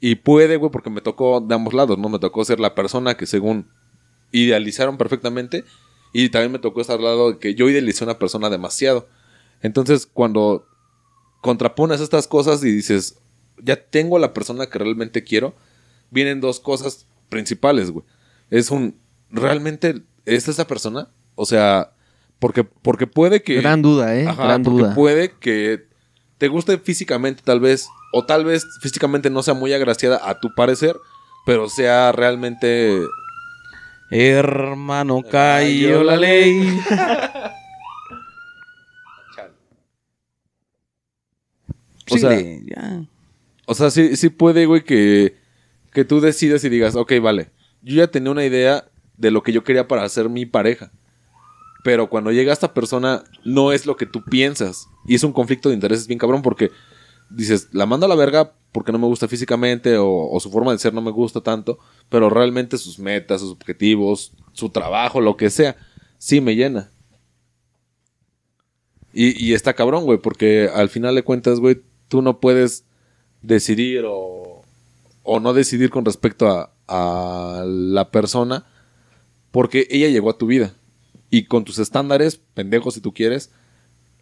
Y 0.00 0.14
puede, 0.14 0.56
güey, 0.56 0.72
porque 0.72 0.88
me 0.88 1.02
tocó 1.02 1.42
de 1.42 1.54
ambos 1.54 1.74
lados, 1.74 1.98
¿no? 1.98 2.08
Me 2.08 2.18
tocó 2.18 2.42
ser 2.46 2.60
la 2.60 2.74
persona 2.74 3.14
que 3.14 3.26
según 3.26 3.68
idealizaron 4.32 4.96
perfectamente, 4.96 5.66
y 6.14 6.30
también 6.30 6.52
me 6.52 6.58
tocó 6.58 6.80
estar 6.80 6.96
al 6.96 7.04
lado 7.04 7.32
de 7.32 7.38
que 7.38 7.54
yo 7.54 7.68
idealicé 7.68 8.04
a 8.04 8.06
una 8.06 8.18
persona 8.18 8.48
demasiado. 8.48 9.06
Entonces, 9.60 10.08
cuando 10.10 10.66
contrapones 11.42 12.00
estas 12.00 12.26
cosas 12.26 12.64
y 12.64 12.70
dices, 12.70 13.18
ya 13.62 13.76
tengo 13.76 14.16
a 14.16 14.20
la 14.20 14.32
persona 14.32 14.70
que 14.70 14.78
realmente 14.78 15.24
quiero, 15.24 15.54
vienen 16.10 16.40
dos 16.40 16.58
cosas 16.58 17.06
principales, 17.28 17.90
güey. 17.90 18.06
Es 18.48 18.70
un, 18.70 18.96
¿realmente 19.28 20.00
es 20.24 20.48
esa 20.48 20.66
persona? 20.66 21.10
O 21.34 21.44
sea, 21.44 21.93
porque, 22.44 22.62
porque 22.62 23.06
puede 23.06 23.42
que... 23.42 23.54
Gran 23.62 23.80
duda, 23.80 24.14
¿eh? 24.14 24.26
Ajá, 24.28 24.44
Gran 24.44 24.62
duda. 24.62 24.94
puede 24.94 25.30
que 25.30 25.86
te 26.36 26.48
guste 26.48 26.76
físicamente 26.76 27.40
tal 27.42 27.58
vez, 27.58 27.88
o 28.12 28.26
tal 28.26 28.44
vez 28.44 28.66
físicamente 28.82 29.30
no 29.30 29.42
sea 29.42 29.54
muy 29.54 29.72
agraciada 29.72 30.20
a 30.28 30.38
tu 30.40 30.54
parecer, 30.54 30.94
pero 31.46 31.70
sea 31.70 32.12
realmente... 32.12 33.00
Hermano, 34.10 35.22
cayó 35.22 36.02
la 36.04 36.16
ley. 36.18 36.78
O 42.10 42.18
sea- 42.18 42.38
ya. 42.38 43.06
O 43.64 43.74
sea, 43.74 43.90
sí, 43.90 44.16
sí 44.16 44.28
puede, 44.28 44.66
güey, 44.66 44.84
que, 44.84 45.34
que 45.94 46.04
tú 46.04 46.20
decidas 46.20 46.62
y 46.64 46.68
digas, 46.68 46.94
ok, 46.94 47.14
vale, 47.22 47.48
yo 47.80 47.94
ya 47.96 48.08
tenía 48.08 48.30
una 48.30 48.44
idea 48.44 48.84
de 49.16 49.30
lo 49.30 49.42
que 49.42 49.52
yo 49.52 49.64
quería 49.64 49.88
para 49.88 50.06
ser 50.10 50.28
mi 50.28 50.44
pareja. 50.44 50.92
Pero 51.84 52.08
cuando 52.08 52.32
llega 52.32 52.50
esta 52.50 52.72
persona, 52.72 53.24
no 53.44 53.70
es 53.70 53.84
lo 53.84 53.98
que 53.98 54.06
tú 54.06 54.24
piensas. 54.24 54.88
Y 55.06 55.14
es 55.14 55.22
un 55.22 55.34
conflicto 55.34 55.68
de 55.68 55.74
intereses 55.74 56.06
bien 56.06 56.18
cabrón 56.18 56.40
porque 56.40 56.70
dices, 57.28 57.68
la 57.72 57.84
mando 57.84 58.06
a 58.06 58.08
la 58.08 58.14
verga 58.14 58.54
porque 58.72 58.90
no 58.90 58.98
me 58.98 59.06
gusta 59.06 59.28
físicamente 59.28 59.98
o, 59.98 60.34
su 60.40 60.50
forma 60.50 60.72
de 60.72 60.78
ser 60.78 60.94
no 60.94 61.02
me 61.02 61.10
gusta 61.10 61.42
tanto, 61.42 61.78
pero 62.08 62.30
realmente 62.30 62.78
sus 62.78 62.98
metas, 62.98 63.42
sus 63.42 63.50
objetivos, 63.50 64.32
su 64.54 64.70
trabajo, 64.70 65.20
lo 65.20 65.36
que 65.36 65.50
sea, 65.50 65.76
sí 66.16 66.40
me 66.40 66.56
llena. 66.56 66.90
Y, 69.12 69.46
y 69.46 69.52
está 69.52 69.74
cabrón, 69.74 70.04
güey, 70.04 70.18
porque 70.18 70.70
al 70.74 70.88
final 70.88 71.14
de 71.14 71.22
cuentas, 71.22 71.60
güey, 71.60 71.82
tú 72.08 72.22
no 72.22 72.40
puedes 72.40 72.86
decidir 73.42 74.04
o, 74.06 74.62
o 75.22 75.38
no 75.38 75.52
decidir 75.52 75.90
con 75.90 76.06
respecto 76.06 76.48
a, 76.48 76.72
a 76.88 77.62
la 77.66 78.10
persona 78.10 78.64
porque 79.50 79.86
ella 79.90 80.08
llegó 80.08 80.30
a 80.30 80.38
tu 80.38 80.46
vida 80.46 80.74
y 81.30 81.44
con 81.44 81.64
tus 81.64 81.78
estándares, 81.78 82.40
pendejos 82.54 82.94
si 82.94 83.00
tú 83.00 83.12
quieres, 83.12 83.50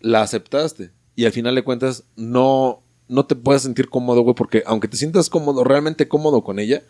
la 0.01 0.23
aceptaste 0.23 0.91
y 1.15 1.25
al 1.27 1.33
final 1.33 1.55
de 1.55 1.63
cuentas 1.63 2.05
no, 2.17 2.83
no 3.09 3.27
te 3.27 3.35
puedes 3.37 3.63
sentir 3.63 3.89
cómodo, 3.89 4.23
güey, 4.23 4.35
porque 4.35 4.63
aunque 4.67 4.89
te 4.89 4.97
sientas 4.97 5.29
cómodo, 5.31 5.65
realmente 5.65 6.09
cómodo 6.09 6.43
con 6.43 6.59
ella, 6.59 6.83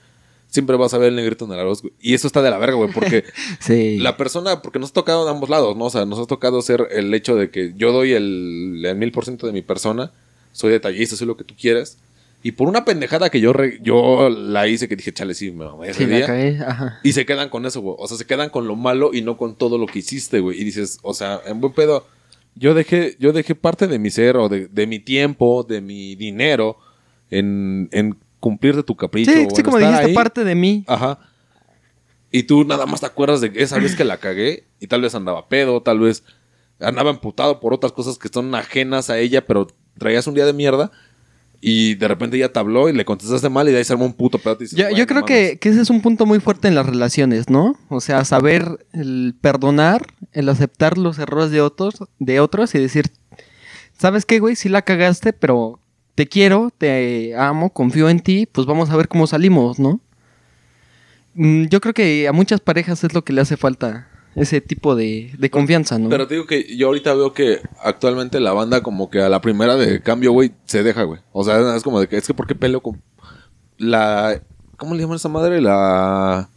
siempre 0.47 0.77
vas 0.77 0.95
a 0.95 0.99
ver 0.99 1.09
el 1.09 1.17
negrito 1.17 1.45
en 1.47 1.53
el 1.53 1.59
arroz, 1.61 1.83
güey. 1.83 1.95
Y 2.01 2.15
eso 2.15 2.27
está 2.27 2.43
de 2.43 2.51
la 2.51 2.59
verga, 2.59 2.77
güey, 2.77 2.93
porque 2.93 3.25
Sí. 3.61 3.99
la 3.99 4.17
persona, 4.17 4.63
porque 4.63 4.79
nos 4.79 4.91
ha 4.91 4.95
tocado 4.95 5.25
de 5.25 5.31
ambos 5.31 5.49
lados, 5.49 5.77
¿no? 5.77 5.87
O 5.87 5.91
sea, 5.91 6.05
nos 6.05 6.19
ha 6.19 6.27
tocado 6.27 6.61
ser 6.63 6.89
el 6.93 7.13
hecho 7.15 7.35
de 7.37 7.51
que 7.51 7.73
yo 7.77 7.91
doy 7.93 8.13
el, 8.13 8.83
el 8.85 8.97
mil 8.97 9.13
por 9.13 9.25
ciento 9.25 9.47
de 9.47 9.53
mi 9.53 9.63
persona, 9.63 10.13
soy 10.53 10.71
detallista, 10.71 11.17
soy 11.17 11.27
lo 11.27 11.37
que 11.37 11.45
tú 11.45 11.55
quieras. 11.59 11.99
Y 12.43 12.53
por 12.53 12.69
una 12.69 12.85
pendejada 12.85 13.31
que 13.31 13.41
yo, 13.41 13.53
re- 13.53 13.79
yo 13.83 14.29
la 14.29 14.67
hice, 14.67 14.89
que 14.89 14.97
dije, 14.97 15.13
chale, 15.13 15.35
sí, 15.35 15.51
me 15.53 15.65
mamé 15.67 15.91
ese 15.91 16.05
Sí, 16.05 16.07
la 16.11 16.35
día. 16.35 16.69
ajá. 16.69 17.01
Y 17.05 17.13
se 17.13 17.25
quedan 17.25 17.49
con 17.49 17.65
eso, 17.67 17.81
güey. 17.81 17.95
O 17.99 18.09
sea, 18.09 18.17
se 18.17 18.27
quedan 18.27 18.51
con 18.51 18.67
lo 18.67 18.75
malo 18.77 19.11
y 19.15 19.23
no 19.23 19.37
con 19.37 19.55
todo 19.57 19.79
lo 19.79 19.87
que 19.87 20.01
hiciste, 20.01 20.41
güey. 20.41 20.61
Y 20.61 20.65
dices, 20.65 20.99
o 21.03 21.15
sea, 21.15 21.41
en 21.47 21.61
buen 21.61 21.73
pedo, 21.73 22.07
yo 22.57 22.75
dejé, 22.75 23.17
yo 23.21 23.33
dejé 23.33 23.55
parte 23.55 23.87
de 23.87 23.99
mi 23.99 24.11
ser 24.11 24.37
o 24.37 24.49
de, 24.49 24.67
de 24.67 24.87
mi 24.89 24.99
tiempo, 24.99 25.65
de 25.69 25.81
mi 25.81 26.17
dinero, 26.17 26.77
en, 27.31 27.89
en 27.93 28.19
cumplir 28.41 28.75
de 28.75 28.83
tu 28.83 28.97
capricho. 28.97 29.31
Sí, 29.31 29.47
sí, 29.55 29.63
como 29.63 29.79
dijiste, 29.79 30.07
ahí. 30.07 30.15
parte 30.15 30.43
de 30.45 30.55
mí. 30.57 30.85
Ajá. 30.89 31.21
Y 32.33 32.45
tú 32.45 32.65
nada 32.65 32.87
más 32.87 33.01
te 33.01 33.07
acuerdas 33.07 33.41
de 33.41 33.53
esa 33.57 33.79
vez 33.79 33.95
que 33.95 34.05
la 34.05 34.17
cagué 34.17 34.65
y 34.81 34.87
tal 34.87 35.03
vez 35.03 35.15
andaba 35.15 35.49
pedo, 35.49 35.83
tal 35.83 36.01
vez 36.01 36.25
andaba 36.81 37.11
emputado 37.11 37.61
por 37.61 37.73
otras 37.75 37.93
cosas 37.93 38.19
que 38.19 38.29
son 38.29 38.55
ajenas 38.55 39.11
a 39.11 39.19
ella, 39.19 39.47
pero 39.47 39.69
traías 39.99 40.27
un 40.27 40.35
día 40.35 40.47
de 40.47 40.53
mierda 40.55 40.91
y 41.65 41.95
de 41.95 42.09
repente 42.09 42.37
ella 42.37 42.53
te 42.53 42.59
habló 42.59 42.89
y 42.89 42.93
le 42.93 43.05
contestaste 43.05 43.49
mal 43.49 43.69
y 43.69 43.73
de 43.73 43.79
ahí 43.79 43.85
se 43.85 43.93
armó 43.93 44.05
un 44.05 44.13
puto 44.15 44.39
pedo. 44.39 44.59
Yo, 44.61 44.85
"Güey, 44.85 44.97
yo 44.97 45.07
creo 45.07 45.21
mames". 45.23 45.51
que, 45.53 45.59
que 45.59 45.69
ese 45.69 45.81
es 45.81 45.89
un 45.91 46.03
punto 46.03 46.27
muy 46.27 46.41
fuerte 46.41 46.67
en 46.69 46.75
las 46.75 46.85
relaciones, 46.85 47.49
¿no? 47.49 47.77
O 47.89 48.01
sea, 48.01 48.25
saber 48.25 48.85
el 48.93 49.35
perdonar, 49.41 50.05
el 50.33 50.49
aceptar 50.49 50.99
los 50.99 51.19
errores 51.21 51.51
de 51.53 51.61
otros, 51.61 51.95
de 52.19 52.41
otros 52.41 52.75
y 52.75 52.79
decir, 52.81 53.13
¿sabes 53.97 54.27
qué, 54.27 54.41
güey? 54.41 54.57
Sí 54.57 54.69
la 54.69 54.83
cagaste, 54.83 55.33
pero 55.33 55.79
te 56.17 56.27
quiero, 56.29 56.71
te 56.77 57.37
amo, 57.37 57.71
confío 57.73 58.09
en 58.11 58.19
ti, 58.21 58.47
pues 58.51 58.67
vamos 58.67 58.91
a 58.91 58.97
ver 58.97 59.07
cómo 59.07 59.27
salimos, 59.29 59.79
¿no? 59.79 60.01
Mm, 61.35 61.67
Yo 61.67 61.81
creo 61.81 61.95
que 61.95 62.27
a 62.29 62.33
muchas 62.33 62.61
parejas 62.61 63.05
es 63.05 63.15
lo 63.15 63.23
que 63.25 63.33
le 63.33 63.41
hace 63.41 63.57
falta, 63.57 64.09
ese 64.35 64.61
tipo 64.61 64.95
de, 64.97 65.33
de 65.39 65.51
confianza, 65.51 65.99
¿no? 65.99 66.09
Pero 66.09 66.27
te 66.27 66.35
digo 66.35 66.47
que 66.47 66.77
yo 66.77 66.87
ahorita 66.89 67.15
veo 67.15 67.33
que 67.33 67.61
actualmente 67.83 68.41
la 68.41 68.53
banda 68.53 68.83
como 68.83 69.11
que 69.11 69.21
a 69.21 69.29
la 69.29 69.41
primera 69.41 69.77
de 69.77 70.01
cambio, 70.01 70.33
güey, 70.33 70.53
se 70.65 70.83
deja, 70.83 71.03
güey. 71.03 71.21
O 71.33 71.45
sea, 71.45 71.77
es 71.77 71.83
como 71.83 72.01
de 72.01 72.09
que 72.09 72.17
es 72.17 72.27
que 72.27 72.35
¿por 72.35 72.47
qué 72.47 72.55
peleo 72.55 72.81
con 72.81 73.03
la 73.79 74.43
¿cómo 74.77 74.95
le 74.95 75.01
llaman 75.01 75.15
a 75.15 75.17
esa 75.17 75.29
madre? 75.29 75.61
La 75.61 76.49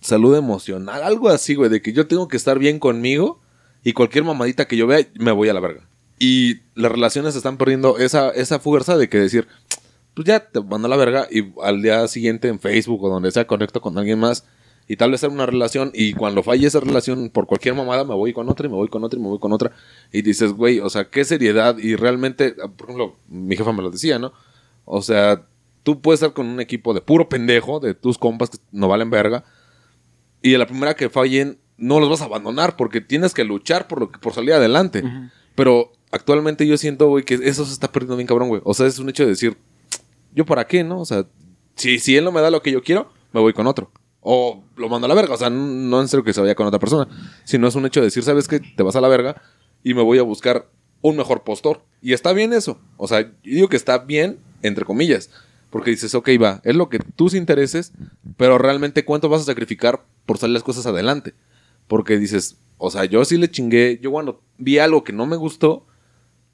salud 0.00 0.36
emocional, 0.36 1.02
algo 1.02 1.28
así, 1.28 1.54
güey, 1.54 1.70
de 1.70 1.80
que 1.80 1.92
yo 1.92 2.06
tengo 2.06 2.28
que 2.28 2.36
estar 2.36 2.58
bien 2.58 2.78
conmigo 2.78 3.40
y 3.82 3.92
cualquier 3.92 4.24
mamadita 4.24 4.66
que 4.66 4.76
yo 4.76 4.86
vea 4.86 5.06
me 5.14 5.32
voy 5.32 5.48
a 5.48 5.54
la 5.54 5.60
verga. 5.60 5.88
Y 6.18 6.60
las 6.74 6.90
relaciones 6.90 7.36
están 7.36 7.58
perdiendo 7.58 7.98
esa 7.98 8.30
esa 8.30 8.58
fuerza 8.58 8.96
de 8.96 9.08
que 9.08 9.18
decir, 9.18 9.46
pues 10.14 10.26
ya 10.26 10.40
te 10.40 10.60
mando 10.60 10.86
a 10.86 10.88
la 10.88 10.96
verga 10.96 11.26
y 11.30 11.52
al 11.62 11.82
día 11.82 12.08
siguiente 12.08 12.48
en 12.48 12.60
Facebook 12.60 13.04
o 13.04 13.08
donde 13.08 13.30
sea 13.30 13.46
conecto 13.46 13.80
con 13.80 13.98
alguien 13.98 14.18
más 14.18 14.44
y 14.86 14.96
tal 14.96 15.10
vez 15.10 15.20
sea 15.20 15.30
una 15.30 15.46
relación 15.46 15.90
y 15.94 16.12
cuando 16.12 16.42
falle 16.42 16.66
esa 16.66 16.80
relación 16.80 17.30
por 17.30 17.46
cualquier 17.46 17.74
mamada 17.74 18.04
me 18.04 18.14
voy 18.14 18.32
con 18.32 18.48
otra 18.48 18.66
y 18.66 18.70
me 18.70 18.76
voy 18.76 18.88
con 18.88 19.02
otra 19.02 19.18
y 19.18 19.22
me 19.22 19.28
voy 19.28 19.38
con 19.38 19.52
otra 19.52 19.72
y 20.12 20.22
dices, 20.22 20.52
güey, 20.52 20.80
o 20.80 20.90
sea, 20.90 21.08
qué 21.10 21.24
seriedad 21.24 21.78
y 21.78 21.96
realmente, 21.96 22.52
por 22.52 22.90
ejemplo, 22.90 23.16
mi 23.28 23.56
jefa 23.56 23.72
me 23.72 23.82
lo 23.82 23.90
decía, 23.90 24.18
¿no? 24.18 24.32
O 24.84 25.00
sea, 25.00 25.46
tú 25.82 26.00
puedes 26.00 26.20
estar 26.20 26.34
con 26.34 26.46
un 26.46 26.60
equipo 26.60 26.92
de 26.92 27.00
puro 27.00 27.28
pendejo, 27.28 27.80
de 27.80 27.94
tus 27.94 28.18
compas 28.18 28.50
que 28.50 28.58
no 28.72 28.88
valen 28.88 29.10
verga 29.10 29.44
y 30.42 30.54
a 30.54 30.58
la 30.58 30.66
primera 30.66 30.94
que 30.94 31.08
fallen 31.08 31.58
no 31.76 32.00
los 32.00 32.10
vas 32.10 32.20
a 32.20 32.26
abandonar 32.26 32.76
porque 32.76 33.00
tienes 33.00 33.32
que 33.34 33.44
luchar 33.44 33.88
por 33.88 34.00
lo 34.00 34.10
que 34.10 34.18
por 34.18 34.34
salir 34.34 34.52
adelante. 34.52 35.02
Pero 35.54 35.92
actualmente 36.10 36.66
yo 36.66 36.76
siento, 36.76 37.08
güey, 37.08 37.24
que 37.24 37.34
eso 37.34 37.64
se 37.64 37.72
está 37.72 37.90
perdiendo 37.90 38.16
bien 38.16 38.26
cabrón, 38.26 38.48
güey. 38.48 38.60
O 38.64 38.74
sea, 38.74 38.86
es 38.86 38.98
un 38.98 39.08
hecho 39.08 39.24
de 39.24 39.30
decir, 39.30 39.56
yo 40.34 40.44
para 40.44 40.66
qué, 40.66 40.84
¿no? 40.84 41.00
O 41.00 41.04
sea, 41.04 41.26
si, 41.76 41.98
si 41.98 42.16
él 42.16 42.24
no 42.24 42.32
me 42.32 42.40
da 42.40 42.50
lo 42.50 42.62
que 42.62 42.70
yo 42.70 42.82
quiero, 42.82 43.10
me 43.32 43.40
voy 43.40 43.52
con 43.52 43.66
otro. 43.66 43.90
O 44.26 44.64
lo 44.76 44.88
mando 44.88 45.04
a 45.04 45.08
la 45.08 45.14
verga. 45.14 45.34
O 45.34 45.36
sea, 45.36 45.50
no, 45.50 46.00
en 46.00 46.08
serio 46.08 46.24
que 46.24 46.32
se 46.32 46.40
vaya 46.40 46.54
con 46.54 46.66
otra 46.66 46.80
persona. 46.80 47.06
Sino 47.44 47.68
es 47.68 47.74
un 47.74 47.84
hecho 47.84 48.00
de 48.00 48.06
decir, 48.06 48.22
¿sabes 48.22 48.48
qué? 48.48 48.58
Te 48.58 48.82
vas 48.82 48.96
a 48.96 49.00
la 49.00 49.08
verga 49.08 49.40
y 49.82 49.92
me 49.92 50.02
voy 50.02 50.18
a 50.18 50.22
buscar 50.22 50.70
un 51.02 51.16
mejor 51.16 51.44
postor. 51.44 51.84
Y 52.00 52.14
está 52.14 52.32
bien 52.32 52.54
eso. 52.54 52.80
O 52.96 53.06
sea, 53.06 53.20
yo 53.20 53.30
digo 53.42 53.68
que 53.68 53.76
está 53.76 53.98
bien, 53.98 54.38
entre 54.62 54.86
comillas. 54.86 55.30
Porque 55.68 55.90
dices, 55.90 56.14
ok, 56.14 56.30
va, 56.42 56.62
es 56.64 56.74
lo 56.74 56.88
que 56.88 56.98
tus 56.98 57.34
intereses, 57.34 57.92
pero 58.36 58.58
realmente 58.58 59.04
cuánto 59.04 59.28
vas 59.28 59.42
a 59.42 59.44
sacrificar 59.44 60.04
por 60.24 60.38
salir 60.38 60.54
las 60.54 60.62
cosas 60.62 60.86
adelante. 60.86 61.34
Porque 61.86 62.16
dices, 62.16 62.56
o 62.78 62.90
sea, 62.90 63.04
yo 63.04 63.24
sí 63.24 63.36
le 63.36 63.50
chingué, 63.50 63.98
yo 64.00 64.10
cuando 64.10 64.40
vi 64.56 64.78
algo 64.78 65.04
que 65.04 65.12
no 65.12 65.26
me 65.26 65.36
gustó, 65.36 65.86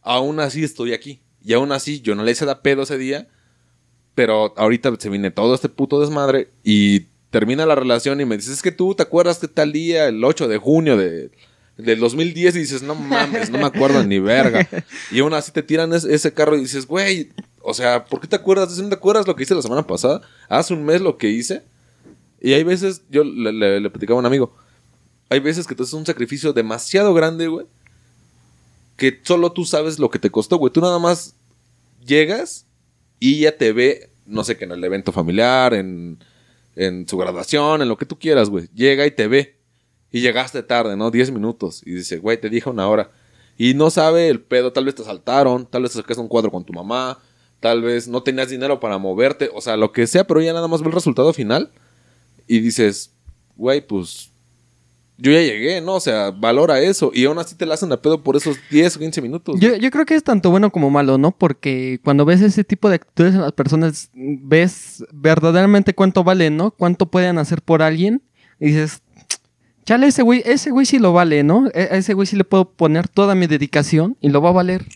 aún 0.03 0.41
así 0.41 0.65
estoy 0.65 0.93
aquí. 0.93 1.21
Y 1.43 1.53
aún 1.53 1.71
así 1.71 2.01
yo 2.01 2.15
no 2.15 2.25
le 2.25 2.33
hice 2.33 2.47
da 2.47 2.63
pedo 2.63 2.83
ese 2.83 2.99
día, 2.99 3.29
pero 4.15 4.53
ahorita 4.57 4.93
se 4.99 5.09
viene 5.09 5.31
todo 5.31 5.55
este 5.55 5.69
puto 5.69 6.01
desmadre 6.01 6.51
y 6.65 7.07
termina 7.31 7.67
la 7.67 7.75
relación 7.75 8.21
y 8.21 8.25
me 8.25 8.37
dices, 8.37 8.55
es 8.55 8.63
que 8.63 8.73
tú 8.73 8.95
te 8.95 9.03
acuerdas 9.03 9.39
que 9.39 9.49
tal 9.49 9.73
día, 9.73 10.09
el 10.09 10.23
8 10.25 10.49
de 10.49 10.59
junio 10.59 10.97
de, 10.97 11.31
del 11.77 12.01
2010, 12.01 12.57
y 12.57 12.59
dices, 12.61 12.83
no 12.83 12.95
mames, 12.95 13.51
no 13.51 13.59
me 13.59 13.65
acuerdo 13.67 14.03
ni 14.05 14.19
verga. 14.19 14.69
Y 15.13 15.21
aún 15.21 15.33
así 15.35 15.53
te 15.53 15.63
tiran 15.63 15.93
es- 15.93 16.05
ese 16.05 16.33
carro 16.35 16.57
y 16.57 16.61
dices, 16.61 16.87
güey, 16.87 17.31
o 17.63 17.73
sea, 17.75 18.05
¿por 18.05 18.21
qué 18.21 18.27
te 18.27 18.37
acuerdas? 18.37 18.77
¿No 18.79 18.89
te 18.89 18.95
acuerdas 18.95 19.27
lo 19.27 19.37
que 19.37 19.43
hice 19.45 19.55
la 19.55 19.63
semana 19.63 19.87
pasada? 19.87 20.21
Hace 20.49 20.75
un 20.75 20.85
mes 20.85 21.01
lo 21.01 21.17
que 21.19 21.29
hice. 21.31 21.63
Y 22.41 22.53
hay 22.55 22.65
veces, 22.65 23.03
yo 23.11 23.23
le, 23.23 23.53
le- 23.53 23.81
le 23.81 23.91
platicaba 23.91 24.19
a 24.19 24.21
un 24.21 24.27
amigo, 24.27 24.55
hay 25.29 25.41
veces 25.41 25.67
que 25.67 25.75
tú 25.75 25.83
haces 25.85 25.93
un 25.95 26.07
sacrificio 26.07 26.53
demasiado 26.53 27.15
grande, 27.15 27.47
güey, 27.49 27.67
que 28.97 29.21
solo 29.23 29.53
tú 29.53 29.65
sabes 29.65 29.99
lo 29.99 30.11
que 30.11 30.19
te 30.19 30.31
costó, 30.31 30.57
güey. 30.57 30.73
Tú 30.73 30.81
nada 30.81 30.99
más 30.99 31.35
llegas 32.05 32.67
y 33.19 33.39
ella 33.39 33.57
te 33.57 33.73
ve, 33.73 34.11
no 34.27 34.43
sé, 34.45 34.57
que 34.57 34.65
en 34.65 34.73
el 34.73 34.83
evento 34.85 35.13
familiar, 35.13 35.75
en, 35.75 36.19
en 36.77 37.09
su 37.09 37.17
graduación, 37.17 37.83
en 37.83 37.89
lo 37.89 37.97
que 37.97 38.07
tú 38.07 38.19
quieras, 38.19 38.51
güey. 38.51 38.69
Llega 38.75 39.07
y 39.07 39.11
te 39.11 39.29
ve. 39.29 39.59
Y 40.13 40.21
llegaste 40.21 40.63
tarde, 40.63 40.97
¿no? 40.97 41.11
10 41.11 41.31
minutos. 41.31 41.83
Y 41.85 41.93
dice, 41.93 42.19
güey, 42.19 42.41
te 42.41 42.49
dije 42.49 42.69
una 42.69 42.89
hora. 42.89 43.11
Y 43.57 43.75
no 43.75 43.91
sabe 43.91 44.29
el 44.29 44.41
pedo, 44.41 44.73
tal 44.73 44.87
vez 44.87 44.95
te 44.95 45.05
saltaron, 45.05 45.67
tal 45.67 45.83
vez 45.83 45.93
te 45.93 45.99
sacaste 45.99 46.21
un 46.21 46.29
cuadro 46.29 46.51
con 46.51 46.65
tu 46.65 46.73
mamá, 46.73 47.19
tal 47.61 47.83
vez 47.83 48.09
no 48.09 48.23
tenías 48.23 48.49
dinero 48.49 48.81
para 48.81 48.97
moverte, 48.97 49.51
o 49.53 49.61
sea, 49.61 49.77
lo 49.77 49.93
que 49.93 50.07
sea, 50.07 50.27
pero 50.27 50.41
ella 50.41 50.55
nada 50.55 50.67
más 50.67 50.81
ve 50.81 50.87
el 50.87 50.95
resultado 50.95 51.33
final 51.35 51.71
y 52.47 52.61
dices, 52.61 53.15
güey, 53.57 53.87
pues 53.87 54.30
yo 55.21 55.31
ya 55.33 55.41
llegué, 55.41 55.81
¿no? 55.81 55.95
O 55.95 56.01
sea, 56.01 56.31
valora 56.31 56.81
eso 56.81 57.11
y 57.15 57.25
aún 57.25 57.39
así 57.39 57.55
te 57.55 57.67
la 57.67 57.75
hacen 57.75 57.93
a 57.93 58.01
pedo 58.01 58.23
por 58.23 58.37
esos 58.37 58.57
10 58.71 58.97
o 58.97 58.99
15 59.01 59.23
minutos. 59.23 59.57
Yo, 59.61 59.77
yo 59.77 59.91
creo 59.91 60.07
que 60.07 60.15
es 60.15 60.25
tanto 60.25 60.51
bueno 60.51 60.71
como 60.71 60.91
malo, 60.91 61.19
¿no? 61.19 61.31
Porque 61.33 62.01
cuando 62.05 62.25
ves 62.25 62.41
ese 62.41 62.65
tipo 62.65 62.89
de 62.89 62.97
actitudes 62.97 63.35
en 63.35 63.43
las 63.43 63.53
personas, 63.53 64.11
ves 64.15 65.05
verdaderamente 65.13 65.95
cuánto 65.95 66.25
vale, 66.25 66.51
¿no? 66.51 66.71
Cuánto 66.71 67.07
pueden 67.11 67.39
hacer 67.39 67.63
por 67.63 67.83
alguien. 67.83 68.23
Y 68.59 68.67
dices, 68.67 69.03
chale, 69.85 70.07
ese 70.09 70.23
güey, 70.23 70.43
ese 70.45 70.71
güey 70.71 70.87
sí 70.87 70.99
lo 70.99 71.13
vale, 71.13 71.43
¿no? 71.43 71.67
E- 71.75 71.89
A 71.91 71.97
ese 71.97 72.15
güey 72.15 72.27
sí 72.27 72.37
le 72.37 72.45
puedo 72.45 72.71
poner 72.73 73.09
toda 73.09 73.35
mi 73.35 73.47
dedicación 73.47 74.17
y 74.21 74.29
lo 74.31 74.41
va 74.41 74.51
a 74.51 74.53
valer. 74.53 74.87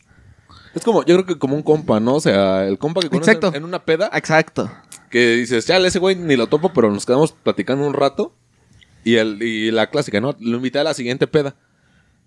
Es 0.75 0.83
como, 0.83 1.05
yo 1.05 1.15
creo 1.15 1.27
que 1.27 1.39
como 1.39 1.55
un 1.55 1.63
compa, 1.63 2.01
¿no? 2.01 2.15
O 2.17 2.21
sea, 2.21 2.67
el 2.67 2.79
compa 2.79 3.01
que 3.01 3.09
conoces 3.09 3.35
Exacto. 3.35 3.57
en, 3.57 3.65
una 3.65 3.85
peda, 3.85 4.11
Exacto. 4.13 4.71
que 5.11 5.37
dices, 5.37 5.67
ya, 5.67 5.77
ese 5.79 5.99
güey 6.01 6.17
ni 6.17 6.35
lo 6.37 6.49
topo, 6.49 6.73
pero 6.73 6.91
nos 6.91 7.07
quedamos 7.07 7.33
platicando 7.33 7.87
un 7.87 7.95
rato. 7.95 8.35
Y, 9.05 9.17
el, 9.17 9.43
y 9.43 9.71
la 9.71 9.91
clásica, 9.91 10.21
¿no? 10.21 10.35
Lo 10.41 10.57
invité 10.57 10.79
a 10.79 10.85
la 10.85 10.95
siguiente 10.95 11.27
peda. 11.27 11.55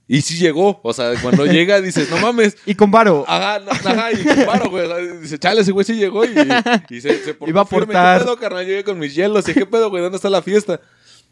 Y 0.07 0.21
sí 0.21 0.37
llegó. 0.37 0.79
O 0.83 0.93
sea, 0.93 1.13
cuando 1.21 1.45
llega 1.45 1.81
dices, 1.81 2.09
no 2.09 2.17
mames. 2.17 2.57
Y 2.65 2.75
con 2.75 2.89
varo. 2.91 3.25
Ajá, 3.27 3.59
no, 3.59 3.71
ajá, 3.71 4.11
y 4.13 4.23
comparo, 4.23 4.69
güey. 4.69 4.85
O 4.85 4.87
sea, 4.87 4.97
dice, 5.19 5.37
chale, 5.37 5.61
ese 5.61 5.71
güey 5.71 5.85
sí 5.85 5.95
llegó 5.95 6.23
y, 6.23 6.29
y 6.89 7.01
se, 7.01 7.23
se 7.23 7.37
Iba 7.47 7.61
a 7.61 7.63
aportar. 7.63 8.19
¿Qué 8.19 8.25
pedo, 8.25 8.37
carnal? 8.37 8.65
Llegué 8.65 8.83
con 8.83 8.97
mis 8.97 9.13
hielos. 9.13 9.47
¿Y 9.49 9.53
qué 9.53 9.65
pedo, 9.65 9.89
güey? 9.89 10.01
¿Dónde 10.01 10.15
está 10.15 10.29
la 10.29 10.41
fiesta? 10.41 10.79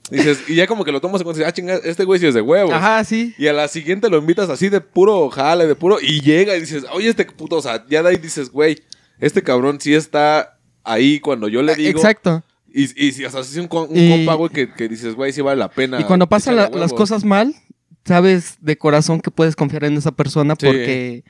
Dices, 0.09 0.43
y 0.47 0.55
ya 0.55 0.67
como 0.67 0.83
que 0.83 0.91
lo 0.91 1.01
tomas 1.01 1.21
en 1.21 1.25
cuenta 1.25 1.39
y 1.39 1.43
dices, 1.43 1.49
ah, 1.49 1.53
chinga, 1.53 1.75
este 1.83 2.03
güey 2.03 2.19
sí 2.19 2.27
es 2.27 2.35
de 2.35 2.41
huevos. 2.41 2.73
Ajá, 2.73 3.03
sí. 3.03 3.33
Y 3.39 3.47
a 3.47 3.53
la 3.53 3.67
siguiente 3.67 4.07
lo 4.09 4.17
invitas 4.17 4.49
así 4.49 4.69
de 4.69 4.79
puro 4.79 5.29
jale, 5.29 5.65
de 5.65 5.73
puro. 5.73 5.97
Y 5.99 6.21
llega 6.21 6.55
y 6.55 6.59
dices, 6.59 6.85
oye, 6.91 7.09
este 7.09 7.25
puto, 7.25 7.55
o 7.55 7.61
sea, 7.61 7.83
ya 7.89 8.03
de 8.03 8.09
ahí 8.09 8.17
dices, 8.17 8.51
güey, 8.51 8.83
este 9.19 9.41
cabrón 9.41 9.79
sí 9.81 9.95
está 9.95 10.59
ahí 10.83 11.19
cuando 11.19 11.47
yo 11.47 11.63
le 11.63 11.73
digo. 11.73 11.97
Exacto. 11.97 12.43
Y, 12.77 13.07
y 13.07 13.11
si, 13.13 13.23
o 13.23 13.29
sea, 13.29 13.41
si 13.43 13.57
es 13.57 13.65
un, 13.65 13.69
un 13.71 13.97
Y- 13.97 14.09
compa, 14.09 14.33
güey, 14.33 14.51
que, 14.51 14.73
que 14.73 14.89
dices, 14.89 15.15
güey, 15.15 15.31
sí 15.31 15.41
vale 15.41 15.57
la 15.59 15.69
pena. 15.71 16.01
Y 16.01 16.03
cuando 16.03 16.27
pasan 16.27 16.57
la- 16.57 16.69
las 16.69 16.91
cosas 16.91 17.23
mal, 17.23 17.55
sabes 18.03 18.57
de 18.59 18.77
corazón 18.77 19.21
que 19.21 19.31
puedes 19.31 19.55
confiar 19.55 19.85
en 19.85 19.93
esa 19.95 20.11
persona 20.11 20.55
Sí. 20.59 20.65
porque 20.65 21.23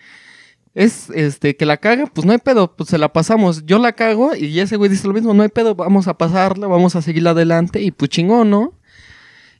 es 0.73 1.09
este 1.11 1.55
que 1.55 1.65
la 1.65 1.77
caga, 1.77 2.05
pues 2.07 2.25
no 2.25 2.31
hay 2.33 2.39
pedo, 2.39 2.75
pues 2.75 2.89
se 2.89 2.97
la 2.97 3.13
pasamos. 3.13 3.65
Yo 3.65 3.77
la 3.77 3.93
cago 3.93 4.35
y 4.35 4.59
ese 4.59 4.75
güey 4.75 4.89
dice 4.89 5.07
lo 5.07 5.13
mismo, 5.13 5.33
no 5.35 5.43
hay 5.43 5.49
pedo, 5.49 5.75
vamos 5.75 6.07
a 6.07 6.17
pasarla, 6.17 6.67
vamos 6.67 6.95
a 6.95 7.01
seguirla 7.03 7.29
adelante 7.29 7.79
y 7.81 7.91
pues 7.91 8.09
chingón, 8.09 8.49
¿no? 8.49 8.73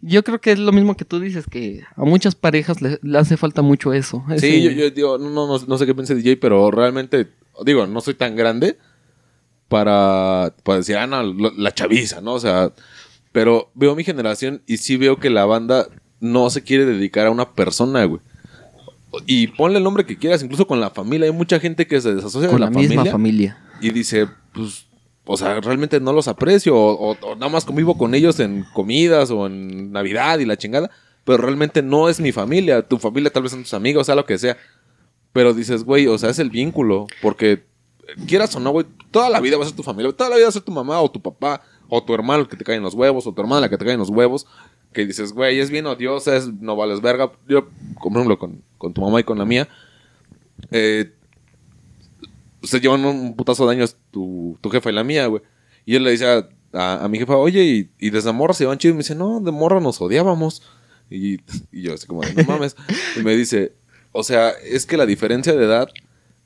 Yo 0.02 0.24
creo 0.24 0.42
que 0.42 0.52
es 0.52 0.60
lo 0.60 0.72
mismo 0.72 0.98
que 0.98 1.06
tú 1.06 1.20
dices, 1.20 1.46
que 1.50 1.84
a 1.96 2.04
muchas 2.04 2.36
parejas 2.36 2.82
le, 2.82 3.00
le 3.02 3.18
hace 3.18 3.38
falta 3.38 3.62
mucho 3.62 3.94
eso. 3.94 4.24
Sí, 4.38 4.62
yo 4.76 4.90
digo, 4.90 5.18
no, 5.18 5.30
no, 5.30 5.58
no 5.66 5.78
sé 5.78 5.86
qué 5.86 5.96
piensa 5.96 6.14
DJ, 6.16 6.38
pero 6.38 6.70
realmente, 6.70 7.28
digo, 7.64 7.88
no 7.88 8.02
soy 8.02 8.14
tan 8.16 8.36
grande, 8.36 8.78
para, 9.68 10.54
para 10.64 10.78
decir, 10.80 10.98
ah, 10.98 11.08
no, 11.08 11.24
lo- 11.24 11.52
la 11.58 11.74
chaviza, 11.74 12.22
¿no? 12.22 12.34
O 12.34 12.40
sea, 12.40 12.72
pero 13.32 13.70
veo 13.74 13.96
mi 13.96 14.04
generación 14.04 14.62
y 14.68 14.78
sí 14.78 14.98
veo 14.98 15.18
que 15.20 15.30
la 15.30 15.46
banda 15.46 15.88
no 16.20 16.50
se 16.50 16.64
quiere 16.64 16.86
dedicar 16.86 17.28
a 17.28 17.32
una 17.32 17.52
persona, 17.54 18.06
güey. 18.06 18.22
Y 19.26 19.48
ponle 19.48 19.78
el 19.78 19.84
nombre 19.84 20.06
que 20.06 20.18
quieras, 20.18 20.44
incluso 20.44 20.68
con 20.68 20.80
la 20.82 20.90
familia. 20.90 21.28
Hay 21.28 21.32
mucha 21.34 21.60
gente 21.60 21.88
que 21.88 22.02
se 22.02 22.14
desasocia 22.14 22.50
Con 22.50 22.60
de 22.60 22.66
la, 22.66 22.72
la, 22.72 22.78
misma 22.78 22.96
familia 23.06 23.12
familia. 23.12 23.58
y 23.82 23.90
dice, 23.92 24.28
pues, 24.54 24.86
o 25.26 25.38
sea, 25.38 25.60
realmente 25.62 26.00
no 26.00 26.12
los 26.14 26.28
aprecio, 26.28 26.76
o, 26.76 27.12
o- 27.12 27.18
o 27.22 27.36
nada 27.36 27.50
más 27.52 27.64
convivo 27.66 27.98
con 27.98 28.14
ellos 28.14 28.40
en 28.40 28.66
comidas 28.74 29.32
o 29.32 29.48
en 29.48 29.92
Navidad 29.92 30.40
y 30.40 30.46
la 30.46 30.58
chingada, 30.58 30.92
pero 31.24 31.38
realmente 31.40 31.82
no 31.82 32.10
es 32.10 32.20
mi 32.20 32.32
familia, 32.32 32.82
tu 32.82 32.98
familia 33.00 33.32
tal 33.32 33.44
vez 33.44 33.52
son 33.54 33.64
tus 33.64 33.74
amigos, 33.74 34.02
o 34.02 34.04
sea, 34.06 34.16
lo 34.16 34.26
que 34.26 34.38
sea. 34.38 34.58
Pero 35.34 35.54
dices, 35.54 35.84
güey, 35.84 36.08
o 36.08 36.18
sea, 36.18 36.30
es 36.30 36.40
el 36.40 36.50
vínculo, 36.50 37.08
porque 37.22 37.64
quieras 38.28 38.56
o 38.56 38.60
no, 38.60 38.72
güey, 38.72 38.86
toda 39.12 39.30
la 39.30 39.40
vida 39.40 39.58
va 39.58 39.64
a 39.64 39.68
ser 39.68 39.76
tu 39.76 39.84
familia, 39.84 40.12
toda 40.12 40.30
la 40.30 40.36
vida 40.36 40.46
va 40.46 40.50
a 40.50 40.54
ser 40.54 40.62
tu 40.62 40.72
mamá 40.72 41.02
o 41.02 41.10
tu 41.10 41.22
papá, 41.22 41.62
o 41.90 42.04
tu 42.04 42.14
hermano 42.14 42.42
el 42.42 42.48
que 42.48 42.58
te 42.58 42.64
cae 42.64 42.76
en 42.76 42.84
los 42.84 42.94
huevos, 42.94 43.28
o 43.28 43.34
tu 43.34 43.42
hermana 43.42 43.62
la 43.62 43.70
que 43.70 43.78
te 43.78 43.86
cae 43.86 43.94
en 43.94 44.00
los 44.00 44.10
huevos, 44.10 44.48
que 44.94 45.06
dices, 45.06 45.34
güey, 45.34 45.60
es 45.60 45.70
bien 45.70 45.86
odiosa, 45.86 46.36
es, 46.36 46.48
no 46.48 46.76
vales 46.76 47.02
verga. 47.02 47.32
Yo, 47.48 47.68
por 48.02 48.12
ejemplo, 48.14 48.40
con, 48.40 48.64
con 48.78 48.94
tu 48.94 49.02
mamá 49.02 49.20
y 49.20 49.24
con 49.24 49.38
la 49.38 49.46
mía, 49.46 49.68
eh, 50.72 51.12
se 52.64 52.80
llevan 52.80 53.06
un 53.06 53.36
putazo 53.36 53.68
de 53.68 53.76
años 53.76 53.98
tu, 54.12 54.58
tu 54.62 54.70
jefa 54.70 54.90
y 54.90 54.94
la 54.94 55.04
mía, 55.04 55.28
güey. 55.28 55.44
Y 55.86 55.96
él 55.96 56.04
le 56.04 56.12
dice 56.12 56.26
a, 56.74 57.08
mi 57.08 57.20
jefa, 57.20 57.36
oye, 57.36 57.64
y, 57.64 57.92
y 58.00 58.10
desde 58.10 58.32
morra 58.32 58.54
se 58.54 58.66
van 58.66 58.78
chido. 58.78 58.94
Y 58.94 58.96
me 58.96 59.04
dice, 59.04 59.16
no, 59.16 59.40
de 59.40 59.52
morra 59.52 59.80
nos 59.80 60.02
odiábamos. 60.02 60.64
Y, 61.10 61.36
y 61.72 61.84
yo 61.84 61.94
así 61.94 62.08
como, 62.08 62.22
de, 62.22 62.34
no 62.34 62.44
mames. 62.44 62.76
y 63.18 63.20
me 63.20 63.36
dice, 63.36 63.74
o 64.12 64.24
sea, 64.24 64.50
es 64.50 64.86
que 64.86 64.98
la 64.98 65.06
diferencia 65.06 65.54
de 65.54 65.64
edad, 65.64 65.90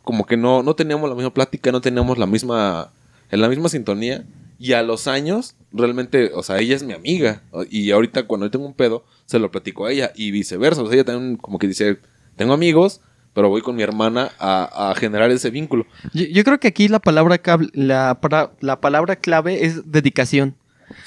como 0.03 0.25
que 0.25 0.37
no, 0.37 0.63
no 0.63 0.75
teníamos 0.75 1.09
la 1.09 1.15
misma 1.15 1.33
plática, 1.33 1.71
no 1.71 1.81
teníamos 1.81 2.17
la 2.17 2.25
misma, 2.25 2.91
en 3.31 3.41
la 3.41 3.49
misma 3.49 3.69
sintonía. 3.69 4.23
Y 4.61 4.73
a 4.73 4.83
los 4.83 5.07
años, 5.07 5.55
realmente, 5.71 6.31
o 6.33 6.43
sea, 6.43 6.59
ella 6.59 6.75
es 6.75 6.83
mi 6.83 6.91
amiga. 6.93 7.41
Y 7.69 7.91
ahorita 7.91 8.23
cuando 8.23 8.45
yo 8.47 8.51
tengo 8.51 8.65
un 8.65 8.73
pedo, 8.73 9.05
se 9.25 9.39
lo 9.39 9.49
platico 9.51 9.85
a 9.85 9.91
ella. 9.91 10.11
Y 10.15 10.31
viceversa. 10.31 10.81
O 10.81 10.85
sea, 10.87 10.95
ella 10.95 11.05
también 11.05 11.37
como 11.37 11.59
que 11.59 11.67
dice, 11.67 11.99
tengo 12.35 12.51
amigos, 12.53 12.99
pero 13.33 13.47
voy 13.47 13.61
con 13.61 13.77
mi 13.77 13.83
hermana 13.83 14.31
a, 14.37 14.89
a 14.91 14.95
generar 14.95 15.31
ese 15.31 15.49
vínculo. 15.49 15.85
Yo, 16.13 16.25
yo 16.25 16.43
creo 16.43 16.59
que 16.59 16.67
aquí 16.67 16.89
la 16.89 16.99
palabra, 16.99 17.39
la, 17.71 18.19
para- 18.19 18.51
la 18.59 18.81
palabra 18.81 19.15
clave 19.15 19.65
es 19.65 19.89
dedicación. 19.89 20.55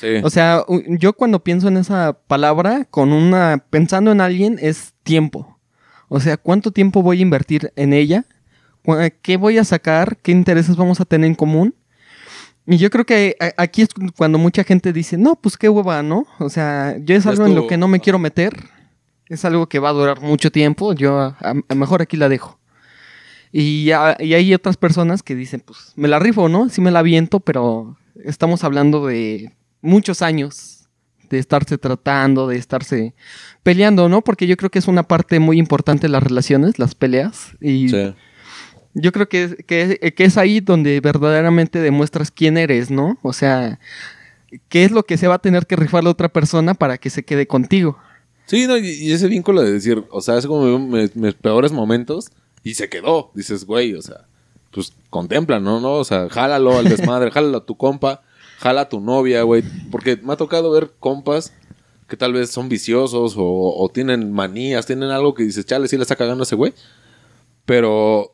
Sí. 0.00 0.06
O 0.22 0.30
sea, 0.30 0.64
yo 0.86 1.12
cuando 1.12 1.42
pienso 1.44 1.68
en 1.68 1.76
esa 1.76 2.14
palabra, 2.28 2.86
con 2.88 3.12
una, 3.12 3.62
pensando 3.68 4.12
en 4.12 4.20
alguien, 4.22 4.58
es 4.62 4.94
tiempo. 5.02 5.58
O 6.08 6.20
sea, 6.20 6.36
¿cuánto 6.38 6.70
tiempo 6.70 7.02
voy 7.02 7.18
a 7.18 7.22
invertir 7.22 7.72
en 7.76 7.92
ella? 7.92 8.24
Cu- 8.84 8.96
¿Qué 9.22 9.36
voy 9.36 9.58
a 9.58 9.64
sacar? 9.64 10.16
¿Qué 10.18 10.32
intereses 10.32 10.76
vamos 10.76 11.00
a 11.00 11.04
tener 11.04 11.26
en 11.28 11.34
común? 11.34 11.74
Y 12.66 12.76
yo 12.76 12.90
creo 12.90 13.04
que 13.04 13.36
a- 13.40 13.62
aquí 13.62 13.82
es 13.82 13.88
cuando 14.16 14.38
mucha 14.38 14.62
gente 14.64 14.92
dice, 14.92 15.16
no, 15.18 15.34
pues 15.36 15.56
qué 15.56 15.68
hueva, 15.68 16.02
¿no? 16.02 16.26
O 16.38 16.48
sea, 16.48 16.96
yo 17.00 17.14
es 17.16 17.26
algo 17.26 17.46
en 17.46 17.54
lo 17.56 17.66
que 17.68 17.76
no 17.76 17.88
me 17.88 18.00
quiero 18.00 18.18
meter. 18.18 18.54
Es 19.28 19.44
algo 19.44 19.68
que 19.68 19.78
va 19.78 19.88
a 19.88 19.92
durar 19.92 20.20
mucho 20.20 20.50
tiempo. 20.52 20.92
Yo 20.92 21.18
a, 21.18 21.36
a 21.68 21.74
mejor 21.74 22.02
aquí 22.02 22.16
la 22.16 22.28
dejo. 22.28 22.58
Y, 23.50 23.84
ya- 23.84 24.16
y 24.18 24.34
hay 24.34 24.54
otras 24.54 24.76
personas 24.76 25.22
que 25.22 25.34
dicen, 25.34 25.60
pues 25.64 25.92
me 25.96 26.08
la 26.08 26.18
rifo, 26.18 26.48
¿no? 26.48 26.68
Sí 26.68 26.80
me 26.80 26.90
la 26.90 27.02
viento, 27.02 27.40
pero 27.40 27.96
estamos 28.24 28.64
hablando 28.64 29.06
de 29.06 29.52
muchos 29.80 30.22
años 30.22 30.88
de 31.30 31.38
estarse 31.38 31.78
tratando, 31.78 32.46
de 32.46 32.56
estarse 32.58 33.14
peleando, 33.62 34.08
¿no? 34.08 34.22
Porque 34.22 34.46
yo 34.46 34.56
creo 34.56 34.70
que 34.70 34.78
es 34.78 34.86
una 34.88 35.02
parte 35.02 35.38
muy 35.40 35.58
importante 35.58 36.02
de 36.02 36.10
las 36.10 36.22
relaciones, 36.22 36.78
las 36.78 36.94
peleas. 36.94 37.52
Y 37.60 37.88
Sí. 37.88 38.14
Yo 38.94 39.12
creo 39.12 39.28
que, 39.28 39.44
es- 39.44 39.56
que, 39.66 40.14
que 40.14 40.24
es 40.24 40.36
ahí 40.38 40.60
donde 40.60 41.00
verdaderamente 41.00 41.80
demuestras 41.80 42.30
quién 42.30 42.56
eres, 42.58 42.90
¿no? 42.90 43.18
O 43.22 43.32
sea, 43.32 43.78
qué 44.68 44.84
es 44.84 44.90
lo 44.90 45.04
que 45.04 45.16
se 45.16 45.28
va 45.28 45.36
a 45.36 45.38
tener 45.40 45.66
que 45.66 45.76
rifar 45.76 46.04
la 46.04 46.10
otra 46.10 46.28
persona 46.28 46.74
para 46.74 46.98
que 46.98 47.10
se 47.10 47.24
quede 47.24 47.46
contigo. 47.46 47.98
Sí, 48.46 48.66
no, 48.66 48.76
y, 48.76 49.12
ese 49.12 49.28
vínculo 49.28 49.62
de 49.62 49.72
decir, 49.72 50.04
o 50.10 50.20
sea, 50.20 50.36
es 50.36 50.46
como 50.46 50.78
mis, 50.78 51.16
mis 51.16 51.34
peores 51.34 51.72
momentos 51.72 52.30
y 52.62 52.74
se 52.74 52.88
quedó. 52.88 53.30
Dices, 53.34 53.64
güey, 53.64 53.94
o 53.94 54.02
sea, 54.02 54.26
pues 54.72 54.92
contempla, 55.10 55.60
¿no? 55.60 55.80
¿no? 55.80 55.94
O 55.94 56.04
sea, 56.04 56.28
jálalo 56.28 56.76
al 56.76 56.88
desmadre, 56.88 57.30
jálalo 57.32 57.58
a 57.58 57.66
tu 57.66 57.76
compa, 57.76 58.22
jala 58.58 58.82
a 58.82 58.88
tu 58.88 59.00
novia, 59.00 59.42
güey. 59.42 59.62
Porque 59.90 60.18
me 60.22 60.32
ha 60.34 60.36
tocado 60.36 60.70
ver 60.70 60.92
compas 60.98 61.52
que 62.08 62.16
tal 62.16 62.34
vez 62.34 62.50
son 62.50 62.68
viciosos 62.68 63.36
o, 63.38 63.44
o 63.44 63.88
tienen 63.88 64.32
manías, 64.32 64.84
tienen 64.84 65.10
algo 65.10 65.32
que 65.34 65.44
dices, 65.44 65.64
chale, 65.64 65.88
sí 65.88 65.96
le 65.96 66.02
está 66.02 66.16
cagando 66.16 66.42
a 66.42 66.44
ese 66.44 66.56
güey. 66.56 66.74
Pero 67.64 68.31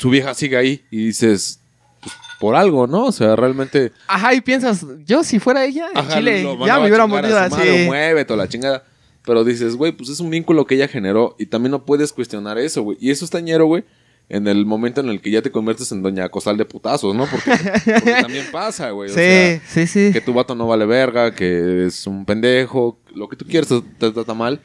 su 0.00 0.08
vieja 0.10 0.32
sigue 0.34 0.56
ahí 0.56 0.84
y 0.90 1.06
dices, 1.06 1.60
pues, 2.00 2.14
por 2.40 2.56
algo, 2.56 2.86
¿no? 2.86 3.04
O 3.06 3.12
sea, 3.12 3.36
realmente... 3.36 3.92
Ajá, 4.08 4.32
y 4.34 4.40
piensas, 4.40 4.86
yo 5.04 5.22
si 5.22 5.38
fuera 5.38 5.64
ella, 5.64 5.88
en 5.92 5.98
Ajá, 5.98 6.16
Chile, 6.16 6.42
lo 6.42 6.66
ya 6.66 6.78
me 6.80 6.86
hubiera 6.86 7.06
mordido 7.06 7.38
así. 7.38 7.84
Muévete 7.86 8.32
o 8.32 8.36
la 8.36 8.48
chingada. 8.48 8.84
Pero 9.26 9.44
dices, 9.44 9.76
güey, 9.76 9.92
pues 9.92 10.08
es 10.08 10.20
un 10.20 10.30
vínculo 10.30 10.64
que 10.66 10.74
ella 10.76 10.88
generó 10.88 11.36
y 11.38 11.46
también 11.46 11.72
no 11.72 11.84
puedes 11.84 12.12
cuestionar 12.14 12.56
eso, 12.58 12.82
güey. 12.82 12.96
Y 13.00 13.10
eso 13.10 13.26
es 13.26 13.30
tañero, 13.30 13.66
güey, 13.66 13.84
en 14.30 14.48
el 14.48 14.64
momento 14.64 15.02
en 15.02 15.10
el 15.10 15.20
que 15.20 15.30
ya 15.30 15.42
te 15.42 15.50
conviertes 15.50 15.92
en 15.92 16.02
doña 16.02 16.28
Cosal 16.30 16.56
de 16.56 16.64
putazos, 16.64 17.14
¿no? 17.14 17.26
Porque, 17.26 17.50
porque 17.84 18.12
también 18.22 18.46
pasa, 18.50 18.90
güey. 18.92 19.10
O 19.10 19.12
Sí, 19.12 19.18
sea, 19.20 19.60
sí, 19.68 19.86
sí. 19.86 20.10
que 20.12 20.22
tu 20.22 20.32
vato 20.32 20.54
no 20.54 20.66
vale 20.66 20.86
verga, 20.86 21.34
que 21.34 21.84
es 21.86 22.06
un 22.06 22.24
pendejo, 22.24 22.98
lo 23.14 23.28
que 23.28 23.36
tú 23.36 23.44
quieras 23.44 23.68
te 23.98 24.10
trata 24.10 24.32
mal. 24.32 24.62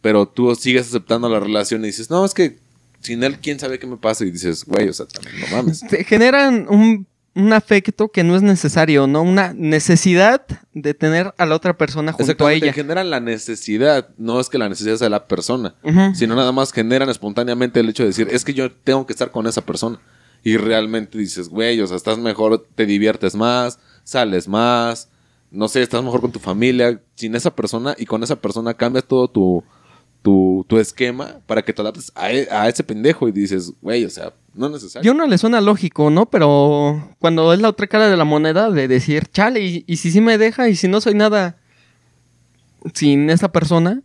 Pero 0.00 0.28
tú 0.28 0.54
sigues 0.54 0.86
aceptando 0.86 1.28
la 1.28 1.40
relación 1.40 1.82
y 1.82 1.88
dices, 1.88 2.08
no, 2.10 2.24
es 2.24 2.32
que 2.32 2.58
sin 3.00 3.22
él, 3.22 3.38
quién 3.40 3.58
sabe 3.58 3.78
qué 3.78 3.86
me 3.86 3.96
pasa. 3.96 4.24
Y 4.24 4.30
dices, 4.30 4.64
güey, 4.64 4.88
o 4.88 4.92
sea, 4.92 5.06
también 5.06 5.36
no 5.40 5.56
mames. 5.56 5.80
Te 5.80 6.04
generan 6.04 6.66
un, 6.68 7.06
un 7.36 7.52
afecto 7.52 8.08
que 8.08 8.24
no 8.24 8.34
es 8.34 8.42
necesario, 8.42 9.06
¿no? 9.06 9.22
Una 9.22 9.52
necesidad 9.52 10.46
de 10.72 10.94
tener 10.94 11.34
a 11.36 11.44
la 11.44 11.54
otra 11.54 11.76
persona 11.76 12.12
junto 12.12 12.46
a 12.46 12.52
ella. 12.52 12.72
generan 12.72 13.10
la 13.10 13.20
necesidad, 13.20 14.08
no 14.16 14.40
es 14.40 14.48
que 14.48 14.56
la 14.56 14.68
necesidad 14.70 14.96
sea 14.96 15.10
la 15.10 15.28
persona. 15.28 15.74
Sino 16.14 16.34
nada 16.34 16.52
más 16.52 16.72
generan 16.72 17.10
espontáneamente 17.10 17.80
el 17.80 17.90
hecho 17.90 18.04
de 18.04 18.08
decir, 18.08 18.28
es 18.30 18.44
que 18.44 18.54
yo 18.54 18.72
tengo 18.72 19.06
que 19.06 19.12
estar 19.12 19.30
con 19.30 19.46
esa 19.46 19.60
persona. 19.60 20.00
Y 20.42 20.56
realmente 20.56 21.18
dices, 21.18 21.48
güey, 21.48 21.80
o 21.80 21.86
sea, 21.86 21.96
estás 21.96 22.18
mejor, 22.18 22.66
te 22.74 22.86
diviertes 22.86 23.34
más, 23.34 23.80
sales 24.04 24.48
más, 24.48 25.10
no 25.50 25.68
sé, 25.68 25.82
estás 25.82 26.02
mejor 26.02 26.20
con 26.20 26.32
tu 26.32 26.38
familia, 26.38 27.00
sin 27.16 27.34
esa 27.34 27.54
persona 27.54 27.94
y 27.98 28.06
con 28.06 28.22
esa 28.22 28.36
persona 28.36 28.74
cambias 28.74 29.04
todo 29.04 29.28
tu, 29.28 29.64
tu, 30.26 30.66
tu 30.66 30.76
esquema 30.80 31.36
para 31.46 31.62
que 31.62 31.72
te 31.72 31.80
adaptes 31.80 32.10
a, 32.16 32.32
e- 32.32 32.48
a 32.50 32.68
ese 32.68 32.82
pendejo 32.82 33.28
y 33.28 33.30
dices, 33.30 33.72
güey, 33.80 34.04
o 34.04 34.10
sea, 34.10 34.32
no 34.54 34.66
es 34.66 34.72
necesario. 34.72 35.06
Yo 35.06 35.16
no 35.16 35.24
le 35.24 35.38
suena 35.38 35.60
lógico, 35.60 36.10
¿no? 36.10 36.26
Pero 36.26 37.14
cuando 37.20 37.52
es 37.52 37.60
la 37.60 37.68
otra 37.68 37.86
cara 37.86 38.08
de 38.08 38.16
la 38.16 38.24
moneda 38.24 38.68
de 38.72 38.88
decir, 38.88 39.28
chale, 39.32 39.60
y, 39.64 39.84
y 39.86 39.98
si 39.98 40.10
sí 40.10 40.20
me 40.20 40.36
deja, 40.36 40.68
y 40.68 40.74
si 40.74 40.88
no 40.88 41.00
soy 41.00 41.14
nada 41.14 41.58
sin 42.92 43.30
esa 43.30 43.52
persona. 43.52 44.02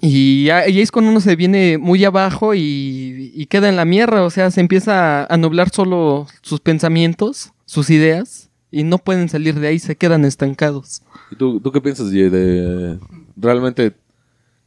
Y 0.00 0.44
y 0.44 0.50
ahí 0.50 0.80
es 0.80 0.90
cuando 0.90 1.10
uno 1.10 1.20
se 1.20 1.36
viene 1.36 1.76
muy 1.76 2.02
abajo 2.02 2.54
y, 2.54 3.32
y 3.34 3.44
queda 3.46 3.68
en 3.68 3.76
la 3.76 3.84
mierda, 3.84 4.22
o 4.22 4.30
sea, 4.30 4.50
se 4.50 4.62
empieza 4.62 5.26
a 5.26 5.36
nublar 5.36 5.68
solo 5.68 6.26
sus 6.40 6.60
pensamientos, 6.60 7.52
sus 7.66 7.90
ideas, 7.90 8.48
y 8.70 8.82
no 8.84 8.96
pueden 8.96 9.28
salir 9.28 9.60
de 9.60 9.68
ahí, 9.68 9.78
se 9.78 9.96
quedan 9.96 10.24
estancados. 10.24 11.02
¿Y 11.30 11.36
tú, 11.36 11.60
tú 11.60 11.70
qué 11.70 11.82
piensas, 11.82 12.06
Jay, 12.08 12.30
de 12.30 12.98
realmente 13.36 13.92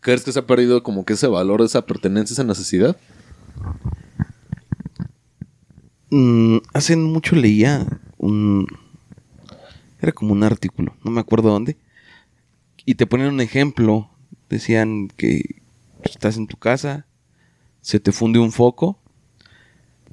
crees 0.05 0.23
que 0.23 0.31
se 0.31 0.37
ha 0.37 0.45
perdido 0.45 0.83
como 0.83 1.03
que 1.03 1.13
ese 1.13 1.25
valor, 1.25 1.63
esa 1.63 1.83
pertenencia, 1.87 2.35
esa 2.35 2.43
necesidad? 2.43 2.95
Mm, 6.11 6.57
hace 6.75 6.95
mucho 6.95 7.35
leía 7.35 7.87
un... 8.19 8.67
Era 9.99 10.11
como 10.11 10.33
un 10.33 10.43
artículo, 10.43 10.95
no 11.03 11.09
me 11.09 11.21
acuerdo 11.21 11.49
dónde. 11.49 11.79
Y 12.85 12.93
te 12.93 13.07
ponían 13.07 13.33
un 13.33 13.41
ejemplo. 13.41 14.11
Decían 14.47 15.07
que 15.07 15.63
estás 16.03 16.37
en 16.37 16.45
tu 16.45 16.57
casa, 16.57 17.07
se 17.81 17.99
te 17.99 18.11
funde 18.11 18.37
un 18.37 18.51
foco 18.51 18.99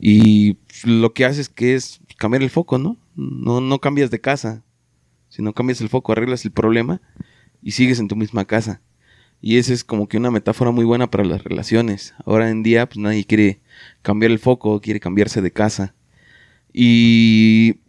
y 0.00 0.56
lo 0.84 1.12
que 1.12 1.26
haces 1.26 1.50
que 1.50 1.74
es 1.74 2.00
cambiar 2.16 2.42
el 2.42 2.48
foco, 2.48 2.78
¿no? 2.78 2.96
No, 3.14 3.60
no 3.60 3.78
cambias 3.78 4.10
de 4.10 4.22
casa, 4.22 4.64
sino 5.28 5.52
cambias 5.52 5.82
el 5.82 5.90
foco, 5.90 6.12
arreglas 6.12 6.46
el 6.46 6.52
problema 6.52 7.02
y 7.60 7.72
sigues 7.72 8.00
en 8.00 8.08
tu 8.08 8.16
misma 8.16 8.46
casa. 8.46 8.80
Y 9.44 9.58
esa 9.58 9.72
es 9.72 9.82
como 9.82 10.08
que 10.08 10.16
una 10.16 10.30
metáfora 10.30 10.70
muy 10.70 10.84
buena 10.84 11.10
para 11.10 11.24
las 11.24 11.42
relaciones. 11.42 12.14
Ahora 12.24 12.48
en 12.48 12.62
día, 12.62 12.88
pues 12.88 12.98
nadie 12.98 13.24
quiere 13.24 13.60
cambiar 14.00 14.30
el 14.30 14.38
foco, 14.38 14.80
quiere 14.80 15.00
cambiarse 15.00 15.42
de 15.42 15.50
casa. 15.50 15.94
Y 16.72 17.80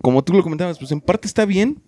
como 0.00 0.24
tú 0.24 0.32
lo 0.32 0.42
comentabas, 0.42 0.78
pues 0.78 0.90
en 0.92 1.02
parte 1.02 1.28
está 1.28 1.44
bien, 1.44 1.82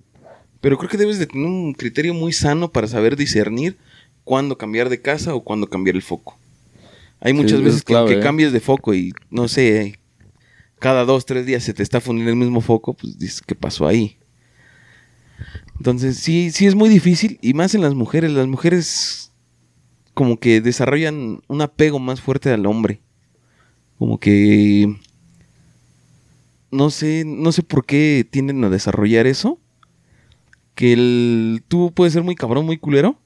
pero 0.60 0.76
creo 0.76 0.90
que 0.90 0.98
debes 0.98 1.18
de 1.18 1.26
tener 1.26 1.46
un 1.46 1.72
criterio 1.72 2.12
muy 2.12 2.34
sano 2.34 2.70
para 2.70 2.86
saber 2.88 3.16
discernir 3.16 3.78
cuándo 4.22 4.58
cambiar 4.58 4.90
de 4.90 5.00
casa 5.00 5.34
o 5.34 5.42
cuándo 5.42 5.66
cambiar 5.66 5.96
el 5.96 6.02
foco. 6.02 6.38
Hay 7.20 7.32
muchas 7.32 7.60
veces 7.60 7.76
es 7.76 7.84
que 7.84 7.94
aunque 7.94 8.18
¿eh? 8.18 8.20
cambies 8.20 8.52
de 8.52 8.60
foco 8.60 8.92
y 8.92 9.14
no 9.30 9.48
sé, 9.48 9.98
cada 10.78 11.06
dos, 11.06 11.24
tres 11.24 11.46
días 11.46 11.62
se 11.62 11.72
te 11.72 11.82
está 11.82 12.02
fundiendo 12.02 12.32
el 12.32 12.36
mismo 12.36 12.60
foco, 12.60 12.92
pues 12.92 13.18
dices, 13.18 13.40
¿qué 13.40 13.54
pasó 13.54 13.86
ahí? 13.86 14.18
Entonces, 15.78 16.16
sí, 16.18 16.50
sí 16.50 16.66
es 16.66 16.74
muy 16.74 16.88
difícil, 16.88 17.38
y 17.42 17.54
más 17.54 17.74
en 17.74 17.82
las 17.82 17.94
mujeres. 17.94 18.32
Las 18.32 18.46
mujeres 18.46 19.32
como 20.14 20.38
que 20.38 20.60
desarrollan 20.60 21.42
un 21.48 21.60
apego 21.62 21.98
más 21.98 22.20
fuerte 22.20 22.50
al 22.50 22.66
hombre. 22.66 23.00
Como 23.98 24.18
que 24.18 24.96
no 26.70 26.90
sé, 26.90 27.24
no 27.26 27.52
sé 27.52 27.62
por 27.62 27.84
qué 27.86 28.26
tienden 28.28 28.62
a 28.64 28.70
desarrollar 28.70 29.26
eso. 29.26 29.58
Que 30.74 30.92
el, 30.92 31.62
tú 31.68 31.92
puedes 31.94 32.12
ser 32.12 32.22
muy 32.22 32.34
cabrón, 32.34 32.66
muy 32.66 32.76
culero. 32.78 33.18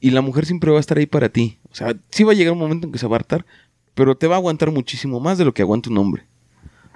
Y 0.00 0.10
la 0.10 0.20
mujer 0.20 0.46
siempre 0.46 0.70
va 0.70 0.76
a 0.78 0.80
estar 0.80 0.98
ahí 0.98 1.06
para 1.06 1.28
ti. 1.28 1.58
O 1.70 1.74
sea, 1.74 1.94
sí 2.10 2.24
va 2.24 2.32
a 2.32 2.34
llegar 2.34 2.52
un 2.52 2.58
momento 2.58 2.86
en 2.86 2.92
que 2.92 2.98
se 2.98 3.06
va 3.06 3.16
a 3.16 3.18
hartar, 3.20 3.46
pero 3.94 4.16
te 4.16 4.26
va 4.26 4.34
a 4.36 4.38
aguantar 4.38 4.70
muchísimo 4.70 5.20
más 5.20 5.38
de 5.38 5.44
lo 5.44 5.54
que 5.54 5.62
aguanta 5.62 5.90
un 5.90 5.98
hombre. 5.98 6.24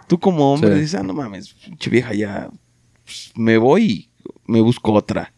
Tú 0.09 0.18
como 0.18 0.53
hombre 0.53 0.74
Sí. 0.74 0.81
dices, 0.81 0.94
ah, 0.96 1.03
no 1.03 1.14
mames, 1.14 1.55
pinche 1.55 1.88
vieja, 1.90 2.14
ya 2.14 2.50
pues, 3.11 3.33
me 3.35 3.59
voy 3.59 3.83
y 3.85 4.09
me 4.46 4.61
busco 4.61 4.92
otra. 4.92 5.33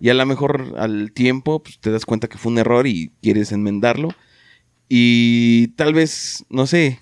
Y 0.00 0.08
a 0.08 0.14
lo 0.14 0.24
mejor 0.24 0.74
al 0.78 1.12
tiempo 1.12 1.62
pues, 1.62 1.78
te 1.78 1.90
das 1.90 2.06
cuenta 2.06 2.28
que 2.28 2.38
fue 2.38 2.50
un 2.52 2.58
error 2.58 2.86
y 2.86 3.12
quieres 3.22 3.52
enmendarlo. 3.52 4.08
Y 4.88 5.68
tal 5.76 5.92
vez, 5.92 6.44
no 6.48 6.66
sé, 6.66 7.00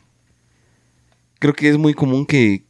creo 1.39 1.55
que 1.55 1.69
es 1.69 1.79
muy 1.79 1.95
común 1.95 2.27
que, 2.27 2.65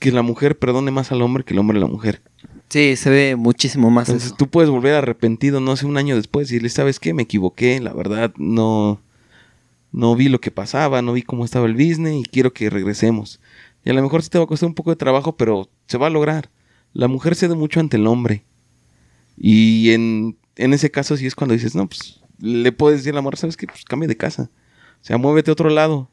que 0.00 0.10
la 0.10 0.22
mujer 0.22 0.58
perdone 0.58 0.90
más 0.90 1.12
al 1.12 1.22
hombre 1.22 1.44
que 1.44 1.54
el 1.54 1.60
hombre 1.60 1.78
a 1.78 1.82
la 1.82 1.86
mujer. 1.86 2.20
Sí, 2.68 2.96
se 2.96 3.10
ve 3.10 3.36
muchísimo 3.36 3.90
más 3.90 4.08
Entonces 4.08 4.28
eso. 4.28 4.36
tú 4.36 4.48
puedes 4.48 4.70
volver 4.70 4.94
arrepentido, 4.94 5.60
no 5.60 5.76
sé, 5.76 5.86
un 5.86 5.96
año 5.96 6.16
después 6.16 6.48
y 6.48 6.54
decirle, 6.54 6.68
¿sabes 6.68 7.00
qué? 7.00 7.14
Me 7.14 7.24
equivoqué, 7.24 7.80
la 7.80 7.92
verdad, 7.92 8.32
no, 8.36 9.00
no 9.92 10.14
vi 10.14 10.28
lo 10.28 10.40
que 10.40 10.50
pasaba, 10.50 11.02
no 11.02 11.12
vi 11.12 11.22
cómo 11.22 11.44
estaba 11.44 11.66
el 11.66 11.74
business 11.74 12.14
y 12.14 12.22
quiero 12.22 12.52
que 12.52 12.70
regresemos. 12.70 13.40
Y 13.90 13.92
a 13.92 13.96
lo 13.96 14.02
mejor 14.02 14.22
sí 14.22 14.30
te 14.30 14.38
va 14.38 14.44
a 14.44 14.46
costar 14.46 14.68
un 14.68 14.74
poco 14.76 14.90
de 14.90 14.96
trabajo, 14.96 15.36
pero 15.36 15.68
se 15.88 15.98
va 15.98 16.06
a 16.06 16.10
lograr. 16.10 16.48
La 16.92 17.08
mujer 17.08 17.34
cede 17.34 17.56
mucho 17.56 17.80
ante 17.80 17.96
el 17.96 18.06
hombre. 18.06 18.44
Y 19.36 19.90
en, 19.90 20.38
en 20.54 20.72
ese 20.72 20.92
caso 20.92 21.16
sí 21.16 21.26
es 21.26 21.34
cuando 21.34 21.54
dices, 21.54 21.74
no, 21.74 21.88
pues 21.88 22.20
le 22.38 22.70
puedes 22.70 23.00
decir 23.00 23.14
al 23.14 23.18
amor, 23.18 23.36
¿sabes 23.36 23.56
qué? 23.56 23.66
Pues 23.66 23.84
cambia 23.84 24.06
de 24.06 24.16
casa. 24.16 24.48
O 25.02 25.04
sea, 25.04 25.18
muévete 25.18 25.50
a 25.50 25.54
otro 25.54 25.70
lado. 25.70 26.08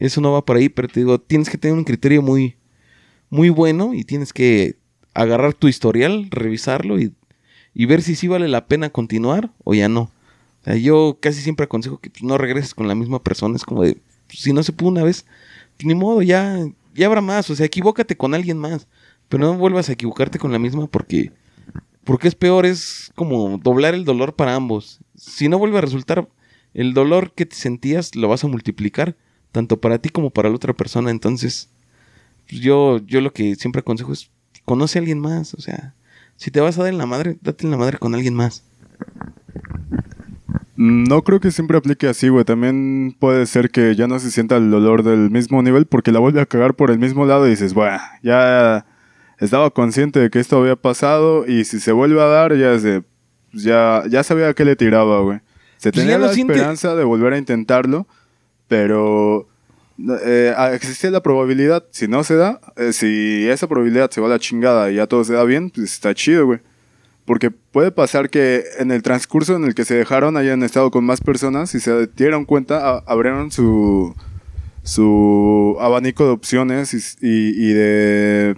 Eso 0.00 0.20
no 0.20 0.32
va 0.32 0.44
por 0.44 0.56
ahí, 0.56 0.68
pero 0.68 0.88
te 0.88 0.98
digo, 0.98 1.20
tienes 1.20 1.48
que 1.48 1.56
tener 1.56 1.76
un 1.76 1.84
criterio 1.84 2.20
muy, 2.20 2.56
muy 3.30 3.48
bueno 3.48 3.94
y 3.94 4.02
tienes 4.02 4.32
que 4.32 4.80
agarrar 5.14 5.54
tu 5.54 5.68
historial, 5.68 6.26
revisarlo 6.32 6.98
y, 6.98 7.14
y 7.74 7.86
ver 7.86 8.02
si 8.02 8.16
sí 8.16 8.26
vale 8.26 8.48
la 8.48 8.66
pena 8.66 8.90
continuar 8.90 9.52
o 9.62 9.72
ya 9.72 9.88
no. 9.88 10.10
Yo 10.66 11.18
casi 11.20 11.42
siempre 11.42 11.66
aconsejo 11.66 11.98
que 11.98 12.10
pues, 12.10 12.24
no 12.24 12.38
regreses 12.38 12.74
con 12.74 12.88
la 12.88 12.96
misma 12.96 13.22
persona. 13.22 13.54
Es 13.54 13.62
como 13.62 13.84
de, 13.84 14.02
pues, 14.26 14.40
si 14.40 14.52
no 14.52 14.64
se 14.64 14.72
pudo 14.72 14.88
una 14.88 15.04
vez, 15.04 15.26
ni 15.80 15.94
modo, 15.94 16.20
ya, 16.20 16.58
ya 16.94 17.06
habrá 17.06 17.20
más. 17.20 17.50
O 17.50 17.54
sea, 17.54 17.66
equivócate 17.66 18.16
con 18.16 18.34
alguien 18.34 18.58
más. 18.58 18.86
Pero 19.28 19.44
no 19.44 19.54
vuelvas 19.54 19.88
a 19.88 19.92
equivocarte 19.92 20.38
con 20.38 20.52
la 20.52 20.58
misma 20.58 20.86
porque, 20.86 21.32
porque 22.04 22.28
es 22.28 22.34
peor, 22.34 22.66
es 22.66 23.12
como 23.14 23.58
doblar 23.58 23.94
el 23.94 24.04
dolor 24.04 24.34
para 24.34 24.54
ambos. 24.54 25.00
Si 25.16 25.48
no 25.48 25.58
vuelve 25.58 25.78
a 25.78 25.82
resultar, 25.82 26.28
el 26.74 26.94
dolor 26.94 27.32
que 27.32 27.46
te 27.46 27.56
sentías 27.56 28.14
lo 28.16 28.28
vas 28.28 28.44
a 28.44 28.48
multiplicar, 28.48 29.16
tanto 29.52 29.80
para 29.80 29.98
ti 29.98 30.08
como 30.10 30.30
para 30.30 30.48
la 30.48 30.56
otra 30.56 30.72
persona. 30.74 31.10
Entonces, 31.10 31.70
pues, 32.48 32.60
yo, 32.60 32.98
yo 33.06 33.20
lo 33.20 33.32
que 33.32 33.54
siempre 33.54 33.80
aconsejo 33.80 34.12
es 34.12 34.30
conoce 34.64 34.98
a 34.98 35.00
alguien 35.00 35.20
más. 35.20 35.54
O 35.54 35.60
sea, 35.60 35.94
si 36.36 36.50
te 36.50 36.60
vas 36.60 36.78
a 36.78 36.82
dar 36.82 36.92
en 36.92 36.98
la 36.98 37.06
madre, 37.06 37.38
date 37.40 37.64
en 37.64 37.70
la 37.70 37.76
madre 37.76 37.98
con 37.98 38.14
alguien 38.14 38.34
más. 38.34 38.64
No 40.76 41.22
creo 41.22 41.38
que 41.40 41.50
siempre 41.52 41.76
aplique 41.78 42.08
así, 42.08 42.28
güey. 42.28 42.44
También 42.44 43.14
puede 43.18 43.46
ser 43.46 43.70
que 43.70 43.94
ya 43.94 44.06
no 44.08 44.18
se 44.18 44.30
sienta 44.30 44.56
el 44.56 44.70
dolor 44.70 45.02
del 45.04 45.30
mismo 45.30 45.62
nivel 45.62 45.86
porque 45.86 46.10
la 46.12 46.18
vuelve 46.18 46.40
a 46.40 46.46
cagar 46.46 46.74
por 46.74 46.90
el 46.90 46.98
mismo 46.98 47.26
lado 47.26 47.46
y 47.46 47.50
dices, 47.50 47.74
bueno, 47.74 47.98
ya 48.22 48.84
estaba 49.38 49.70
consciente 49.70 50.18
de 50.20 50.30
que 50.30 50.40
esto 50.40 50.58
había 50.58 50.76
pasado 50.76 51.46
y 51.46 51.64
si 51.64 51.78
se 51.80 51.92
vuelve 51.92 52.20
a 52.20 52.26
dar, 52.26 52.56
ya 52.56 52.70
pues 53.52 53.62
ya, 53.62 54.02
ya 54.08 54.24
sabía 54.24 54.48
a 54.48 54.54
qué 54.54 54.64
le 54.64 54.74
tiraba, 54.74 55.20
güey. 55.20 55.38
Se 55.76 55.92
Pues 55.92 56.02
tenía 56.04 56.18
la 56.18 56.32
siente- 56.32 56.54
esperanza 56.54 56.94
de 56.96 57.04
volver 57.04 57.34
a 57.34 57.38
intentarlo, 57.38 58.06
pero 58.68 59.46
eh, 60.24 60.52
ah, 60.56 60.72
existe 60.74 61.10
la 61.10 61.22
probabilidad, 61.22 61.84
si 61.90 62.08
no 62.08 62.24
se 62.24 62.34
da, 62.36 62.60
eh, 62.76 62.92
si 62.92 63.46
esa 63.48 63.68
probabilidad 63.68 64.10
se 64.10 64.20
va 64.20 64.26
a 64.26 64.30
la 64.30 64.38
chingada 64.40 64.90
y 64.90 64.96
ya 64.96 65.06
todo 65.06 65.22
se 65.22 65.34
da 65.34 65.44
bien, 65.44 65.70
pues 65.70 65.92
está 65.92 66.14
chido, 66.14 66.46
güey. 66.46 66.60
Porque 67.24 67.50
puede 67.50 67.90
pasar 67.90 68.28
que 68.28 68.64
en 68.78 68.90
el 68.90 69.02
transcurso 69.02 69.56
en 69.56 69.64
el 69.64 69.74
que 69.74 69.84
se 69.84 69.94
dejaron 69.94 70.36
hayan 70.36 70.62
estado 70.62 70.90
con 70.90 71.04
más 71.04 71.20
personas 71.20 71.74
y 71.74 71.80
se 71.80 72.06
dieron 72.08 72.44
cuenta, 72.44 72.98
abrieron 73.06 73.50
su, 73.50 74.14
su 74.82 75.76
abanico 75.80 76.24
de 76.24 76.30
opciones 76.30 76.92
y 77.22 77.72
de 77.72 78.56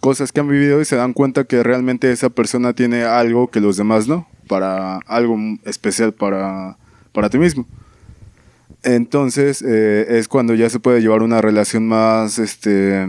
cosas 0.00 0.32
que 0.32 0.40
han 0.40 0.48
vivido 0.48 0.80
y 0.80 0.84
se 0.84 0.96
dan 0.96 1.12
cuenta 1.12 1.44
que 1.44 1.62
realmente 1.62 2.10
esa 2.12 2.30
persona 2.30 2.72
tiene 2.72 3.02
algo 3.02 3.50
que 3.50 3.60
los 3.60 3.76
demás 3.76 4.08
no, 4.08 4.28
para 4.46 4.98
algo 5.06 5.36
especial 5.64 6.12
para, 6.12 6.76
para 7.12 7.30
ti 7.30 7.38
mismo. 7.38 7.66
Entonces 8.84 9.62
eh, 9.62 10.06
es 10.18 10.28
cuando 10.28 10.54
ya 10.54 10.70
se 10.70 10.78
puede 10.78 11.00
llevar 11.00 11.22
una 11.22 11.40
relación 11.40 11.86
más, 11.88 12.38
este, 12.38 13.06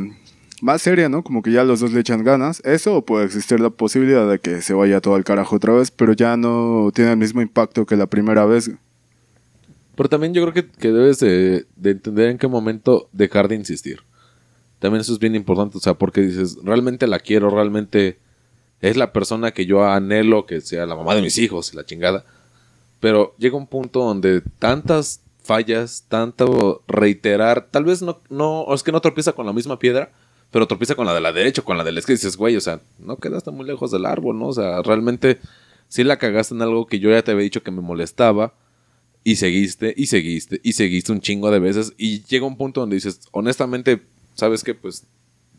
más 0.64 0.82
seria, 0.82 1.10
¿no? 1.10 1.24
Como 1.24 1.42
que 1.42 1.52
ya 1.52 1.64
los 1.64 1.80
dos 1.80 1.92
le 1.92 2.00
echan 2.00 2.24
ganas. 2.24 2.62
Eso 2.66 3.04
puede 3.04 3.26
existir 3.26 3.60
la 3.60 3.70
posibilidad 3.70 4.30
de 4.30 4.40
que 4.40 4.62
se 4.62 4.74
vaya 4.74 5.02
todo 5.02 5.16
al 5.16 5.24
carajo 5.24 5.56
otra 5.56 5.74
vez, 5.74 5.92
pero 5.92 6.14
ya 6.14 6.38
no 6.38 6.92
tiene 6.94 7.12
el 7.12 7.18
mismo 7.18 7.42
impacto 7.42 7.86
que 7.86 7.96
la 7.96 8.08
primera 8.08 8.46
vez. 8.46 8.72
Pero 9.96 10.10
también 10.10 10.34
yo 10.34 10.42
creo 10.42 10.54
que, 10.54 10.72
que 10.72 10.92
debes 10.92 11.20
de, 11.20 11.66
de 11.76 11.92
entender 11.92 12.30
en 12.30 12.38
qué 12.38 12.48
momento 12.48 13.10
dejar 13.12 13.48
de 13.48 13.56
insistir. 13.56 14.02
También 14.80 15.02
eso 15.02 15.12
es 15.12 15.20
bien 15.20 15.36
importante, 15.36 15.78
o 15.78 15.82
sea, 15.82 15.94
porque 15.94 16.22
dices, 16.22 16.58
realmente 16.64 17.06
la 17.06 17.20
quiero, 17.20 17.50
realmente 17.50 18.18
es 18.82 18.96
la 18.96 19.12
persona 19.12 19.52
que 19.52 19.66
yo 19.66 19.86
anhelo 19.86 20.46
que 20.46 20.62
sea 20.62 20.86
la 20.86 20.96
mamá 20.96 21.16
de 21.16 21.22
mis 21.22 21.38
hijos 21.38 21.74
la 21.74 21.86
chingada. 21.86 22.24
Pero 23.00 23.36
llega 23.38 23.58
un 23.58 23.68
punto 23.68 24.00
donde 24.00 24.42
tantas 24.60 25.22
fallas, 25.44 26.06
tanto 26.08 26.84
reiterar, 26.88 27.68
tal 27.72 27.84
vez 27.84 28.02
no, 28.02 28.22
no, 28.30 28.74
es 28.74 28.84
que 28.84 28.92
no 28.92 29.02
tropieza 29.02 29.34
con 29.34 29.46
la 29.46 29.54
misma 29.54 29.80
piedra, 29.80 30.12
pero 30.52 30.68
tropieza 30.68 30.96
con 30.96 31.06
la 31.06 31.14
de 31.14 31.22
la 31.22 31.32
derecha, 31.32 31.62
con 31.62 31.78
la 31.78 31.84
de 31.84 31.92
la 31.92 32.00
izquierda, 32.00 32.20
y 32.22 32.26
dices, 32.26 32.38
güey, 32.38 32.56
o 32.56 32.62
sea, 32.62 32.82
no 32.98 33.18
quedaste 33.18 33.52
muy 33.52 33.66
lejos 33.66 33.92
del 33.92 34.06
árbol, 34.06 34.40
¿no? 34.40 34.48
O 34.48 34.54
sea, 34.54 34.82
realmente 34.82 35.40
sí 35.88 36.04
la 36.04 36.18
cagaste 36.18 36.56
en 36.56 36.62
algo 36.62 36.88
que 36.88 37.00
yo 37.00 37.10
ya 37.10 37.24
te 37.24 37.32
había 37.32 37.44
dicho 37.44 37.64
que 37.64 37.72
me 37.72 37.82
molestaba, 37.82 38.54
y 39.24 39.36
seguiste, 39.36 39.94
y 39.98 40.08
seguiste, 40.08 40.62
y 40.64 40.74
seguiste 40.74 41.12
un 41.12 41.20
chingo 41.22 41.52
de 41.52 41.60
veces, 41.60 41.94
y 41.98 42.24
llega 42.24 42.46
un 42.46 42.58
punto 42.58 42.80
donde 42.80 42.96
dices, 42.96 43.22
honestamente, 43.32 44.02
¿sabes 44.34 44.64
qué? 44.64 44.74
Pues 44.74 45.06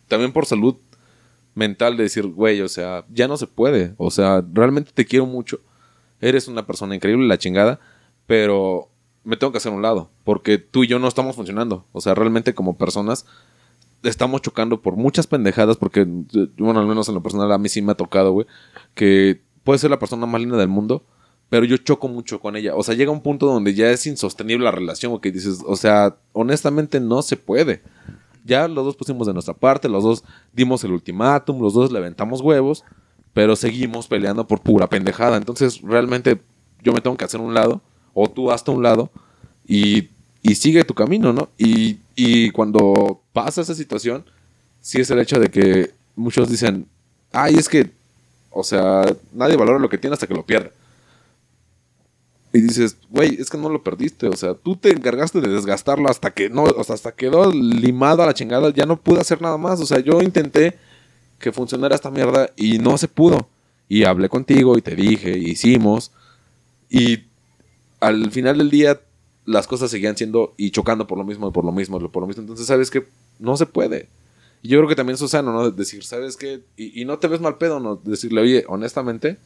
también 0.09 0.33
por 0.33 0.46
salud 0.46 0.76
mental 1.55 1.96
de 1.96 2.05
decir, 2.05 2.26
güey, 2.26 2.61
o 2.62 2.68
sea, 2.68 3.05
ya 3.11 3.29
no 3.29 3.37
se 3.37 3.46
puede, 3.46 3.94
o 3.98 4.11
sea, 4.11 4.44
realmente 4.53 4.92
te 4.94 5.05
quiero 5.05 5.26
mucho, 5.26 5.61
eres 6.20 6.48
una 6.48 6.66
persona 6.66 6.94
increíble, 6.94 7.26
la 7.26 7.38
chingada, 7.38 7.81
pero 8.26 8.88
me 9.24 9.37
tengo 9.37 9.53
que 9.53 9.59
hacer 9.59 9.72
un 9.72 9.83
lado, 9.83 10.11
porque 10.24 10.59
tú 10.59 10.85
y 10.85 10.87
yo 10.87 10.98
no 10.98 11.09
estamos 11.09 11.37
funcionando, 11.37 11.87
o 11.92 12.00
sea, 12.00 12.14
realmente 12.14 12.55
como 12.55 12.79
personas 12.79 13.26
estamos 14.03 14.43
chocando 14.43 14.81
por 14.81 14.97
muchas 14.97 15.27
pendejadas, 15.27 15.77
porque, 15.77 16.07
bueno, 16.59 16.81
al 16.81 16.87
menos 16.87 17.09
en 17.09 17.15
lo 17.15 17.23
personal 17.23 17.51
a 17.53 17.59
mí 17.59 17.69
sí 17.69 17.83
me 17.83 17.93
ha 17.93 17.97
tocado, 17.97 18.33
güey, 18.33 18.47
que 18.95 19.43
puede 19.65 19.79
ser 19.79 19.91
la 19.91 19.99
persona 19.99 20.27
más 20.27 20.41
linda 20.41 20.57
del 20.57 20.69
mundo, 20.69 21.05
pero 21.49 21.65
yo 21.65 21.77
choco 21.77 22.09
mucho 22.09 22.41
con 22.41 22.57
ella. 22.57 22.75
O 22.77 22.83
sea, 22.83 22.95
llega 22.95 23.11
un 23.11 23.23
punto 23.23 23.47
donde 23.47 23.75
ya 23.75 23.91
es 23.91 24.07
insostenible 24.07 24.65
la 24.65 24.71
relación, 24.71 25.19
que 25.21 25.33
dices, 25.33 25.63
o 25.67 25.77
sea, 25.77 26.17
honestamente 26.33 27.01
no 27.01 27.23
se 27.23 27.37
puede. 27.37 27.83
Ya 28.45 28.69
los 28.69 28.85
dos 28.85 28.97
pusimos 28.97 29.27
de 29.27 29.33
nuestra 29.33 29.55
parte, 29.55 29.89
los 29.89 30.05
dos 30.05 30.25
dimos 30.53 30.83
el 30.85 30.93
ultimátum, 30.93 31.61
los 31.61 31.75
dos 31.75 31.93
levantamos 31.93 32.41
huevos, 32.41 32.85
pero 33.35 33.57
seguimos 33.57 34.07
peleando 34.07 34.47
por 34.47 34.61
pura 34.61 34.89
pendejada. 34.89 35.37
Entonces, 35.37 35.83
realmente 35.83 36.41
yo 36.83 36.93
me 36.93 37.01
tengo 37.01 37.17
que 37.17 37.25
hacer 37.25 37.41
un 37.41 37.53
lado, 37.53 37.83
o 38.15 38.29
tú 38.31 38.51
hasta 38.51 38.71
un 38.73 38.83
lado, 38.83 39.11
y, 39.67 40.09
y 40.42 40.55
sigue 40.55 40.85
tu 40.85 40.94
camino, 40.94 41.33
¿no? 41.33 41.50
Y, 41.59 41.98
y 42.14 42.50
cuando 42.50 43.22
pasa 43.33 43.61
esa 43.61 43.74
situación, 43.74 44.24
sí 44.81 45.00
es 45.00 45.11
el 45.11 45.20
hecho 45.20 45.38
de 45.38 45.48
que 45.48 45.92
muchos 46.16 46.48
dicen, 46.48 46.87
ay, 47.33 47.57
es 47.57 47.68
que, 47.68 47.90
o 48.50 48.64
sea, 48.64 49.05
nadie 49.33 49.57
valora 49.57 49.79
lo 49.79 49.88
que 49.88 49.98
tiene 49.98 50.14
hasta 50.14 50.26
que 50.26 50.35
lo 50.35 50.46
pierde. 50.46 50.72
Y 52.53 52.61
dices, 52.61 52.96
güey, 53.11 53.40
es 53.40 53.48
que 53.48 53.59
no 53.59 53.68
lo 53.68 53.83
perdiste. 53.83 54.26
O 54.26 54.37
sea, 54.37 54.55
tú 54.55 54.76
te 54.76 54.90
encargaste 54.90 55.40
de 55.40 55.48
desgastarlo 55.48 56.09
hasta 56.09 56.33
que 56.33 56.50
no, 56.50 56.64
o 56.64 56.85
sea, 56.85 56.96
hasta 56.96 57.12
quedó 57.12 57.53
limado 57.53 58.22
a 58.22 58.26
la 58.26 58.35
chingada. 58.35 58.70
Ya 58.70 58.87
no 58.87 59.00
pude 59.00 59.20
hacer 59.20 59.40
nada 59.40 59.57
más. 59.57 59.81
O 59.81 59.87
sea, 59.87 60.00
yo 60.00 60.20
intenté 60.20 60.76
que 61.38 61.53
funcionara 61.53 61.94
esta 61.94 62.11
mierda 62.11 62.50
y 62.57 62.79
no 62.79 62.98
se 62.98 63.07
pudo. 63.07 63.48
Y 63.88 64.05
hablé 64.05 64.29
contigo 64.29 64.76
y 64.76 64.83
te 64.83 64.96
dije, 64.96 65.38
hicimos. 65.38 66.11
Y 66.88 67.24
al 68.00 68.33
final 68.33 68.59
del 68.59 68.70
día, 68.70 69.00
las 69.44 69.67
cosas 69.67 69.90
seguían 69.90 70.17
siendo 70.17 70.54
y 70.56 70.71
chocando 70.71 71.06
por 71.06 71.19
lo 71.19 71.25
mismo, 71.25 71.52
por 71.52 71.65
lo 71.65 71.73
mismo, 71.73 71.98
por 72.10 72.23
lo 72.23 72.27
mismo. 72.27 72.42
Entonces, 72.42 72.67
sabes 72.67 72.90
que 72.90 73.06
no 73.38 73.56
se 73.56 73.67
puede. 73.67 74.08
Yo 74.62 74.79
creo 74.79 74.88
que 74.88 74.94
también 74.96 75.19
es 75.21 75.31
sano, 75.31 75.52
¿no? 75.52 75.71
Decir, 75.71 76.04
¿sabes 76.04 76.37
qué? 76.37 76.62
Y, 76.77 77.04
no 77.04 77.19
te 77.19 77.29
ves 77.29 77.40
mal 77.40 77.56
pedo, 77.56 77.81
¿no? 77.81 77.96
Decirle, 77.96 78.42
oye, 78.42 78.65
honestamente, 78.69 79.38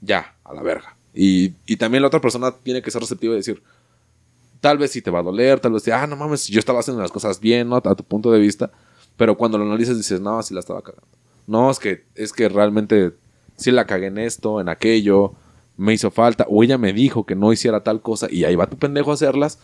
ya, 0.00 0.36
a 0.44 0.54
la 0.54 0.62
verga. 0.62 0.96
Y, 1.14 1.54
y 1.66 1.76
también 1.76 2.02
la 2.02 2.08
otra 2.08 2.20
persona 2.20 2.52
tiene 2.62 2.80
que 2.80 2.90
ser 2.90 3.00
receptiva 3.00 3.34
y 3.34 3.38
decir, 3.38 3.62
tal 4.60 4.78
vez 4.78 4.92
sí 4.92 5.02
te 5.02 5.10
va 5.10 5.18
a 5.18 5.24
doler, 5.24 5.58
tal 5.58 5.72
vez, 5.72 5.86
ah, 5.88 6.06
no 6.06 6.14
mames, 6.14 6.46
yo 6.46 6.60
estaba 6.60 6.78
haciendo 6.78 7.02
las 7.02 7.10
cosas 7.10 7.40
bien, 7.40 7.68
¿no? 7.68 7.76
A 7.76 7.94
tu 7.96 8.04
punto 8.04 8.30
de 8.30 8.38
vista. 8.38 8.70
Pero 9.16 9.36
cuando 9.36 9.58
lo 9.58 9.64
analizas 9.64 9.96
dices, 9.96 10.20
no, 10.20 10.40
sí 10.42 10.54
la 10.54 10.60
estaba 10.60 10.82
cagando. 10.82 11.06
No, 11.46 11.70
es 11.70 11.80
que, 11.80 12.04
es 12.14 12.32
que 12.32 12.48
realmente 12.48 13.12
sí 13.56 13.72
la 13.72 13.86
cagué 13.86 14.06
en 14.06 14.18
esto, 14.18 14.60
en 14.60 14.68
aquello, 14.68 15.34
me 15.76 15.94
hizo 15.94 16.10
falta, 16.10 16.46
o 16.48 16.62
ella 16.62 16.78
me 16.78 16.92
dijo 16.92 17.24
que 17.24 17.34
no 17.34 17.52
hiciera 17.52 17.82
tal 17.82 18.00
cosa 18.02 18.28
y 18.30 18.44
ahí 18.44 18.56
va 18.56 18.68
tu 18.68 18.76
pendejo 18.76 19.10
a 19.10 19.14
hacerlas. 19.14 19.58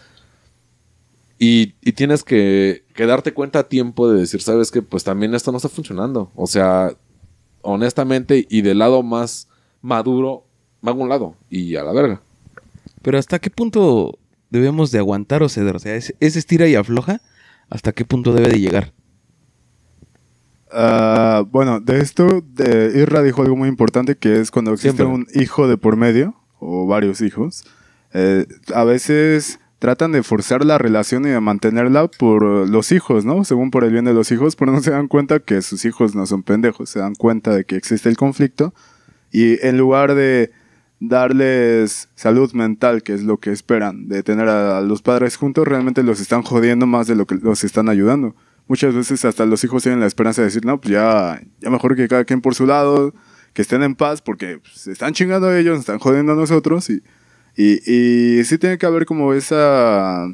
Y, 1.38 1.74
y 1.82 1.92
tienes 1.92 2.24
que, 2.24 2.84
que 2.94 3.06
darte 3.06 3.32
cuenta 3.32 3.60
a 3.60 3.68
tiempo 3.68 4.10
de 4.10 4.20
decir, 4.20 4.42
sabes 4.42 4.72
que 4.72 4.82
pues 4.82 5.04
también 5.04 5.34
esto 5.34 5.52
no 5.52 5.58
está 5.58 5.68
funcionando. 5.68 6.32
O 6.34 6.46
sea, 6.46 6.96
honestamente 7.62 8.46
y 8.48 8.62
del 8.62 8.78
lado 8.78 9.02
más 9.02 9.48
maduro, 9.80 10.44
me 10.80 10.90
hago 10.90 11.02
un 11.02 11.08
lado 11.08 11.34
y 11.48 11.76
a 11.76 11.84
la 11.84 11.92
verga. 11.92 12.20
Pero 13.02 13.18
¿hasta 13.18 13.38
qué 13.38 13.50
punto 13.50 14.18
debemos 14.50 14.90
de 14.90 14.98
aguantar 14.98 15.42
o 15.42 15.48
ceder? 15.48 15.76
O 15.76 15.78
sea, 15.78 15.94
ese, 15.94 16.16
ese 16.18 16.38
estira 16.38 16.66
y 16.66 16.74
afloja, 16.74 17.20
¿hasta 17.70 17.92
qué 17.92 18.04
punto 18.04 18.32
debe 18.32 18.48
de 18.48 18.60
llegar? 18.60 18.92
Ah, 20.72 21.44
bueno, 21.50 21.80
de 21.80 22.00
esto, 22.00 22.42
de 22.54 22.92
Irra 22.94 23.22
dijo 23.22 23.42
algo 23.42 23.56
muy 23.56 23.68
importante 23.68 24.16
que 24.16 24.40
es 24.40 24.50
cuando 24.50 24.72
existe 24.72 25.02
Siempre. 25.02 25.06
un 25.06 25.26
hijo 25.34 25.68
de 25.68 25.76
por 25.76 25.96
medio, 25.96 26.34
o 26.58 26.86
varios 26.86 27.20
hijos, 27.20 27.64
eh, 28.12 28.46
a 28.74 28.84
veces 28.84 29.60
tratan 29.78 30.12
de 30.12 30.22
forzar 30.22 30.64
la 30.64 30.76
relación 30.76 31.24
y 31.24 31.30
de 31.30 31.40
mantenerla 31.40 32.08
por 32.08 32.42
los 32.68 32.90
hijos, 32.92 33.24
¿no? 33.24 33.44
Según 33.44 33.70
por 33.70 33.84
el 33.84 33.92
bien 33.92 34.04
de 34.04 34.12
los 34.12 34.30
hijos, 34.32 34.56
pero 34.56 34.72
no 34.72 34.80
se 34.80 34.90
dan 34.90 35.08
cuenta 35.08 35.38
que 35.38 35.62
sus 35.62 35.84
hijos 35.84 36.14
no 36.14 36.26
son 36.26 36.42
pendejos, 36.42 36.90
se 36.90 36.98
dan 36.98 37.14
cuenta 37.14 37.54
de 37.54 37.64
que 37.64 37.76
existe 37.76 38.08
el 38.08 38.16
conflicto 38.16 38.74
y 39.30 39.64
en 39.64 39.78
lugar 39.78 40.14
de 40.14 40.50
darles 41.00 42.08
salud 42.16 42.52
mental, 42.54 43.04
que 43.04 43.14
es 43.14 43.22
lo 43.22 43.38
que 43.38 43.52
esperan, 43.52 44.08
de 44.08 44.24
tener 44.24 44.48
a 44.48 44.80
los 44.80 45.00
padres 45.02 45.36
juntos, 45.36 45.66
realmente 45.66 46.02
los 46.02 46.20
están 46.20 46.42
jodiendo 46.42 46.86
más 46.86 47.06
de 47.06 47.14
lo 47.14 47.26
que 47.26 47.36
los 47.36 47.62
están 47.62 47.88
ayudando. 47.88 48.34
Muchas 48.68 48.94
veces 48.94 49.24
hasta 49.24 49.46
los 49.46 49.64
hijos 49.64 49.82
tienen 49.82 50.00
la 50.00 50.06
esperanza 50.06 50.42
de 50.42 50.46
decir, 50.46 50.64
no, 50.64 50.80
pues 50.80 50.92
ya, 50.92 51.40
ya 51.60 51.70
mejor 51.70 51.96
que 51.96 52.06
cada 52.06 52.24
quien 52.24 52.40
por 52.40 52.54
su 52.54 52.66
lado, 52.66 53.14
que 53.54 53.62
estén 53.62 53.82
en 53.82 53.94
paz, 53.94 54.20
porque 54.22 54.58
pues, 54.58 54.74
se 54.74 54.92
están 54.92 55.14
chingando 55.14 55.48
a 55.48 55.58
ellos, 55.58 55.72
nos 55.72 55.80
están 55.80 55.98
jodiendo 55.98 56.34
a 56.34 56.36
nosotros, 56.36 56.90
y, 56.90 57.02
y, 57.56 57.80
y 57.90 58.44
sí 58.44 58.58
tiene 58.58 58.78
que 58.78 58.86
haber 58.86 59.06
como 59.06 59.32
esa 59.32 60.26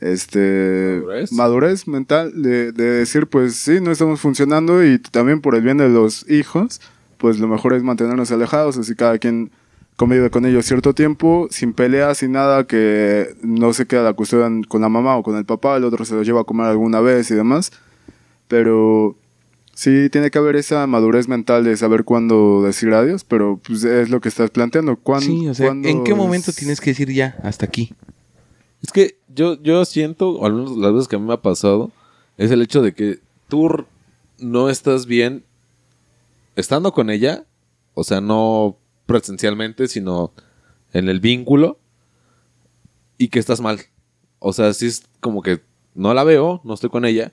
este 0.00 0.98
Madurez. 1.00 1.32
madurez 1.32 1.88
mental 1.88 2.42
de, 2.42 2.72
de 2.72 2.84
decir, 2.84 3.26
pues 3.28 3.54
sí, 3.54 3.80
no 3.80 3.90
estamos 3.90 4.20
funcionando, 4.20 4.84
y 4.84 4.98
también 4.98 5.40
por 5.40 5.54
el 5.54 5.62
bien 5.62 5.78
de 5.78 5.88
los 5.88 6.28
hijos, 6.30 6.80
pues 7.18 7.38
lo 7.38 7.48
mejor 7.48 7.74
es 7.74 7.82
mantenernos 7.82 8.30
alejados, 8.32 8.78
así 8.78 8.94
cada 8.94 9.18
quien 9.18 9.50
convive 9.96 10.30
con 10.30 10.44
ellos 10.46 10.66
cierto 10.66 10.94
tiempo, 10.94 11.46
sin 11.50 11.72
peleas, 11.72 12.18
sin 12.18 12.32
nada, 12.32 12.66
que 12.66 13.34
no 13.42 13.72
se 13.72 13.86
queda 13.86 14.02
la 14.02 14.12
custodia 14.14 14.48
con 14.68 14.80
la 14.80 14.88
mamá 14.88 15.16
o 15.16 15.22
con 15.22 15.36
el 15.36 15.44
papá, 15.44 15.76
el 15.76 15.84
otro 15.84 16.04
se 16.04 16.14
lo 16.14 16.22
lleva 16.22 16.40
a 16.40 16.44
comer 16.44 16.66
alguna 16.66 17.00
vez 17.00 17.30
y 17.30 17.34
demás. 17.34 17.70
Pero 18.48 19.16
sí 19.74 20.08
tiene 20.10 20.30
que 20.30 20.38
haber 20.38 20.56
esa 20.56 20.86
madurez 20.86 21.28
mental 21.28 21.64
de 21.64 21.76
saber 21.76 22.04
cuándo 22.04 22.62
decir 22.62 22.92
adiós, 22.92 23.24
pero 23.24 23.58
pues 23.66 23.84
es 23.84 24.10
lo 24.10 24.20
que 24.20 24.28
estás 24.28 24.50
planteando. 24.50 24.96
¿Cuándo, 24.96 25.26
Sí, 25.26 25.48
o 25.48 25.54
sea, 25.54 25.66
cuándo 25.66 25.88
¿en 25.88 26.04
qué 26.04 26.14
momento 26.14 26.50
es- 26.50 26.56
tienes 26.56 26.80
que 26.80 26.90
decir 26.90 27.10
ya, 27.12 27.36
hasta 27.42 27.66
aquí? 27.66 27.94
Es 28.82 28.90
que 28.92 29.16
yo, 29.32 29.62
yo 29.62 29.84
siento, 29.84 30.30
o 30.30 30.44
al 30.46 30.54
menos 30.54 30.76
las 30.76 30.92
veces 30.92 31.08
que 31.08 31.16
a 31.16 31.18
mí 31.20 31.26
me 31.26 31.34
ha 31.34 31.40
pasado, 31.42 31.92
es 32.36 32.50
el 32.50 32.60
hecho 32.62 32.82
de 32.82 32.92
que 32.94 33.20
tú 33.48 33.68
no 34.38 34.68
estás 34.68 35.06
bien 35.06 35.44
estando 36.56 36.92
con 36.92 37.08
ella, 37.10 37.44
o 37.94 38.04
sea, 38.04 38.20
no 38.20 38.76
presencialmente, 39.06 39.88
sino 39.88 40.32
en 40.92 41.08
el 41.08 41.20
vínculo, 41.20 41.78
y 43.18 43.28
que 43.28 43.38
estás 43.38 43.60
mal. 43.60 43.80
O 44.38 44.52
sea, 44.52 44.72
sí 44.74 44.86
es 44.86 45.04
como 45.20 45.42
que 45.42 45.62
no 45.94 46.14
la 46.14 46.24
veo, 46.24 46.60
no 46.64 46.74
estoy 46.74 46.90
con 46.90 47.04
ella, 47.04 47.32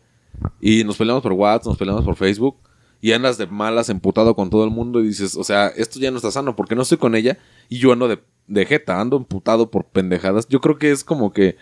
y 0.61 0.83
nos 0.83 0.97
peleamos 0.97 1.23
por 1.23 1.33
WhatsApp, 1.33 1.67
nos 1.67 1.77
peleamos 1.77 2.05
por 2.05 2.15
Facebook, 2.15 2.57
y 3.01 3.13
andas 3.13 3.37
de 3.37 3.47
malas, 3.47 3.89
emputado 3.89 4.35
con 4.35 4.49
todo 4.49 4.63
el 4.63 4.71
mundo, 4.71 5.01
y 5.01 5.07
dices, 5.07 5.35
o 5.35 5.43
sea, 5.43 5.67
esto 5.67 5.99
ya 5.99 6.11
no 6.11 6.17
está 6.17 6.31
sano, 6.31 6.55
porque 6.55 6.75
no 6.75 6.83
estoy 6.83 6.97
con 6.97 7.15
ella, 7.15 7.37
y 7.69 7.79
yo 7.79 7.93
ando 7.93 8.07
de, 8.07 8.19
de 8.47 8.65
jeta, 8.65 8.99
ando 8.99 9.17
emputado 9.17 9.71
por 9.71 9.85
pendejadas. 9.85 10.47
Yo 10.47 10.61
creo 10.61 10.77
que 10.77 10.91
es 10.91 11.03
como 11.03 11.31
que 11.31 11.57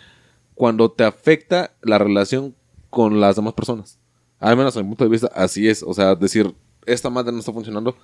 cuando 0.56 0.92
te 0.92 1.04
afecta 1.04 1.76
la 1.82 2.00
relación 2.00 2.56
con 2.90 3.20
las 3.20 3.36
demás 3.36 3.54
personas. 3.54 4.00
Al 4.40 4.58
menos 4.58 4.76
a 4.76 4.82
mi 4.82 4.88
punto 4.88 5.04
de 5.04 5.10
vista, 5.10 5.28
así 5.36 5.68
es. 5.68 5.84
O 5.84 5.94
sea, 5.94 6.16
decir, 6.16 6.56
esta 6.86 7.10
madre 7.10 7.32
no 7.32 7.40
está 7.40 7.54
funcionando 7.54 7.96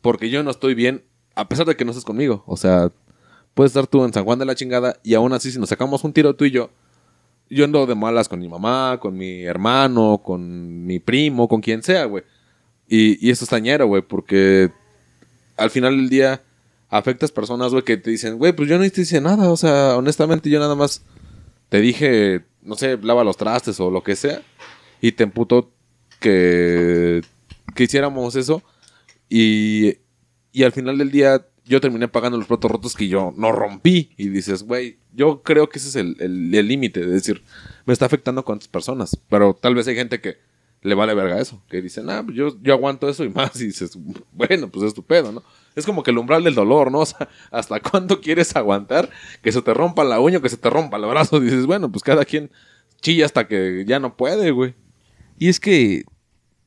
porque 0.00 0.30
yo 0.30 0.42
no 0.42 0.50
estoy 0.50 0.74
bien, 0.74 1.04
a 1.34 1.48
pesar 1.48 1.66
de 1.66 1.76
que 1.76 1.84
no 1.84 1.90
estés 1.90 2.04
conmigo. 2.04 2.42
O 2.46 2.56
sea, 2.56 2.90
puedes 3.54 3.70
estar 3.70 3.86
tú 3.86 4.04
en 4.04 4.12
San 4.12 4.24
Juan 4.24 4.38
de 4.38 4.44
la 4.44 4.54
chingada 4.54 4.98
y 5.02 5.14
aún 5.14 5.32
así, 5.32 5.50
si 5.50 5.58
nos 5.58 5.68
sacamos 5.68 6.04
un 6.04 6.12
tiro 6.12 6.34
tú 6.34 6.44
y 6.44 6.50
yo, 6.50 6.70
yo 7.50 7.64
ando 7.64 7.86
de 7.86 7.94
malas 7.94 8.28
con 8.28 8.40
mi 8.40 8.48
mamá, 8.48 8.98
con 9.00 9.16
mi 9.16 9.42
hermano, 9.42 10.22
con 10.24 10.86
mi 10.86 10.98
primo, 10.98 11.48
con 11.48 11.60
quien 11.60 11.82
sea, 11.82 12.06
güey. 12.06 12.24
Y, 12.88 13.30
eso 13.30 13.44
es 13.44 13.50
tañero, 13.50 13.86
güey, 13.86 14.02
porque 14.02 14.70
al 15.56 15.70
final 15.70 15.96
del 15.96 16.08
día 16.08 16.42
afectas 16.88 17.30
personas, 17.32 17.72
güey, 17.72 17.84
que 17.84 17.96
te 17.96 18.10
dicen, 18.10 18.38
güey, 18.38 18.52
pues 18.52 18.68
yo 18.68 18.78
no 18.78 18.90
te 18.90 19.00
hice 19.02 19.20
nada. 19.20 19.50
O 19.50 19.56
sea, 19.56 19.96
honestamente, 19.96 20.50
yo 20.50 20.58
nada 20.60 20.74
más 20.74 21.02
te 21.68 21.80
dije, 21.80 22.44
no 22.62 22.74
sé, 22.74 22.98
lava 23.02 23.24
los 23.24 23.36
trastes 23.36 23.80
o 23.80 23.90
lo 23.90 24.02
que 24.02 24.16
sea. 24.16 24.42
Y 25.00 25.12
te 25.12 25.24
emputó 25.24 25.70
que, 26.20 27.22
que 27.74 27.84
hiciéramos 27.84 28.36
eso. 28.36 28.62
Y, 29.28 29.96
y 30.52 30.62
al 30.64 30.72
final 30.72 30.98
del 30.98 31.10
día 31.10 31.46
yo 31.64 31.80
terminé 31.80 32.08
pagando 32.08 32.36
los 32.38 32.46
platos 32.46 32.70
rotos 32.70 32.94
que 32.94 33.08
yo 33.08 33.32
no 33.36 33.52
rompí. 33.52 34.10
Y 34.16 34.28
dices, 34.28 34.64
güey, 34.64 34.98
yo 35.14 35.42
creo 35.42 35.68
que 35.68 35.78
ese 35.78 35.88
es 35.88 35.96
el 35.96 36.16
el- 36.20 36.54
el 36.54 36.68
límite. 36.68 37.00
de 37.00 37.06
decir, 37.06 37.42
me 37.86 37.92
está 37.92 38.06
afectando 38.06 38.44
con 38.44 38.56
otras 38.56 38.68
personas. 38.68 39.16
Pero 39.28 39.54
tal 39.54 39.74
vez 39.74 39.86
hay 39.88 39.94
gente 39.94 40.20
que 40.20 40.36
le 40.82 40.94
vale 40.96 41.14
verga 41.14 41.40
eso. 41.40 41.62
Que 41.70 41.80
dicen, 41.80 42.10
ah, 42.10 42.22
pues 42.24 42.36
yo, 42.36 42.56
yo 42.62 42.72
aguanto 42.74 43.08
eso 43.08 43.22
y 43.24 43.28
más. 43.28 43.52
Y 43.60 43.66
dices, 43.66 43.96
bueno, 44.32 44.68
pues 44.70 44.86
es 44.86 44.94
tu 44.94 45.04
pedo, 45.04 45.30
¿no? 45.32 45.42
Es 45.76 45.86
como 45.86 46.02
que 46.02 46.10
el 46.10 46.18
umbral 46.18 46.42
del 46.44 46.54
dolor, 46.56 46.90
¿no? 46.90 46.98
O 47.02 47.06
sea, 47.06 47.28
¿hasta 47.52 47.78
cuándo 47.80 48.20
quieres 48.20 48.54
aguantar 48.56 49.08
que 49.42 49.52
se 49.52 49.62
te 49.62 49.72
rompa 49.72 50.02
la 50.04 50.18
uña 50.20 50.40
que 50.42 50.48
se 50.48 50.56
te 50.56 50.68
rompa 50.68 50.96
el 50.96 51.06
brazo? 51.06 51.38
Dices, 51.40 51.66
bueno, 51.66 51.90
pues 51.92 52.02
cada 52.02 52.24
quien 52.24 52.50
chilla 53.00 53.24
hasta 53.26 53.46
que 53.46 53.84
ya 53.86 54.00
no 54.00 54.16
puede, 54.16 54.50
güey. 54.50 54.74
Y 55.38 55.48
es 55.48 55.60
que 55.60 56.04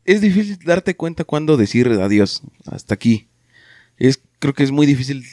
es 0.05 0.21
difícil 0.21 0.57
darte 0.65 0.95
cuenta 0.95 1.25
cuándo 1.25 1.57
decir 1.57 1.87
adiós, 1.89 2.41
hasta 2.65 2.93
aquí. 2.93 3.27
Es, 3.97 4.21
creo 4.39 4.53
que 4.53 4.63
es 4.63 4.71
muy 4.71 4.85
difícil 4.85 5.25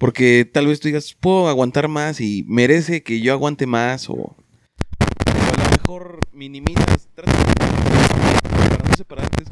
porque 0.00 0.48
tal 0.50 0.66
vez 0.66 0.80
tú 0.80 0.88
digas, 0.88 1.12
puedo 1.12 1.48
aguantar 1.48 1.86
más 1.86 2.22
y 2.22 2.42
merece 2.48 3.02
que 3.02 3.20
yo 3.20 3.34
aguante 3.34 3.66
más 3.66 4.08
o 4.08 4.34
a 4.96 5.64
lo 5.64 5.70
mejor 5.70 6.20
minimizas, 6.32 7.08
tratas 7.14 7.54
para 7.54 8.88
no 8.88 8.94
separarte. 8.94 9.44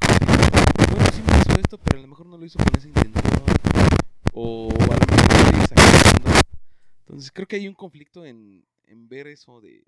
Bueno, 0.91 1.07
sí 1.13 1.23
me 1.27 1.39
hizo 1.39 1.61
esto, 1.61 1.79
pero 1.79 1.99
a 1.99 2.03
lo 2.03 2.09
mejor 2.09 2.27
no 2.27 2.39
lo 2.39 2.47
hizo 2.47 2.59
con 2.59 2.75
esa 2.79 2.89
intención 2.89 3.45
o 4.33 4.71
a 4.71 4.85
lo 4.85 5.07
mejor 5.07 5.61
exagerando. 5.61 6.31
Entonces 7.01 7.31
creo 7.31 7.47
que 7.47 7.57
hay 7.57 7.69
un 7.69 7.75
conflicto 7.75 8.25
en, 8.25 8.65
en 8.87 9.07
ver 9.07 9.27
eso 9.27 9.61
de, 9.61 9.85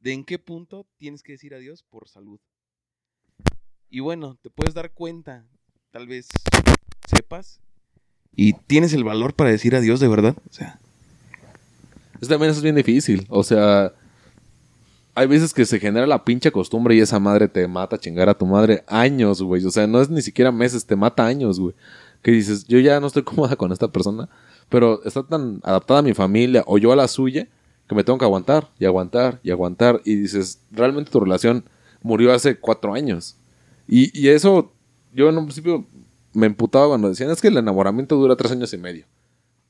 de 0.00 0.12
en 0.12 0.24
qué 0.24 0.40
punto 0.40 0.88
tienes 0.98 1.22
que 1.22 1.32
decir 1.32 1.54
adiós 1.54 1.84
por 1.84 2.08
salud. 2.08 2.40
Y 3.88 4.00
bueno, 4.00 4.36
te 4.42 4.50
puedes 4.50 4.74
dar 4.74 4.90
cuenta, 4.90 5.46
tal 5.92 6.08
vez 6.08 6.26
y 8.34 8.54
tienes 8.54 8.92
el 8.92 9.04
valor 9.04 9.34
para 9.34 9.50
decir 9.50 9.74
adiós 9.74 10.00
de 10.00 10.08
verdad. 10.08 10.36
O 10.48 10.52
sea, 10.52 10.78
Es 12.20 12.28
también 12.28 12.50
eso 12.50 12.58
es 12.58 12.62
bien 12.62 12.76
difícil. 12.76 13.26
O 13.28 13.42
sea, 13.42 13.92
hay 15.14 15.26
veces 15.26 15.52
que 15.52 15.66
se 15.66 15.78
genera 15.78 16.06
la 16.06 16.24
pinche 16.24 16.50
costumbre 16.50 16.94
y 16.94 17.00
esa 17.00 17.18
madre 17.18 17.48
te 17.48 17.66
mata 17.68 17.96
a 17.96 17.98
chingar 17.98 18.28
a 18.28 18.38
tu 18.38 18.46
madre 18.46 18.84
años, 18.86 19.42
güey. 19.42 19.64
O 19.64 19.70
sea, 19.70 19.86
no 19.86 20.00
es 20.00 20.08
ni 20.08 20.22
siquiera 20.22 20.50
meses, 20.50 20.86
te 20.86 20.96
mata 20.96 21.26
años, 21.26 21.60
güey. 21.60 21.74
Que 22.22 22.30
dices, 22.30 22.64
yo 22.66 22.78
ya 22.78 23.00
no 23.00 23.06
estoy 23.08 23.22
cómoda 23.24 23.56
con 23.56 23.72
esta 23.72 23.88
persona, 23.88 24.28
pero 24.68 25.02
está 25.04 25.22
tan 25.22 25.60
adaptada 25.62 26.00
a 26.00 26.02
mi 26.02 26.14
familia 26.14 26.64
o 26.66 26.78
yo 26.78 26.92
a 26.92 26.96
la 26.96 27.08
suya 27.08 27.48
que 27.88 27.94
me 27.94 28.04
tengo 28.04 28.18
que 28.18 28.24
aguantar 28.24 28.70
y 28.78 28.86
aguantar 28.86 29.40
y 29.42 29.50
aguantar. 29.50 30.00
Y 30.04 30.14
dices, 30.16 30.60
realmente 30.70 31.10
tu 31.10 31.20
relación 31.20 31.64
murió 32.02 32.32
hace 32.32 32.56
cuatro 32.56 32.94
años. 32.94 33.36
Y, 33.86 34.18
y 34.18 34.28
eso, 34.28 34.72
yo 35.12 35.28
en 35.28 35.36
un 35.36 35.44
principio 35.44 35.84
me 36.32 36.46
emputaba 36.46 36.88
cuando 36.88 37.08
decían, 37.08 37.30
es 37.30 37.40
que 37.40 37.48
el 37.48 37.56
enamoramiento 37.56 38.16
dura 38.16 38.36
tres 38.36 38.52
años 38.52 38.72
y 38.72 38.78
medio. 38.78 39.06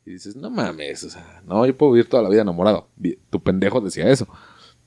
Y 0.04 0.12
dices, 0.12 0.34
no 0.36 0.50
mames, 0.50 1.04
o 1.04 1.10
sea, 1.10 1.42
no, 1.46 1.64
yo 1.66 1.76
puedo 1.76 1.92
vivir 1.92 2.08
toda 2.08 2.22
la 2.22 2.28
vida 2.28 2.42
enamorado. 2.42 2.88
Tu 3.30 3.40
pendejo 3.42 3.80
decía 3.80 4.08
eso. 4.10 4.26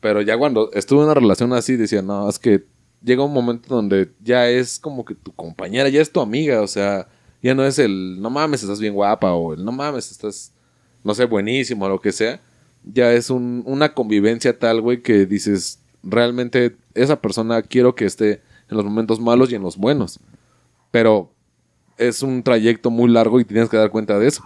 Pero 0.02 0.22
ya 0.22 0.38
cuando 0.38 0.72
estuve 0.74 1.00
en 1.00 1.06
una 1.06 1.14
relación 1.14 1.54
así, 1.54 1.76
decía, 1.78 2.02
no, 2.02 2.28
es 2.30 2.38
que 2.38 2.66
llega 3.04 3.24
un 3.24 3.34
momento 3.34 3.74
donde 3.74 4.12
ya 4.22 4.50
es 4.50 4.80
como 4.80 5.06
que 5.06 5.16
tu 5.16 5.32
compañera, 5.34 5.90
ya 5.90 6.02
es 6.02 6.12
tu 6.12 6.20
amiga, 6.20 6.62
o 6.62 6.68
sea, 6.68 7.08
ya 7.42 7.54
no 7.56 7.64
es 7.66 7.80
el, 7.80 8.22
no 8.22 8.30
mames, 8.30 8.62
estás 8.64 8.80
bien 8.80 8.94
guapa, 8.94 9.34
o 9.34 9.54
el, 9.54 9.64
no 9.64 9.72
mames, 9.72 10.12
estás, 10.12 10.52
no 11.04 11.14
sé, 11.14 11.26
buenísimo, 11.26 11.86
o 11.86 11.90
lo 11.90 12.02
que 12.02 12.12
sea. 12.12 12.42
Ya 12.84 13.14
es 13.14 13.30
un- 13.30 13.64
una 13.66 13.94
convivencia 13.94 14.58
tal, 14.60 14.82
güey, 14.82 15.02
que 15.02 15.26
dices, 15.26 15.80
realmente 16.04 16.76
esa 16.94 17.22
persona 17.22 17.62
quiero 17.62 17.96
que 17.96 18.06
esté 18.06 18.42
en 18.70 18.78
los 18.78 18.86
momentos 18.86 19.20
malos 19.20 19.52
y 19.52 19.56
en 19.56 19.62
los 19.64 19.78
buenos. 19.78 20.20
Pero 20.92 21.32
es 21.98 22.22
un 22.22 22.44
trayecto 22.44 22.90
muy 22.90 23.10
largo 23.10 23.40
y 23.40 23.46
tienes 23.46 23.70
que 23.70 23.78
dar 23.78 23.90
cuenta 23.90 24.20
de 24.20 24.28
eso. 24.28 24.44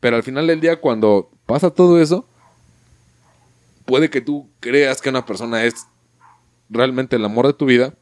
Pero 0.00 0.16
al 0.16 0.22
final 0.22 0.46
del 0.46 0.60
día, 0.60 0.80
cuando 0.80 1.30
pasa 1.46 1.70
todo 1.70 2.00
eso, 2.00 2.26
puede 3.84 4.10
que 4.10 4.20
tú 4.20 4.48
creas 4.60 5.00
que 5.00 5.08
una 5.08 5.26
persona 5.26 5.64
es 5.64 5.86
realmente 6.68 7.16
el 7.16 7.24
amor 7.24 7.46
de 7.46 7.52
tu 7.52 7.66
vida 7.66 7.94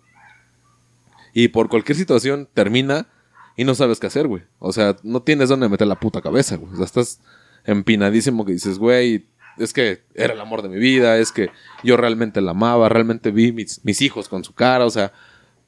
y 1.32 1.48
por 1.48 1.68
cualquier 1.68 1.96
situación 1.96 2.48
termina 2.52 3.08
y 3.56 3.64
no 3.64 3.74
sabes 3.74 3.98
qué 3.98 4.06
hacer, 4.06 4.28
güey. 4.28 4.42
O 4.58 4.72
sea, 4.72 4.96
no 5.02 5.22
tienes 5.22 5.48
dónde 5.48 5.68
meter 5.68 5.88
la 5.88 5.98
puta 5.98 6.20
cabeza, 6.20 6.56
güey. 6.56 6.72
O 6.72 6.76
sea, 6.76 6.84
estás 6.84 7.20
empinadísimo 7.64 8.44
que 8.44 8.52
dices, 8.52 8.78
güey, 8.78 9.26
es 9.58 9.72
que 9.72 10.02
era 10.14 10.34
el 10.34 10.40
amor 10.40 10.62
de 10.62 10.68
mi 10.68 10.78
vida, 10.78 11.18
es 11.18 11.32
que 11.32 11.50
yo 11.82 11.96
realmente 11.96 12.40
la 12.40 12.52
amaba, 12.52 12.88
realmente 12.88 13.30
vi 13.30 13.52
mis, 13.52 13.84
mis 13.84 14.00
hijos 14.02 14.28
con 14.28 14.44
su 14.44 14.54
cara, 14.54 14.86
o 14.86 14.90
sea, 14.90 15.12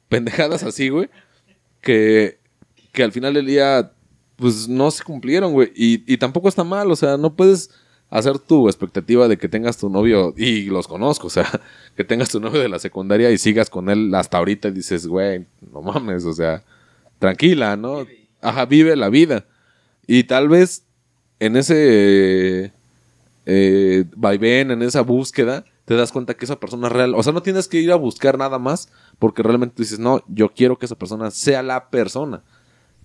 pendejadas 0.07 0.63
así, 0.63 0.89
güey, 0.89 1.09
que, 1.81 2.40
que 2.91 3.03
al 3.03 3.11
final 3.11 3.33
del 3.33 3.45
día, 3.45 3.93
pues 4.35 4.67
no 4.67 4.91
se 4.91 5.03
cumplieron, 5.03 5.53
güey. 5.53 5.71
Y, 5.75 6.11
y 6.11 6.17
tampoco 6.17 6.49
está 6.49 6.63
mal, 6.63 6.91
o 6.91 6.95
sea, 6.95 7.17
no 7.17 7.35
puedes 7.35 7.69
hacer 8.09 8.37
tu 8.39 8.67
expectativa 8.67 9.27
de 9.27 9.37
que 9.37 9.47
tengas 9.47 9.77
tu 9.77 9.89
novio, 9.89 10.33
y 10.37 10.63
los 10.65 10.87
conozco, 10.87 11.27
o 11.27 11.29
sea, 11.29 11.49
que 11.95 12.03
tengas 12.03 12.29
tu 12.29 12.39
novio 12.39 12.59
de 12.59 12.69
la 12.69 12.79
secundaria 12.79 13.31
y 13.31 13.37
sigas 13.37 13.69
con 13.69 13.89
él 13.89 14.13
hasta 14.13 14.37
ahorita 14.37 14.67
y 14.67 14.71
dices, 14.71 15.07
güey, 15.07 15.47
no 15.71 15.81
mames, 15.81 16.25
o 16.25 16.33
sea, 16.33 16.63
tranquila, 17.19 17.77
¿no? 17.77 18.05
Ajá, 18.41 18.65
vive 18.65 18.95
la 18.95 19.09
vida. 19.09 19.45
Y 20.07 20.25
tal 20.25 20.49
vez 20.49 20.83
en 21.39 21.55
ese 21.55 22.73
eh, 23.45 24.05
vaivén, 24.15 24.71
en 24.71 24.81
esa 24.81 25.01
búsqueda, 25.01 25.65
te 25.85 25.95
das 25.95 26.11
cuenta 26.11 26.35
que 26.35 26.45
esa 26.45 26.59
persona 26.59 26.87
es 26.87 26.93
real. 26.93 27.15
O 27.15 27.23
sea, 27.23 27.33
no 27.33 27.41
tienes 27.41 27.67
que 27.67 27.79
ir 27.79 27.91
a 27.91 27.95
buscar 27.95 28.37
nada 28.37 28.59
más 28.59 28.89
porque 29.19 29.43
realmente 29.43 29.75
dices, 29.77 29.99
no, 29.99 30.23
yo 30.27 30.53
quiero 30.53 30.77
que 30.77 30.85
esa 30.85 30.97
persona 30.97 31.31
sea 31.31 31.63
la 31.63 31.89
persona. 31.89 32.43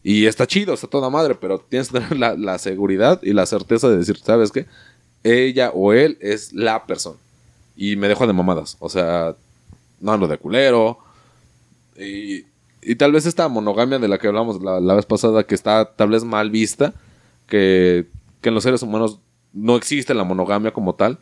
Y 0.09 0.27
está 0.27 0.47
chido, 0.47 0.73
está 0.73 0.87
toda 0.87 1.11
madre, 1.11 1.35
pero 1.35 1.59
tienes 1.59 1.89
que 1.89 1.99
tener 1.99 2.39
la, 2.39 2.59
seguridad 2.59 3.19
y 3.25 3.33
la 3.33 3.45
certeza 3.45 3.89
de 3.89 3.97
decir, 3.97 4.17
¿sabes 4.19 4.53
qué? 4.53 4.67
Ella 5.25 5.73
o 5.75 5.93
él 5.93 6.17
es 6.21 6.53
la 6.53 6.87
persona. 6.87 7.17
Y 7.75 7.97
me 7.97 8.07
dejo 8.07 8.25
de 8.25 8.33
mamadas. 8.33 8.77
O 8.79 8.89
sea, 8.89 9.35
no 10.01 10.13
ando 10.13 10.29
de 10.29 10.39
culero. 10.39 11.01
Y, 11.97 12.45
tal 12.95 13.11
vez 13.11 13.27
esta 13.27 13.49
monogamia 13.49 13.99
de 13.99 14.07
la 14.07 14.19
que 14.19 14.29
hablamos 14.29 14.63
la, 14.63 14.79
la 14.79 14.95
vez 14.95 15.07
pasada, 15.07 15.43
que 15.43 15.57
está 15.57 15.97
tal 15.97 16.11
vez 16.11 16.23
mal 16.23 16.51
vista, 16.53 16.95
que, 17.49 18.07
que 18.41 18.51
en 18.51 18.55
los 18.55 18.63
seres 18.63 18.83
humanos 18.83 19.19
no 19.53 19.75
existe 19.75 20.15
la 20.15 20.23
monogamia 20.23 20.73
como 20.73 20.95
tal. 20.95 21.19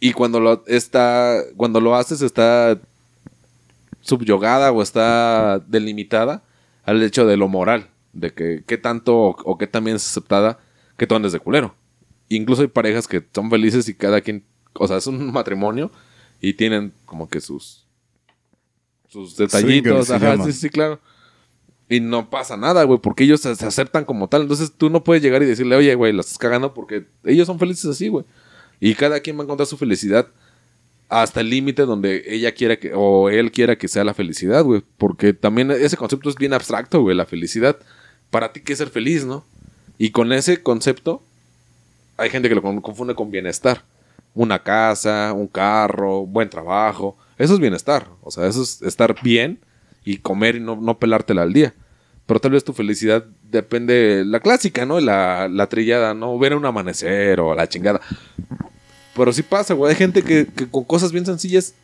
Y 0.00 0.12
cuando 0.12 0.38
lo, 0.38 0.66
está, 0.66 1.40
cuando 1.56 1.80
lo 1.80 1.96
haces 1.96 2.20
está 2.20 2.78
subyugada 4.02 4.70
o 4.70 4.82
está 4.82 5.60
delimitada 5.60 6.42
al 6.88 7.02
hecho 7.02 7.26
de 7.26 7.36
lo 7.36 7.48
moral, 7.48 7.90
de 8.14 8.32
que 8.32 8.64
qué 8.66 8.78
tanto 8.78 9.14
o, 9.14 9.36
o 9.44 9.58
qué 9.58 9.66
también 9.66 9.96
es 9.96 10.06
aceptada 10.06 10.58
que 10.96 11.06
tú 11.06 11.14
andes 11.14 11.32
de 11.32 11.38
culero. 11.38 11.74
Incluso 12.30 12.62
hay 12.62 12.68
parejas 12.68 13.06
que 13.06 13.22
son 13.34 13.50
felices 13.50 13.86
y 13.90 13.94
cada 13.94 14.22
quien, 14.22 14.42
o 14.72 14.88
sea, 14.88 14.96
es 14.96 15.06
un 15.06 15.30
matrimonio 15.32 15.90
y 16.40 16.54
tienen 16.54 16.94
como 17.04 17.28
que 17.28 17.42
sus 17.42 17.86
sus 19.08 19.36
detallitos, 19.36 20.06
se 20.06 20.14
ajá, 20.14 20.42
sí, 20.44 20.52
sí, 20.52 20.70
claro. 20.70 20.98
Y 21.90 22.00
no 22.00 22.30
pasa 22.30 22.56
nada, 22.56 22.84
güey, 22.84 22.98
porque 23.00 23.24
ellos 23.24 23.42
se, 23.42 23.50
aceptan 23.50 24.06
como 24.06 24.28
tal. 24.28 24.42
Entonces 24.42 24.72
tú 24.74 24.88
no 24.88 25.04
puedes 25.04 25.22
llegar 25.22 25.42
y 25.42 25.46
decirle, 25.46 25.76
oye, 25.76 25.94
güey, 25.94 26.14
la 26.14 26.20
estás 26.20 26.38
cagando 26.38 26.72
porque 26.72 27.06
ellos 27.24 27.46
son 27.46 27.58
felices 27.58 27.84
así, 27.84 28.08
güey. 28.08 28.24
Y 28.80 28.94
cada 28.94 29.20
quien 29.20 29.36
va 29.36 29.42
a 29.42 29.44
encontrar 29.44 29.66
su 29.66 29.76
felicidad 29.76 30.28
hasta 31.08 31.40
el 31.40 31.50
límite 31.50 31.82
donde 31.86 32.22
ella 32.26 32.52
quiera 32.52 32.76
que, 32.78 32.92
o 32.94 33.30
él 33.30 33.50
quiera 33.50 33.76
que 33.76 33.88
sea 33.88 34.04
la 34.04 34.14
felicidad, 34.14 34.62
güey. 34.64 34.82
Porque 34.98 35.32
también 35.32 35.70
ese 35.70 35.96
concepto 35.96 36.28
es 36.28 36.36
bien 36.36 36.52
abstracto, 36.52 37.00
güey, 37.00 37.16
la 37.16 37.26
felicidad. 37.26 37.76
Para 38.30 38.52
ti, 38.52 38.60
¿qué 38.60 38.72
es 38.74 38.78
ser 38.78 38.90
feliz, 38.90 39.24
no? 39.24 39.44
Y 39.96 40.10
con 40.10 40.32
ese 40.32 40.62
concepto, 40.62 41.22
hay 42.16 42.30
gente 42.30 42.48
que 42.48 42.54
lo 42.54 42.62
con- 42.62 42.80
confunde 42.80 43.14
con 43.14 43.30
bienestar. 43.30 43.82
Una 44.34 44.62
casa, 44.62 45.32
un 45.32 45.48
carro, 45.48 46.26
buen 46.26 46.50
trabajo. 46.50 47.16
Eso 47.38 47.54
es 47.54 47.60
bienestar. 47.60 48.06
O 48.22 48.30
sea, 48.30 48.46
eso 48.46 48.62
es 48.62 48.82
estar 48.82 49.16
bien 49.22 49.58
y 50.04 50.18
comer 50.18 50.56
y 50.56 50.60
no, 50.60 50.76
no 50.76 50.98
pelártela 50.98 51.42
al 51.42 51.52
día. 51.52 51.74
Pero 52.26 52.38
tal 52.40 52.50
vez 52.50 52.62
tu 52.62 52.74
felicidad 52.74 53.24
depende, 53.50 54.22
la 54.26 54.40
clásica, 54.40 54.84
¿no? 54.84 55.00
La, 55.00 55.48
la 55.48 55.66
trillada, 55.68 56.12
¿no? 56.12 56.38
Ver 56.38 56.54
un 56.54 56.66
amanecer 56.66 57.40
o 57.40 57.54
la 57.54 57.66
chingada. 57.68 58.00
Pero 59.18 59.32
sí 59.32 59.42
pasa, 59.42 59.74
güey. 59.74 59.90
Hay 59.90 59.96
gente 59.96 60.22
que, 60.22 60.46
con 60.70 60.84
cosas 60.84 61.10
bien 61.10 61.26
sencillas 61.26 61.74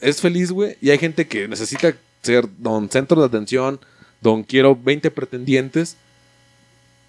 es 0.00 0.20
feliz, 0.20 0.52
güey. 0.52 0.76
Y 0.80 0.90
hay 0.90 0.98
gente 0.98 1.26
que 1.26 1.48
necesita 1.48 1.94
ser 2.22 2.48
don 2.58 2.88
centro 2.88 3.20
de 3.20 3.26
atención, 3.26 3.80
don 4.20 4.44
quiero 4.44 4.76
20 4.76 5.10
pretendientes. 5.10 5.96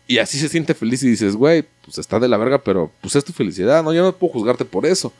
Y 0.08 0.18
así 0.18 0.40
se 0.40 0.50
siente 0.50 0.74
feliz 0.74 1.04
y 1.04 1.10
dices, 1.10 1.36
güey, 1.36 1.64
pues 1.86 2.00
está 2.00 2.20
de 2.20 2.28
la 2.28 2.38
verga, 2.38 2.64
pero 2.64 2.92
pues 3.02 3.16
es 3.16 3.24
tu 3.24 3.32
felicidad, 3.32 3.84
¿no? 3.84 3.94
Yo 3.94 4.02
no 4.02 4.12
puedo 4.14 4.34
juzgarte 4.34 4.66
por 4.66 4.86
eso. 4.86 5.14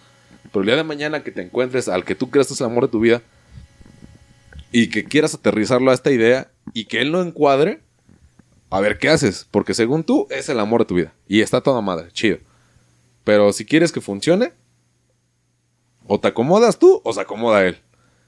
Pero 0.52 0.62
el 0.62 0.66
día 0.66 0.76
de 0.76 0.84
mañana 0.84 1.24
que 1.24 1.32
te 1.32 1.44
encuentres 1.44 1.88
al 1.88 2.04
que 2.04 2.16
tú 2.16 2.30
creas 2.30 2.50
es 2.50 2.60
el 2.60 2.66
amor 2.66 2.86
de 2.86 2.92
tu 2.92 3.00
vida 3.00 3.22
y 4.72 4.88
que 4.88 5.04
quieras 5.04 5.36
aterrizarlo 5.36 5.92
a 5.92 5.94
esta 5.94 6.12
idea 6.12 6.52
y 6.74 6.86
que 6.86 7.00
él 7.00 7.12
no 7.12 7.22
encuadre, 7.22 7.82
a 8.72 8.82
ver 8.82 8.98
qué 8.98 9.10
haces. 9.10 9.48
Porque 9.52 9.76
según 9.76 10.04
tú, 10.04 10.28
es 10.32 10.50
el 10.50 10.60
amor 10.60 10.82
de 10.82 10.86
tu 10.86 10.96
vida. 10.96 11.14
Y 11.28 11.42
está 11.42 11.62
toda 11.62 11.80
madre, 11.82 12.10
chido. 12.12 12.40
Pero 13.24 13.54
si 13.54 13.66
quieres 13.66 13.92
que 13.92 14.02
funcione, 14.02 14.54
o 16.08 16.20
te 16.20 16.28
acomodas 16.28 16.80
tú 16.80 17.02
o 17.04 17.14
se 17.14 17.22
acomoda 17.22 17.66
él. 17.66 17.78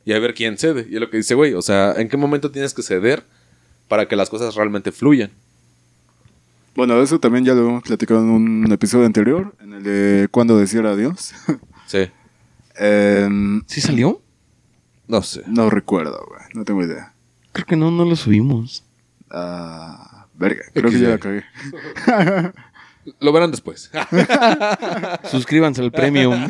Y 0.05 0.13
a 0.13 0.19
ver 0.19 0.33
quién 0.33 0.57
cede. 0.57 0.85
Y 0.89 0.95
es 0.95 1.01
lo 1.01 1.09
que 1.09 1.17
dice, 1.17 1.35
güey, 1.35 1.53
o 1.53 1.61
sea, 1.61 1.93
¿en 1.93 2.09
qué 2.09 2.17
momento 2.17 2.51
tienes 2.51 2.73
que 2.73 2.81
ceder 2.81 3.23
para 3.87 4.07
que 4.07 4.15
las 4.15 4.29
cosas 4.29 4.55
realmente 4.55 4.91
fluyan? 4.91 5.31
Bueno, 6.75 7.01
eso 7.01 7.19
también 7.19 7.45
ya 7.45 7.53
lo 7.53 7.69
hemos 7.69 7.83
platicado 7.83 8.21
en 8.21 8.29
un 8.29 8.71
episodio 8.71 9.05
anterior, 9.05 9.55
en 9.61 9.73
el 9.73 9.83
de 9.83 10.27
cuándo 10.29 10.57
decir 10.57 10.85
adiós. 10.85 11.33
Sí. 11.85 12.09
Em, 12.77 13.61
¿Sí 13.67 13.81
salió? 13.81 14.21
No 15.07 15.21
sé. 15.21 15.43
no 15.45 15.69
recuerdo, 15.69 16.25
güey. 16.27 16.41
No 16.55 16.63
tengo 16.63 16.81
idea. 16.81 17.13
Creo 17.51 17.67
que 17.67 17.75
no, 17.75 17.91
no 17.91 18.05
lo 18.05 18.15
subimos. 18.15 18.83
Ah, 19.29 20.25
verga, 20.33 20.63
creo 20.73 20.89
que 20.89 20.99
ya 20.99 21.09
la 21.09 21.17
cagué. 21.19 21.43
Lo 23.19 23.31
verán 23.33 23.51
después. 23.51 23.91
Suscríbanse 25.31 25.81
al 25.81 25.91
premium. 25.91 26.49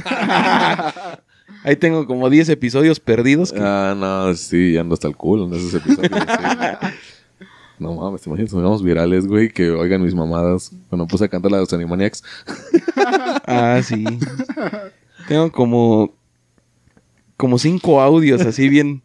Ahí 1.64 1.76
tengo 1.78 2.06
como 2.06 2.30
10 2.30 2.49
episodios 2.49 2.99
perdidos. 2.99 3.51
que- 3.54 3.60
ah, 3.62 3.95
no, 3.97 4.34
sí, 4.36 4.78
ando 4.78 4.93
hasta 4.93 5.08
el 5.08 5.16
culo 5.16 5.45
en 5.45 5.54
esos 5.54 5.74
episodios. 5.74 6.12
sí. 6.12 6.88
No 7.80 7.93
mames, 7.95 8.22
te 8.22 8.30
imaginas, 8.30 8.54
nos 8.54 8.64
vamos 8.64 8.84
virales, 8.84 9.26
güey, 9.28 9.49
que 9.49 9.72
oigan 9.72 10.01
mis 10.04 10.14
mamadas. 10.14 10.72
Cuando 10.89 11.08
puse 11.08 11.26
a 11.26 11.28
cantar 11.28 11.51
la 11.51 11.58
de 11.58 11.64
los 11.64 11.74
Animaniacs. 11.74 12.24
Ah, 13.47 13.82
sí. 13.84 14.06
tengo 15.28 15.51
como. 15.51 16.14
Como 17.36 17.58
cinco 17.58 17.99
audios 17.99 18.41
así 18.41 18.70
bien. 18.70 19.01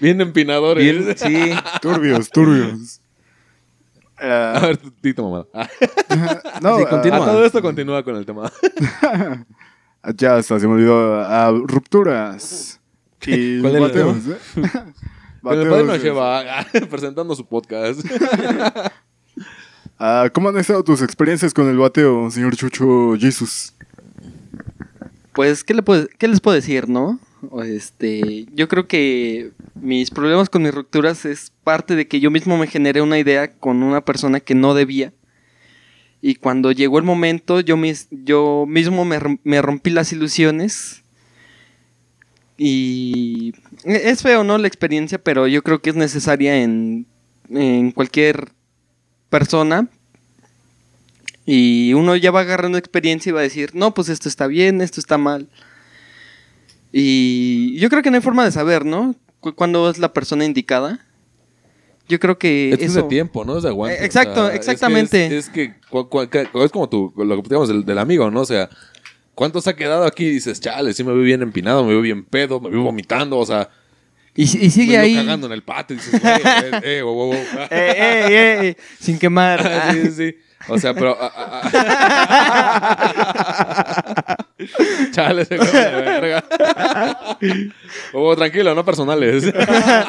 Bien 0.00 0.20
empinadores. 0.20 0.82
bien 0.82 1.16
sí. 1.16 1.52
Turbios, 1.82 2.30
turbios. 2.30 3.00
A 4.20 4.52
Ah, 4.56 4.60
ver, 4.60 4.78
dito 5.02 5.22
mamada. 5.22 5.46
Ah, 5.54 5.68
no, 6.62 6.78
Sí, 6.78 6.84
ah, 6.90 6.96
a 6.96 7.18
todo 7.24 7.44
esto 7.44 7.62
continúa 7.62 8.02
con 8.02 8.16
el 8.16 8.26
tema. 8.26 8.50
ya 10.16 10.36
hasta 10.36 10.60
se 10.60 10.66
me 10.68 10.74
olvidó. 10.74 11.20
Ah, 11.20 11.52
rupturas. 11.64 12.80
Y 13.26 13.60
¿Cuál 13.60 13.76
era 13.76 13.84
el 13.86 13.90
bateos, 13.90 14.16
¿eh? 14.28 14.36
Pero 15.42 15.62
el 15.62 15.68
Bateos, 15.68 15.68
padre 15.68 15.84
nos 15.84 15.96
eh. 15.96 16.00
lleva 16.00 16.42
presentando 16.90 17.34
su 17.34 17.46
podcast. 17.46 18.00
¿Cómo 20.32 20.48
han 20.50 20.56
estado 20.58 20.82
tus 20.84 21.02
experiencias 21.02 21.52
con 21.54 21.68
el 21.68 21.76
bateo, 21.78 22.30
señor 22.30 22.56
Chucho 22.56 23.14
Jesus? 23.18 23.74
Pues, 25.32 25.64
¿qué, 25.64 25.74
le 25.74 25.82
puedo- 25.82 26.08
qué 26.18 26.28
les 26.28 26.40
puedo 26.40 26.54
decir, 26.54 26.88
no? 26.88 27.18
Este, 27.64 28.46
yo 28.52 28.68
creo 28.68 28.86
que 28.86 29.52
mis 29.74 30.10
problemas 30.10 30.50
con 30.50 30.62
mis 30.62 30.74
rupturas 30.74 31.24
es 31.24 31.52
parte 31.64 31.96
de 31.96 32.06
que 32.06 32.20
yo 32.20 32.30
mismo 32.30 32.58
me 32.58 32.66
generé 32.66 33.00
una 33.00 33.18
idea 33.18 33.50
con 33.52 33.82
una 33.82 34.04
persona 34.04 34.40
que 34.40 34.54
no 34.54 34.74
debía. 34.74 35.12
Y 36.22 36.34
cuando 36.34 36.70
llegó 36.70 36.98
el 36.98 37.04
momento, 37.04 37.60
yo, 37.60 37.76
mis- 37.78 38.08
yo 38.10 38.66
mismo 38.68 39.04
me, 39.06 39.18
me 39.42 39.62
rompí 39.62 39.90
las 39.90 40.12
ilusiones. 40.12 41.02
Y 42.58 43.54
es 43.84 44.22
feo, 44.22 44.44
¿no? 44.44 44.58
La 44.58 44.68
experiencia, 44.68 45.16
pero 45.22 45.46
yo 45.46 45.62
creo 45.62 45.80
que 45.80 45.90
es 45.90 45.96
necesaria 45.96 46.62
en, 46.62 47.06
en 47.48 47.90
cualquier 47.92 48.50
persona 49.30 49.88
y 51.46 51.94
uno 51.94 52.16
ya 52.16 52.30
va 52.30 52.40
agarrando 52.40 52.76
experiencia 52.76 53.30
y 53.30 53.32
va 53.32 53.40
a 53.40 53.44
decir, 53.44 53.70
no, 53.74 53.94
pues 53.94 54.08
esto 54.10 54.28
está 54.28 54.46
bien, 54.46 54.82
esto 54.82 55.00
está 55.00 55.16
mal. 55.16 55.48
Y 56.92 57.78
yo 57.78 57.88
creo 57.88 58.02
que 58.02 58.10
no 58.10 58.16
hay 58.16 58.22
forma 58.22 58.44
de 58.44 58.50
saber, 58.52 58.84
¿no? 58.84 59.14
Cu- 59.40 59.54
Cuándo 59.54 59.88
es 59.90 59.98
la 59.98 60.12
persona 60.12 60.44
indicada. 60.44 60.98
Yo 62.08 62.18
creo 62.18 62.36
que 62.38 62.72
Es 62.78 62.94
de 62.94 63.02
tiempo, 63.04 63.44
¿no? 63.44 63.56
Es 63.56 63.62
de 63.62 63.68
aguante. 63.68 64.02
Eh, 64.02 64.04
exacto, 64.04 64.46
es 64.46 64.50
que 64.52 64.56
exactamente. 64.56 65.36
Es, 65.38 65.48
que, 65.48 65.62
es 65.64 66.70
como 66.72 66.88
tú, 66.88 67.12
lo 67.16 67.36
que 67.36 67.42
platicamos 67.42 67.68
del, 67.68 67.84
del 67.84 67.98
amigo, 67.98 68.28
¿no? 68.32 68.40
O 68.40 68.44
sea, 68.44 68.68
¿cuánto 69.36 69.60
se 69.60 69.70
ha 69.70 69.76
quedado 69.76 70.04
aquí? 70.04 70.24
Y 70.24 70.30
dices, 70.32 70.58
chale, 70.60 70.92
sí 70.92 71.04
me 71.04 71.12
veo 71.12 71.22
bien 71.22 71.42
empinado, 71.42 71.84
me 71.84 71.90
veo 71.90 72.00
bien 72.02 72.24
pedo, 72.24 72.60
me 72.60 72.68
veo 72.70 72.82
vomitando, 72.82 73.38
o 73.38 73.46
sea, 73.46 73.68
Y, 74.34 74.42
y 74.42 74.70
sigue 74.70 74.94
me 74.96 74.98
ahí... 74.98 75.14
cagando 75.14 75.46
en 75.46 75.52
el 75.52 75.62
patio. 75.62 75.94
Y 75.94 75.98
dices, 76.00 76.20
eh, 76.24 76.70
eh. 76.82 77.02
Eh, 77.70 77.96
eh, 78.70 78.76
sin 78.98 79.16
quemar. 79.18 79.62
Sí, 79.92 80.02
sí, 80.02 80.10
sí. 80.12 80.34
O 80.68 80.78
sea, 80.78 80.92
pero. 80.92 81.16
ah, 81.18 81.32
ah, 81.36 81.60
ah. 84.26 84.36
Chale, 85.12 85.44
se 85.44 85.56
come 85.56 85.70
de 85.70 86.02
verga. 86.02 86.44
Oh, 88.12 88.34
tranquilo, 88.36 88.74
no 88.74 88.84
personales. 88.84 89.52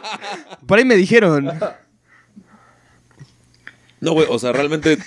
Por 0.68 0.78
ahí 0.78 0.86
me 0.86 0.96
dijeron. 0.96 1.52
No, 4.00 4.14
güey, 4.14 4.28
o 4.30 4.40
sea, 4.40 4.52
realmente 4.52 4.98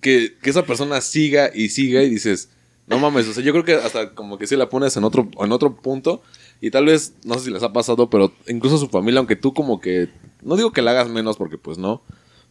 que, 0.00 0.36
que 0.40 0.50
esa 0.50 0.64
persona 0.64 1.00
siga 1.00 1.50
y 1.54 1.68
siga 1.68 2.02
y 2.02 2.10
dices, 2.10 2.50
no 2.86 2.98
mames, 2.98 3.28
o 3.28 3.32
sea, 3.32 3.42
yo 3.42 3.52
creo 3.52 3.64
que 3.64 3.74
hasta 3.74 4.14
como 4.14 4.38
que 4.38 4.46
si 4.46 4.56
la 4.56 4.68
pones 4.68 4.96
en 4.96 5.04
otro, 5.04 5.28
en 5.38 5.52
otro 5.52 5.76
punto 5.76 6.22
y 6.60 6.70
tal 6.70 6.86
vez, 6.86 7.14
no 7.24 7.34
sé 7.34 7.46
si 7.46 7.50
les 7.50 7.62
ha 7.62 7.72
pasado, 7.72 8.08
pero 8.10 8.32
incluso 8.46 8.78
su 8.78 8.88
familia, 8.88 9.18
aunque 9.18 9.36
tú 9.36 9.52
como 9.52 9.80
que, 9.80 10.08
no 10.42 10.56
digo 10.56 10.72
que 10.72 10.82
la 10.82 10.92
hagas 10.92 11.08
menos 11.08 11.36
porque 11.36 11.58
pues 11.58 11.78
no, 11.78 12.02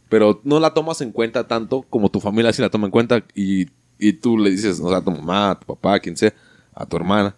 pero 0.10 0.40
no 0.44 0.60
la 0.60 0.74
tomas 0.74 1.02
en 1.02 1.12
cuenta 1.12 1.48
tanto 1.48 1.84
como 1.90 2.10
tu 2.10 2.20
familia 2.20 2.54
sí 2.54 2.62
la 2.62 2.70
toma 2.70 2.86
en 2.86 2.92
cuenta 2.92 3.26
y, 3.36 3.68
y 4.00 4.14
tú 4.14 4.38
le 4.38 4.50
dices, 4.50 4.80
o 4.80 4.90
sea, 4.90 5.00
a 5.00 5.04
tu 5.04 5.12
mamá, 5.12 5.52
a 5.52 5.60
tu 5.60 5.66
papá, 5.66 5.96
a 5.96 6.00
quien 6.00 6.18
sea, 6.18 6.34
a 6.74 6.86
tu 6.86 6.98
hermana. 6.98 7.36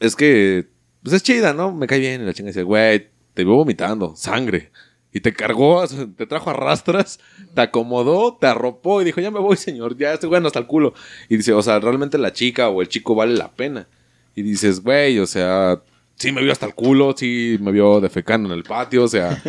Es 0.00 0.14
que, 0.14 0.68
pues 1.02 1.14
es 1.14 1.22
chida, 1.22 1.52
¿no? 1.52 1.72
Me 1.72 1.86
cae 1.86 1.98
bien 1.98 2.22
y 2.22 2.24
la 2.24 2.34
chinga 2.34 2.48
dice, 2.48 2.62
güey, 2.62 3.08
te 3.34 3.44
veo 3.44 3.54
vomitando, 3.54 4.14
sangre. 4.16 4.70
Y 5.12 5.20
te 5.20 5.32
cargó, 5.32 5.82
te 5.86 6.26
trajo 6.26 6.50
a 6.50 6.52
rastras, 6.52 7.20
te 7.54 7.60
acomodó, 7.62 8.36
te 8.38 8.46
arropó 8.46 9.00
y 9.00 9.06
dijo, 9.06 9.20
ya 9.20 9.30
me 9.30 9.40
voy, 9.40 9.56
señor, 9.56 9.96
ya 9.96 10.12
estoy 10.12 10.28
bueno 10.28 10.48
hasta 10.48 10.58
el 10.58 10.66
culo. 10.66 10.92
Y 11.28 11.38
dice, 11.38 11.54
o 11.54 11.62
sea, 11.62 11.80
realmente 11.80 12.18
la 12.18 12.32
chica 12.32 12.68
o 12.68 12.82
el 12.82 12.88
chico 12.88 13.14
vale 13.14 13.34
la 13.34 13.50
pena. 13.52 13.88
Y 14.34 14.42
dices, 14.42 14.82
güey, 14.82 15.18
o 15.18 15.26
sea, 15.26 15.80
sí 16.16 16.32
me 16.32 16.42
vio 16.42 16.52
hasta 16.52 16.66
el 16.66 16.74
culo, 16.74 17.14
sí 17.16 17.58
me 17.60 17.72
vio 17.72 18.00
defecando 18.00 18.48
en 18.48 18.56
el 18.56 18.64
patio, 18.64 19.04
o 19.04 19.08
sea, 19.08 19.42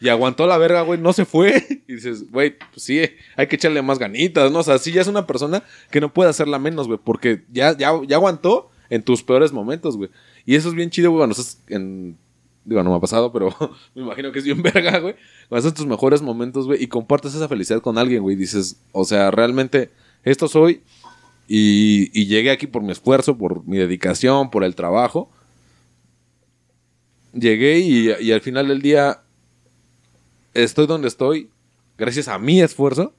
y 0.00 0.08
aguantó 0.08 0.46
la 0.46 0.58
verga, 0.58 0.82
güey, 0.82 1.00
no 1.00 1.12
se 1.12 1.24
fue. 1.24 1.82
Y 1.88 1.94
dices, 1.94 2.30
güey, 2.30 2.56
pues 2.56 2.84
sí, 2.84 3.00
hay 3.36 3.46
que 3.48 3.56
echarle 3.56 3.82
más 3.82 3.98
ganitas, 3.98 4.52
¿no? 4.52 4.60
O 4.60 4.62
sea, 4.62 4.78
sí 4.78 4.92
ya 4.92 5.00
es 5.00 5.08
una 5.08 5.26
persona 5.26 5.64
que 5.90 6.00
no 6.00 6.12
puede 6.12 6.30
hacerla 6.30 6.58
menos, 6.58 6.86
güey, 6.86 7.00
porque 7.02 7.42
ya, 7.50 7.76
ya, 7.76 7.92
ya 8.06 8.16
aguantó 8.16 8.70
en 8.90 9.02
tus 9.02 9.22
peores 9.22 9.52
momentos, 9.52 9.96
güey. 9.96 10.10
Y 10.46 10.54
eso 10.54 10.68
es 10.68 10.74
bien 10.74 10.90
chido, 10.90 11.10
güey, 11.10 11.20
cuando 11.20 11.32
estás 11.32 11.60
en... 11.68 12.16
Digo, 12.64 12.82
no 12.82 12.90
me 12.90 12.96
ha 12.96 13.00
pasado, 13.00 13.32
pero 13.32 13.54
me 13.94 14.02
imagino 14.02 14.30
que 14.30 14.38
es 14.38 14.44
bien 14.44 14.62
verga, 14.74 14.98
güey. 14.98 15.16
Cuando 15.48 15.66
estás 15.66 15.78
tus 15.78 15.86
mejores 15.86 16.22
momentos, 16.22 16.66
güey, 16.66 16.82
y 16.82 16.86
compartes 16.86 17.34
esa 17.34 17.48
felicidad 17.48 17.80
con 17.80 17.98
alguien, 17.98 18.22
güey. 18.22 18.36
Dices, 18.36 18.80
o 18.92 19.04
sea, 19.04 19.30
realmente, 19.30 19.90
esto 20.22 20.46
soy 20.46 20.82
y 21.52 22.26
llegué 22.26 22.52
aquí 22.52 22.68
por 22.68 22.82
mi 22.82 22.92
esfuerzo, 22.92 23.36
por 23.36 23.66
mi 23.66 23.78
dedicación, 23.78 24.50
por 24.50 24.62
el 24.62 24.76
trabajo. 24.76 25.30
Llegué 27.32 27.78
y, 27.78 28.32
al 28.32 28.40
final 28.40 28.68
del 28.68 28.82
día 28.82 29.22
estoy 30.54 30.86
donde 30.86 31.08
estoy 31.08 31.48
gracias 31.96 32.28
a 32.28 32.38
mi 32.38 32.60
esfuerzo, 32.60 33.12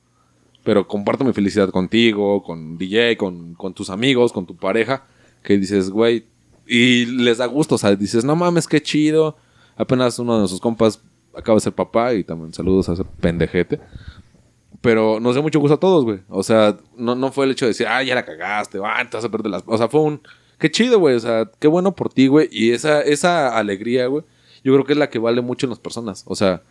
pero 0.64 0.88
comparto 0.88 1.24
mi 1.24 1.34
felicidad 1.34 1.70
contigo, 1.70 2.43
con 2.43 2.78
DJ, 2.78 3.16
con, 3.18 3.53
con 3.53 3.74
tus 3.74 3.89
amigos, 3.89 4.34
con 4.34 4.45
tu 4.45 4.55
pareja, 4.55 5.05
que 5.43 5.57
dices, 5.57 5.89
güey, 5.89 6.26
y 6.68 7.05
les 7.05 7.38
da 7.38 7.45
gusto, 7.45 7.76
o 7.76 7.78
sea, 7.78 7.95
dices, 7.95 8.24
no 8.24 8.36
mames, 8.36 8.68
qué 8.68 8.82
chido. 8.82 9.38
Apenas 9.76 10.20
uno 10.20 10.34
de 10.34 10.39
nuestros 10.39 10.62
compas 10.62 11.01
acaba 11.36 11.55
de 11.55 11.62
ser 11.62 11.74
papá 11.74 12.14
y 12.14 12.24
también 12.24 12.53
saludos 12.53 12.89
a 12.89 12.93
ese 12.93 13.03
pendejete. 13.03 13.80
Pero 14.82 15.20
nos 15.20 15.36
dio 15.36 15.43
mucho 15.43 15.59
gusto 15.59 15.76
a 15.76 15.80
todos, 15.80 16.03
güey. 16.03 16.20
O 16.28 16.43
sea, 16.43 16.78
no, 16.97 17.16
no 17.16 17.32
fue 17.32 17.45
el 17.45 17.51
hecho 17.51 17.66
de 17.66 17.70
decir, 17.70 17.88
ah, 17.88 18.01
ya 18.03 18.16
la 18.16 18.26
cagaste, 18.26 18.80
ah, 18.84 19.07
te 19.09 19.18
vas 19.18 19.26
a 19.26 19.30
perder 19.30 19.51
las... 19.51 19.64
O 19.66 19.78
sea, 19.78 19.88
fue 19.88 20.01
un... 20.01 20.22
Qué 20.62 20.70
chido, 20.70 20.99
güey. 20.99 21.16
O 21.16 21.20
sea, 21.20 21.49
qué 21.57 21.68
bueno 21.68 21.95
por 21.95 22.14
ti, 22.14 22.28
güey. 22.28 22.47
Y 22.51 22.72
esa, 22.72 23.01
esa 23.01 23.57
alegría, 23.57 24.05
güey, 24.05 24.24
yo 24.64 24.72
creo 24.74 24.86
que 24.86 24.93
es 24.93 24.99
la 24.99 25.09
que 25.09 25.18
vale 25.18 25.41
mucho 25.41 25.66
en 25.66 25.72
las 25.72 25.80
personas. 25.80 26.24
O 26.28 26.36
sea, 26.36 26.62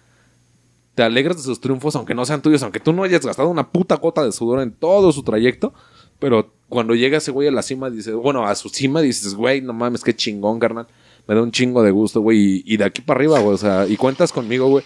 te 0.94 1.02
alegras 1.02 1.38
de 1.38 1.42
sus 1.42 1.60
triunfos, 1.60 1.96
aunque 1.96 2.14
no 2.14 2.24
sean 2.24 2.40
tuyos, 2.40 2.62
aunque 2.62 2.78
tú 2.78 2.92
no 2.92 3.02
hayas 3.02 3.26
gastado 3.26 3.48
una 3.48 3.72
puta 3.72 3.96
gota 3.96 4.24
de 4.24 4.30
sudor 4.30 4.60
en 4.60 4.70
todo 4.70 5.10
su 5.10 5.24
trayecto. 5.24 5.74
Pero 6.20 6.54
cuando 6.68 6.94
llega 6.94 7.18
ese 7.18 7.32
güey 7.32 7.48
a 7.48 7.50
la 7.50 7.62
cima, 7.62 7.90
dices, 7.90 8.14
bueno, 8.14 8.46
a 8.46 8.54
su 8.54 8.68
cima, 8.68 9.00
dices, 9.00 9.34
güey, 9.34 9.60
no 9.60 9.72
mames, 9.72 10.04
qué 10.04 10.14
chingón, 10.14 10.60
carnal. 10.60 10.86
Me 11.26 11.34
da 11.34 11.42
un 11.42 11.50
chingo 11.50 11.82
de 11.82 11.90
gusto, 11.90 12.20
güey. 12.20 12.38
Y, 12.38 12.74
y 12.74 12.76
de 12.76 12.84
aquí 12.84 13.02
para 13.02 13.18
arriba, 13.18 13.40
güey. 13.40 13.54
O 13.54 13.58
sea, 13.58 13.88
y 13.88 13.96
cuentas 13.96 14.30
conmigo, 14.30 14.68
güey. 14.68 14.84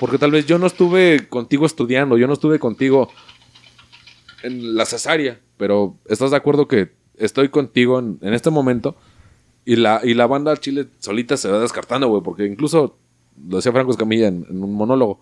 Porque 0.00 0.16
tal 0.16 0.30
vez 0.30 0.46
yo 0.46 0.58
no 0.58 0.66
estuve 0.66 1.28
contigo 1.28 1.66
estudiando, 1.66 2.16
yo 2.16 2.26
no 2.26 2.32
estuve 2.32 2.58
contigo 2.58 3.10
en 4.42 4.74
la 4.74 4.86
cesárea, 4.86 5.38
pero 5.58 5.98
estás 6.06 6.30
de 6.30 6.38
acuerdo 6.38 6.66
que 6.66 6.96
estoy 7.18 7.48
contigo 7.48 7.98
en, 7.98 8.18
en 8.22 8.34
este 8.34 8.50
momento 8.50 8.96
y 9.64 9.76
la, 9.76 10.00
y 10.02 10.14
la 10.14 10.26
banda 10.26 10.56
Chile 10.56 10.88
solita 10.98 11.36
se 11.36 11.50
va 11.50 11.58
descartando, 11.58 12.08
güey, 12.08 12.22
porque 12.22 12.46
incluso 12.46 12.96
lo 13.48 13.56
decía 13.56 13.72
Franco 13.72 13.90
Escamilla 13.90 14.28
en, 14.28 14.46
un 14.50 14.74
monólogo. 14.74 15.20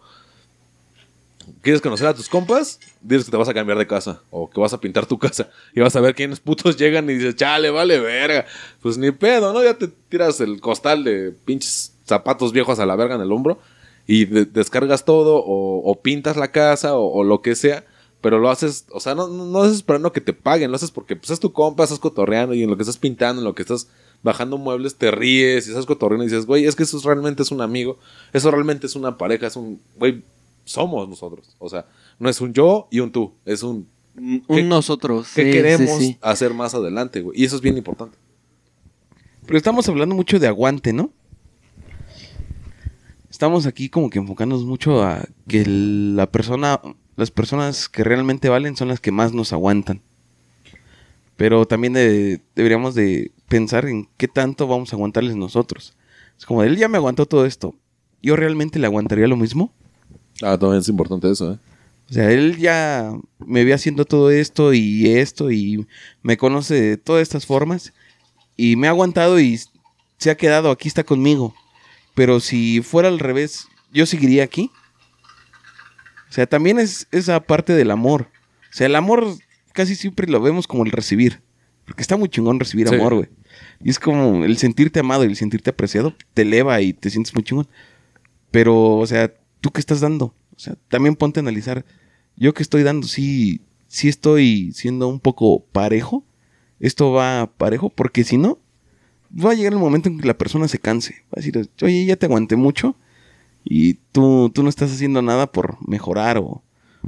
¿Quieres 1.63 1.81
conocer 1.81 2.09
a 2.09 2.15
tus 2.15 2.29
compas? 2.29 2.81
Diles 3.01 3.25
que 3.25 3.31
te 3.31 3.37
vas 3.37 3.49
a 3.49 3.55
cambiar 3.55 3.79
de 3.79 3.87
casa 3.87 4.21
o 4.31 4.51
que 4.51 4.61
vas 4.61 4.73
a 4.73 4.81
pintar 4.81 5.07
tu 5.07 5.19
casa 5.19 5.49
y 5.75 5.81
vas 5.81 5.95
a 5.95 6.01
ver 6.01 6.15
quiénes 6.15 6.41
putos 6.41 6.77
llegan 6.77 7.09
y 7.09 7.15
dices, 7.15 7.37
chale, 7.37 7.71
vale, 7.71 8.01
verga. 8.01 8.47
Pues 8.81 8.99
ni 8.99 9.11
pedo, 9.13 9.53
¿no? 9.53 9.63
Ya 9.63 9.75
te 9.75 9.89
tiras 9.89 10.41
el 10.41 10.61
costal 10.61 11.05
de 11.05 11.33
pinches 11.45 11.95
zapatos 12.05 12.53
viejos 12.53 12.79
a 12.81 12.87
la 12.87 12.97
verga 12.97 13.15
en 13.15 13.21
el 13.21 13.31
hombro 13.31 13.61
y 14.09 14.25
de- 14.25 14.45
descargas 14.45 15.05
todo 15.05 15.37
o, 15.37 15.89
o 15.89 16.01
pintas 16.03 16.37
la 16.37 16.51
casa 16.51 16.97
o 16.97 17.23
lo 17.23 17.43
que 17.43 17.55
sea. 17.55 17.85
Pero 18.27 18.41
lo 18.41 18.51
haces, 18.51 18.87
o 18.91 18.99
sea, 18.99 19.15
no, 19.15 19.29
no, 19.29 19.45
no 19.45 19.63
haces 19.63 19.77
esperando 19.77 20.13
que 20.13 20.21
te 20.21 20.33
paguen, 20.33 20.71
lo 20.73 20.75
haces 20.77 20.91
porque 20.91 21.15
pues 21.15 21.31
es 21.31 21.39
tu 21.39 21.53
compa, 21.53 21.85
estás 21.85 22.01
cotorreando 22.01 22.55
y 22.57 22.63
en 22.65 22.69
lo 22.69 22.77
que 22.77 22.83
estás 22.83 22.99
pintando, 22.99 23.41
en 23.41 23.45
lo 23.45 23.55
que 23.55 23.63
estás 23.63 23.87
bajando 24.25 24.59
muebles, 24.59 24.97
te 24.97 25.13
ríes 25.13 25.69
y 25.69 25.71
estás 25.71 25.87
cotorreando 25.87 26.25
y 26.25 26.27
dices, 26.27 26.45
güey, 26.45 26.65
es 26.65 26.75
que 26.75 26.83
eso 26.83 26.99
realmente 27.05 27.45
es 27.45 27.53
un 27.53 27.61
amigo, 27.61 27.99
eso 28.33 28.51
realmente 28.51 28.89
es 28.89 28.97
una 28.97 29.17
pareja, 29.17 29.47
es 29.47 29.55
un, 29.55 29.81
güey, 29.97 30.25
somos 30.65 31.09
nosotros. 31.09 31.55
O 31.61 31.69
sea, 31.69 31.87
no 32.19 32.29
es 32.29 32.41
un 32.41 32.53
yo 32.53 32.89
y 32.91 32.99
un 32.99 33.13
tú, 33.13 33.33
es 33.45 33.63
un 33.63 33.87
Un 34.19 34.43
¿Qué- 34.49 34.65
nosotros. 34.65 35.29
qué 35.33 35.45
sí, 35.45 35.51
queremos 35.53 35.99
sí, 35.99 36.07
sí. 36.07 36.19
hacer 36.21 36.53
más 36.53 36.75
adelante, 36.75 37.21
güey. 37.21 37.41
Y 37.41 37.45
eso 37.45 37.55
es 37.55 37.63
bien 37.63 37.77
importante. 37.77 38.19
Pero 39.47 39.57
estamos 39.57 39.89
hablando 39.89 40.17
mucho 40.17 40.41
de 40.41 40.49
aguante, 40.49 40.93
¿no? 40.93 41.11
Estamos 43.31 43.67
aquí 43.67 43.89
como 43.89 44.09
que 44.11 44.19
enfocándonos 44.19 44.65
mucho 44.65 45.03
a 45.05 45.23
que 45.47 45.61
el- 45.61 46.17
la 46.17 46.27
persona, 46.31 46.81
las 47.17 47.31
personas 47.31 47.89
que 47.89 48.05
realmente 48.05 48.49
valen 48.49 48.77
son 48.77 48.89
las 48.89 49.01
que 49.01 49.11
más 49.13 49.33
nos 49.33 49.53
aguantan. 49.53 50.03
Pero 51.37 51.67
también 51.67 51.93
de- 51.93 52.41
deberíamos 52.55 52.95
de 52.95 53.31
pensar 53.49 53.87
en 53.87 54.09
qué 54.17 54.29
tanto 54.29 54.67
vamos 54.67 54.93
a 54.93 54.97
aguantarles 54.97 55.37
nosotros. 55.37 55.95
Es 56.39 56.47
como, 56.47 56.63
él 56.63 56.77
ya 56.77 56.89
me 56.89 56.97
aguantó 56.99 57.27
todo 57.27 57.47
esto. 57.47 57.75
¿Yo 58.23 58.37
realmente 58.37 58.79
le 58.79 58.87
aguantaría 58.87 59.27
lo 59.27 59.37
mismo? 59.37 59.73
Ah, 60.43 60.59
también 60.59 60.81
es 60.81 60.89
importante 60.89 61.31
eso, 61.31 61.53
¿eh? 61.53 61.59
O 62.09 62.13
sea, 62.13 62.31
él 62.31 62.57
ya 62.57 63.13
me 63.39 63.65
ve 63.65 63.75
haciendo 63.75 64.05
todo 64.05 64.31
esto 64.31 64.73
y 64.73 65.09
esto 65.09 65.51
y 65.51 65.87
me 66.23 66.37
conoce 66.37 66.75
de 66.81 66.97
todas 66.97 67.23
estas 67.23 67.47
formas 67.47 67.93
y 68.57 68.77
me 68.77 68.87
ha 68.87 68.91
aguantado 68.91 69.41
y 69.41 69.59
se 70.17 70.31
ha 70.31 70.37
quedado, 70.37 70.71
aquí 70.71 70.87
está 70.89 71.03
conmigo. 71.03 71.53
Pero 72.15 72.39
si 72.41 72.81
fuera 72.81 73.09
al 73.09 73.19
revés, 73.19 73.67
yo 73.93 74.07
seguiría 74.07 74.45
aquí. 74.45 74.71
O 76.29 76.33
sea, 76.33 76.47
también 76.47 76.79
es 76.79 77.07
esa 77.13 77.41
parte 77.41 77.73
del 77.75 77.91
amor. 77.91 78.29
O 78.71 78.73
sea, 78.73 78.87
el 78.87 78.97
amor 78.97 79.27
casi 79.73 79.95
siempre 79.95 80.27
lo 80.27 80.41
vemos 80.41 80.67
como 80.67 80.85
el 80.85 80.91
recibir. 80.91 81.43
Porque 81.85 82.03
está 82.03 82.17
muy 82.17 82.29
chingón 82.29 82.59
recibir 82.59 82.89
Sí. 82.89 82.95
amor, 82.97 83.15
güey. 83.15 83.29
Y 83.83 83.91
es 83.91 83.99
como 83.99 84.45
el 84.45 84.57
sentirte 84.59 85.01
amado 85.01 85.25
y 85.25 85.29
el 85.29 85.37
sentirte 85.37 85.71
apreciado 85.71 86.15
te 86.35 86.43
eleva 86.43 86.81
y 86.81 86.93
te 86.93 87.11
sientes 87.11 87.35
muy 87.35 87.45
chingón. 87.45 87.69
Pero, 88.51 88.97
o 88.97 89.07
sea, 89.07 89.33
¿tú 89.61 89.71
qué 89.71 89.81
estás 89.81 90.01
dando? 90.01 90.27
O 90.55 90.59
sea, 90.59 90.75
también 90.89 91.15
ponte 91.17 91.39
a 91.41 91.43
analizar. 91.43 91.85
Yo 92.37 92.55
que 92.55 92.63
estoy 92.63 92.83
dando, 92.83 93.07
sí, 93.07 93.61
sí 93.87 94.09
estoy 94.09 94.73
siendo 94.73 95.09
un 95.09 95.21
poco 95.21 95.65
parejo. 95.67 96.25
Esto 96.81 97.13
va 97.13 97.53
parejo, 97.57 97.89
porque 97.91 98.25
si 98.25 98.37
no, 98.37 98.59
va 99.33 99.53
a 99.53 99.55
llegar 99.55 99.73
el 99.73 99.79
momento 99.79 100.09
en 100.09 100.19
que 100.19 100.27
la 100.27 100.37
persona 100.37 100.69
se 100.69 100.79
canse. 100.79 101.15
Va 101.27 101.37
a 101.37 101.41
decir, 101.41 101.71
oye, 101.83 102.05
ya 102.05 102.17
te 102.17 102.27
aguanté 102.27 102.57
mucho 102.57 102.97
y 103.69 103.95
tú, 104.13 104.51
tú 104.55 104.63
no 104.63 104.69
estás 104.69 104.93
haciendo 104.93 105.23
nada 105.23 105.51
por 105.51 105.77
mejorar 105.87 106.39
o, 106.39 106.63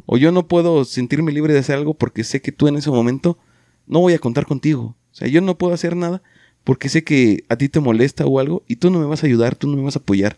o 0.06 0.16
yo 0.16 0.32
no 0.32 0.48
puedo 0.48 0.84
sentirme 0.84 1.30
libre 1.30 1.52
de 1.52 1.60
hacer 1.60 1.76
algo 1.76 1.94
porque 1.94 2.24
sé 2.24 2.42
que 2.42 2.50
tú 2.50 2.66
en 2.66 2.76
ese 2.76 2.90
momento 2.90 3.38
no 3.86 4.00
voy 4.00 4.14
a 4.14 4.18
contar 4.18 4.44
contigo. 4.44 4.96
O 5.12 5.14
sea, 5.14 5.28
yo 5.28 5.40
no 5.40 5.56
puedo 5.56 5.72
hacer 5.72 5.94
nada 5.96 6.20
porque 6.64 6.88
sé 6.88 7.04
que 7.04 7.44
a 7.48 7.56
ti 7.56 7.68
te 7.68 7.80
molesta 7.80 8.26
o 8.26 8.40
algo 8.40 8.64
y 8.66 8.76
tú 8.76 8.90
no 8.90 8.98
me 8.98 9.06
vas 9.06 9.22
a 9.22 9.26
ayudar, 9.26 9.54
tú 9.54 9.68
no 9.68 9.76
me 9.76 9.84
vas 9.84 9.96
a 9.96 10.00
apoyar. 10.00 10.36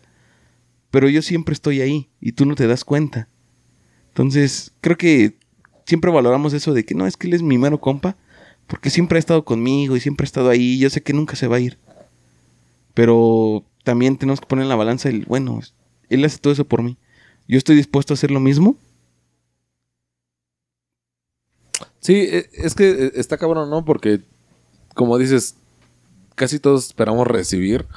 Pero 0.91 1.09
yo 1.09 1.23
siempre 1.23 1.53
estoy 1.53 1.81
ahí 1.81 2.09
y 2.21 2.33
tú 2.33 2.45
no 2.45 2.55
te 2.55 2.67
das 2.67 2.85
cuenta. 2.85 3.27
Entonces, 4.09 4.73
creo 4.81 4.97
que 4.97 5.37
siempre 5.85 6.11
valoramos 6.11 6.53
eso 6.53 6.73
de 6.73 6.85
que 6.85 6.93
no, 6.93 7.07
es 7.07 7.17
que 7.17 7.27
él 7.27 7.33
es 7.33 7.41
mi 7.41 7.57
mero 7.57 7.79
compa, 7.79 8.15
porque 8.67 8.89
siempre 8.89 9.17
ha 9.17 9.19
estado 9.19 9.43
conmigo 9.43 9.95
y 9.95 9.99
siempre 9.99 10.25
ha 10.25 10.25
estado 10.25 10.49
ahí, 10.49 10.73
y 10.73 10.79
yo 10.79 10.89
sé 10.89 11.01
que 11.01 11.13
nunca 11.13 11.35
se 11.35 11.47
va 11.47 11.57
a 11.57 11.59
ir. 11.59 11.79
Pero 12.93 13.65
también 13.83 14.17
tenemos 14.17 14.39
que 14.39 14.47
poner 14.47 14.63
en 14.63 14.69
la 14.69 14.75
balanza 14.75 15.09
el, 15.09 15.25
bueno, 15.25 15.59
él 16.15 16.25
hace 16.25 16.37
todo 16.39 16.53
eso 16.53 16.65
por 16.65 16.83
mí. 16.83 16.97
Yo 17.47 17.57
estoy 17.57 17.75
dispuesto 17.75 18.13
a 18.13 18.15
hacer 18.15 18.31
lo 18.31 18.39
mismo. 18.39 18.77
Sí, 21.99 22.13
e- 22.15 22.49
es 22.53 22.75
que 22.75 22.89
eh, 23.07 23.11
está 23.15 23.37
cabrón, 23.37 23.69
¿no? 23.69 23.85
Porque, 23.85 24.21
como 24.95 25.17
dices, 25.17 25.55
casi 26.35 26.59
todos 26.59 26.87
esperamos 26.87 27.27
recibir. 27.27 27.87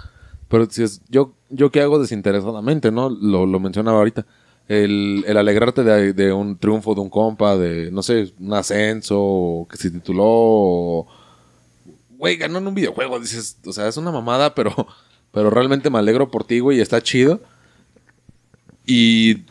Pero 0.49 0.67
si 0.71 0.83
es, 0.85 1.03
yo, 1.11 1.35
yo 1.51 1.71
qué 1.73 1.83
hago 1.83 2.01
desinteresadamente, 2.01 2.93
¿no? 2.93 3.11
Lo, 3.11 3.47
lo 3.47 3.61
mencionaba 3.61 3.99
ahorita. 3.99 4.27
El, 4.69 5.25
el 5.27 5.37
alegrarte 5.37 5.85
de, 5.85 6.33
un 6.33 6.59
triunfo 6.59 6.95
de 6.95 7.01
un 7.03 7.11
compa, 7.11 7.57
de, 7.57 7.91
no 7.93 8.03
sé, 8.03 8.35
un 8.41 8.55
ascenso, 8.55 9.67
que 9.71 9.77
se 9.79 9.91
tituló, 9.91 10.25
o, 10.27 11.09
güey, 12.11 12.37
ganó 12.37 12.59
en 12.59 12.67
un 12.67 12.75
videojuego. 12.75 13.19
Dices, 13.21 13.59
o 13.67 13.73
sea, 13.73 13.89
es 13.89 13.97
una 13.97 14.11
mamada, 14.11 14.55
pero, 14.55 14.75
pero 15.33 15.51
realmente 15.51 15.91
me 15.91 15.99
alegro 15.99 16.31
por 16.31 16.45
ti, 16.45 16.61
güey, 16.61 16.79
y 16.79 16.81
está 16.81 17.03
chido. 17.03 17.41
Y, 18.87 19.45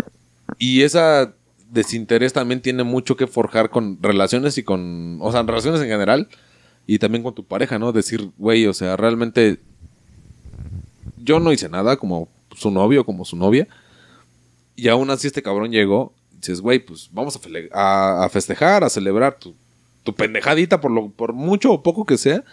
y 0.57 0.81
esa 0.81 1.33
desinterés 1.71 2.33
también 2.33 2.61
tiene 2.61 2.83
mucho 2.83 3.15
que 3.17 3.27
forjar 3.27 3.69
con 3.69 3.97
relaciones 4.01 4.57
y 4.57 4.63
con, 4.63 5.17
o 5.21 5.31
sea, 5.31 5.41
relaciones 5.41 5.81
en 5.81 5.87
general 5.87 6.29
y 6.85 6.99
también 6.99 7.23
con 7.23 7.33
tu 7.33 7.43
pareja, 7.43 7.79
¿no? 7.79 7.91
Decir, 7.91 8.29
güey, 8.37 8.67
o 8.67 8.73
sea, 8.73 8.95
realmente 8.95 9.59
yo 11.17 11.39
no 11.39 11.51
hice 11.51 11.69
nada 11.69 11.97
como 11.97 12.29
su 12.55 12.69
novio, 12.69 13.05
como 13.05 13.25
su 13.25 13.35
novia. 13.35 13.67
Y 14.75 14.87
aún 14.89 15.09
así 15.09 15.27
este 15.27 15.41
cabrón 15.41 15.71
llegó. 15.71 16.13
Y 16.33 16.37
dices, 16.37 16.61
güey, 16.61 16.79
pues 16.79 17.09
vamos 17.11 17.39
a, 17.71 18.25
a 18.25 18.29
festejar, 18.29 18.83
a 18.83 18.89
celebrar 18.89 19.39
tu, 19.39 19.55
tu 20.03 20.13
pendejadita 20.13 20.81
por, 20.81 20.91
lo, 20.91 21.09
por 21.09 21.33
mucho 21.33 21.71
o 21.71 21.83
poco 21.83 22.05
que 22.05 22.17
sea. 22.17 22.43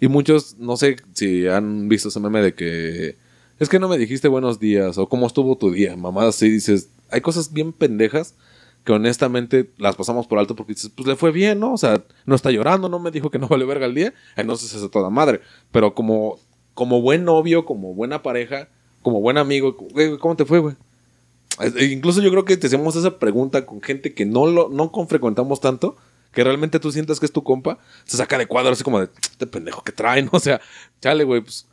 Y 0.00 0.08
muchos, 0.08 0.56
no 0.58 0.76
sé 0.76 0.96
si 1.12 1.46
han 1.46 1.88
visto 1.88 2.08
ese 2.08 2.20
meme 2.20 2.40
de 2.40 2.54
que 2.54 3.16
es 3.58 3.68
que 3.68 3.78
no 3.78 3.88
me 3.88 3.98
dijiste 3.98 4.28
buenos 4.28 4.58
días 4.58 4.98
o 4.98 5.08
cómo 5.08 5.26
estuvo 5.26 5.56
tu 5.56 5.70
día. 5.70 5.96
Mamá, 5.96 6.28
así 6.28 6.48
dices, 6.48 6.88
hay 7.10 7.20
cosas 7.20 7.52
bien 7.52 7.72
pendejas 7.72 8.34
que 8.84 8.92
honestamente 8.92 9.70
las 9.78 9.96
pasamos 9.96 10.26
por 10.26 10.38
alto 10.38 10.54
porque 10.54 10.74
dices, 10.74 10.90
pues 10.94 11.08
le 11.08 11.16
fue 11.16 11.32
bien, 11.32 11.58
¿no? 11.58 11.72
O 11.72 11.78
sea, 11.78 12.04
no 12.26 12.34
está 12.34 12.50
llorando, 12.50 12.88
no 12.88 12.98
me 12.98 13.10
dijo 13.10 13.30
que 13.30 13.38
no 13.38 13.48
vale 13.48 13.64
verga 13.64 13.86
el 13.86 13.94
día, 13.94 14.12
entonces 14.36 14.74
es 14.74 14.90
toda 14.90 15.08
madre. 15.10 15.40
Pero 15.72 15.94
como, 15.94 16.38
como 16.74 17.00
buen 17.00 17.24
novio, 17.24 17.64
como 17.64 17.94
buena 17.94 18.22
pareja, 18.22 18.68
como 19.02 19.20
buen 19.20 19.38
amigo, 19.38 19.76
güey, 19.92 20.18
¿cómo 20.18 20.36
te 20.36 20.44
fue, 20.44 20.58
güey? 20.58 20.76
E 21.60 21.84
Incluso 21.86 22.20
yo 22.20 22.30
creo 22.30 22.44
que 22.44 22.56
te 22.56 22.66
hacemos 22.66 22.96
esa 22.96 23.18
pregunta 23.18 23.64
con 23.64 23.80
gente 23.80 24.12
que 24.12 24.26
no 24.26 24.46
lo 24.46 24.68
no 24.68 24.90
frecuentamos 25.08 25.60
tanto, 25.60 25.96
que 26.32 26.44
realmente 26.44 26.80
tú 26.80 26.90
sientas 26.92 27.20
que 27.20 27.26
es 27.26 27.32
tu 27.32 27.44
compa, 27.44 27.78
se 28.04 28.16
saca 28.16 28.36
de 28.36 28.46
cuadro 28.46 28.72
así 28.72 28.82
como 28.82 29.00
de, 29.00 29.08
este 29.30 29.46
pendejo 29.46 29.82
que 29.82 29.92
traen, 29.92 30.28
o 30.32 30.40
sea, 30.40 30.60
chale, 31.00 31.24
güey, 31.24 31.40
pues 31.40 31.66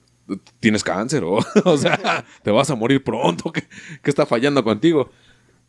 tienes 0.59 0.84
cáncer 0.84 1.24
o, 1.24 1.39
o 1.65 1.78
sea, 1.78 2.26
te 2.43 2.51
vas 2.51 2.69
a 2.69 2.76
morir 2.76 3.03
pronto, 3.03 3.51
¿qué, 3.51 3.63
qué 4.01 4.09
está 4.09 4.26
fallando 4.26 4.63
contigo? 4.63 5.09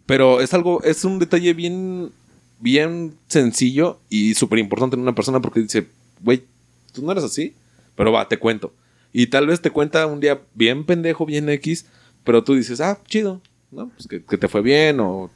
Pero 0.06 0.40
es 0.40 0.52
algo, 0.54 0.82
es 0.82 1.04
un 1.04 1.18
detalle 1.18 1.54
bien, 1.54 2.12
bien 2.60 3.14
sencillo 3.28 4.00
y 4.08 4.34
súper 4.34 4.58
importante 4.58 4.96
en 4.96 5.02
una 5.02 5.14
persona 5.14 5.40
porque 5.40 5.60
dice, 5.60 5.88
güey, 6.20 6.44
tú 6.92 7.02
no 7.04 7.12
eres 7.12 7.24
así, 7.24 7.54
pero 7.94 8.12
va, 8.12 8.28
te 8.28 8.38
cuento. 8.38 8.72
Y 9.12 9.26
tal 9.26 9.46
vez 9.46 9.60
te 9.60 9.70
cuenta 9.70 10.06
un 10.06 10.20
día 10.20 10.40
bien 10.54 10.84
pendejo, 10.84 11.26
bien 11.26 11.48
X, 11.48 11.86
pero 12.24 12.42
tú 12.42 12.54
dices, 12.54 12.80
ah, 12.80 12.98
chido, 13.06 13.40
¿no? 13.70 13.90
Pues 13.90 14.06
que, 14.08 14.24
que 14.24 14.38
te 14.38 14.48
fue 14.48 14.62
bien 14.62 15.00
o, 15.00 15.30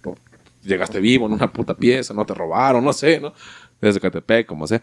llegaste 0.63 1.01
vivo 1.01 1.27
en 1.27 1.33
una 1.33 1.53
puta 1.53 1.77
pieza, 1.77 2.13
no 2.13 2.27
te 2.27 2.35
robaron, 2.35 2.85
no 2.85 2.93
sé, 2.93 3.21
¿no? 3.21 3.33
Desde 3.81 4.01
Catepec, 4.01 4.47
como 4.47 4.67
sea. 4.67 4.83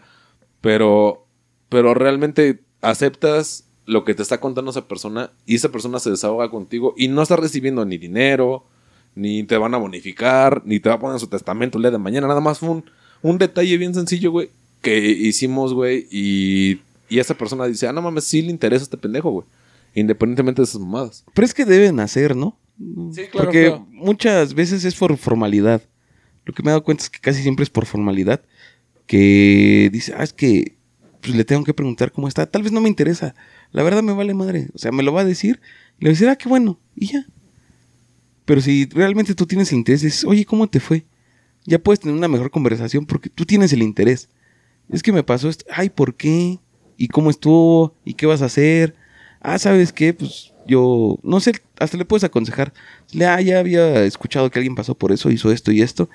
Pero, 0.60 1.26
pero 1.68 1.92
realmente 1.94 2.60
aceptas 2.80 3.66
lo 3.86 4.04
que 4.04 4.14
te 4.14 4.22
está 4.22 4.40
contando 4.40 4.70
esa 4.70 4.88
persona 4.88 5.30
y 5.46 5.56
esa 5.56 5.70
persona 5.70 5.98
se 5.98 6.10
desahoga 6.10 6.50
contigo 6.50 6.94
y 6.96 7.08
no 7.08 7.22
está 7.22 7.36
recibiendo 7.36 7.84
ni 7.84 7.98
dinero, 7.98 8.64
ni 9.14 9.44
te 9.44 9.56
van 9.56 9.74
a 9.74 9.78
bonificar, 9.78 10.62
ni 10.64 10.80
te 10.80 10.88
va 10.88 10.96
a 10.96 10.98
poner 10.98 11.14
en 11.14 11.20
su 11.20 11.26
testamento 11.26 11.78
el 11.78 11.82
día 11.82 11.90
de 11.90 11.98
mañana. 11.98 12.26
Nada 12.26 12.40
más 12.40 12.58
fue 12.58 12.70
un, 12.70 12.84
un 13.22 13.38
detalle 13.38 13.76
bien 13.76 13.94
sencillo, 13.94 14.30
güey, 14.30 14.50
que 14.80 14.98
hicimos, 14.98 15.72
güey, 15.74 16.06
y, 16.10 16.80
y 17.08 17.18
esa 17.18 17.34
persona 17.34 17.66
dice, 17.66 17.86
ah, 17.86 17.92
no 17.92 18.02
mames, 18.02 18.24
sí 18.24 18.42
le 18.42 18.50
interesa 18.50 18.82
a 18.82 18.84
este 18.84 18.96
pendejo, 18.96 19.30
güey. 19.30 19.46
Independientemente 19.94 20.60
de 20.60 20.64
esas 20.66 20.80
mamadas. 20.80 21.24
Pero 21.32 21.46
es 21.46 21.54
que 21.54 21.64
deben 21.64 22.00
hacer, 22.00 22.34
¿no? 22.34 22.58
Sí, 23.12 23.22
claro, 23.30 23.46
Porque 23.46 23.66
claro. 23.66 23.86
muchas 23.90 24.54
veces 24.54 24.84
es 24.84 24.96
por 24.96 25.16
formalidad. 25.16 25.82
Lo 26.44 26.52
que 26.52 26.62
me 26.62 26.70
he 26.70 26.72
dado 26.72 26.82
cuenta 26.82 27.04
es 27.04 27.10
que 27.10 27.20
casi 27.20 27.42
siempre 27.42 27.62
es 27.62 27.70
por 27.70 27.86
formalidad. 27.86 28.42
Que 29.06 29.90
dice, 29.92 30.12
ah, 30.16 30.24
es 30.24 30.32
que 30.32 30.76
pues, 31.20 31.36
le 31.36 31.44
tengo 31.44 31.62
que 31.62 31.72
preguntar 31.72 32.10
cómo 32.10 32.26
está. 32.26 32.46
Tal 32.46 32.62
vez 32.62 32.72
no 32.72 32.80
me 32.80 32.88
interesa. 32.88 33.36
La 33.74 33.82
verdad 33.82 34.04
me 34.04 34.12
vale 34.12 34.34
madre. 34.34 34.68
O 34.72 34.78
sea, 34.78 34.92
me 34.92 35.02
lo 35.02 35.12
va 35.12 35.22
a 35.22 35.24
decir. 35.24 35.60
Le 35.98 36.06
voy 36.06 36.10
a 36.10 36.12
decir, 36.12 36.28
ah, 36.28 36.36
qué 36.36 36.48
bueno. 36.48 36.78
Y 36.94 37.08
ya. 37.08 37.26
Pero 38.44 38.60
si 38.60 38.86
realmente 38.86 39.34
tú 39.34 39.46
tienes 39.46 39.72
interés, 39.72 40.02
dices, 40.02 40.24
oye, 40.24 40.44
¿cómo 40.44 40.68
te 40.68 40.78
fue? 40.78 41.04
Ya 41.64 41.80
puedes 41.80 41.98
tener 41.98 42.16
una 42.16 42.28
mejor 42.28 42.52
conversación 42.52 43.04
porque 43.04 43.30
tú 43.30 43.44
tienes 43.44 43.72
el 43.72 43.82
interés. 43.82 44.28
Es 44.90 45.02
que 45.02 45.10
me 45.10 45.24
pasó 45.24 45.48
esto. 45.48 45.64
Ay, 45.72 45.90
¿por 45.90 46.14
qué? 46.14 46.60
¿Y 46.96 47.08
cómo 47.08 47.30
estuvo? 47.30 47.96
¿Y 48.04 48.14
qué 48.14 48.26
vas 48.26 48.42
a 48.42 48.46
hacer? 48.46 48.94
Ah, 49.40 49.58
¿sabes 49.58 49.92
qué? 49.92 50.14
Pues 50.14 50.52
yo, 50.68 51.18
no 51.24 51.40
sé, 51.40 51.60
hasta 51.80 51.96
le 51.96 52.04
puedes 52.04 52.22
aconsejar. 52.22 52.72
Le, 53.12 53.26
ah, 53.26 53.40
ya 53.40 53.58
había 53.58 54.04
escuchado 54.04 54.52
que 54.52 54.60
alguien 54.60 54.76
pasó 54.76 54.94
por 54.94 55.10
eso, 55.10 55.32
hizo 55.32 55.50
esto 55.50 55.72
y 55.72 55.82
esto, 55.82 56.08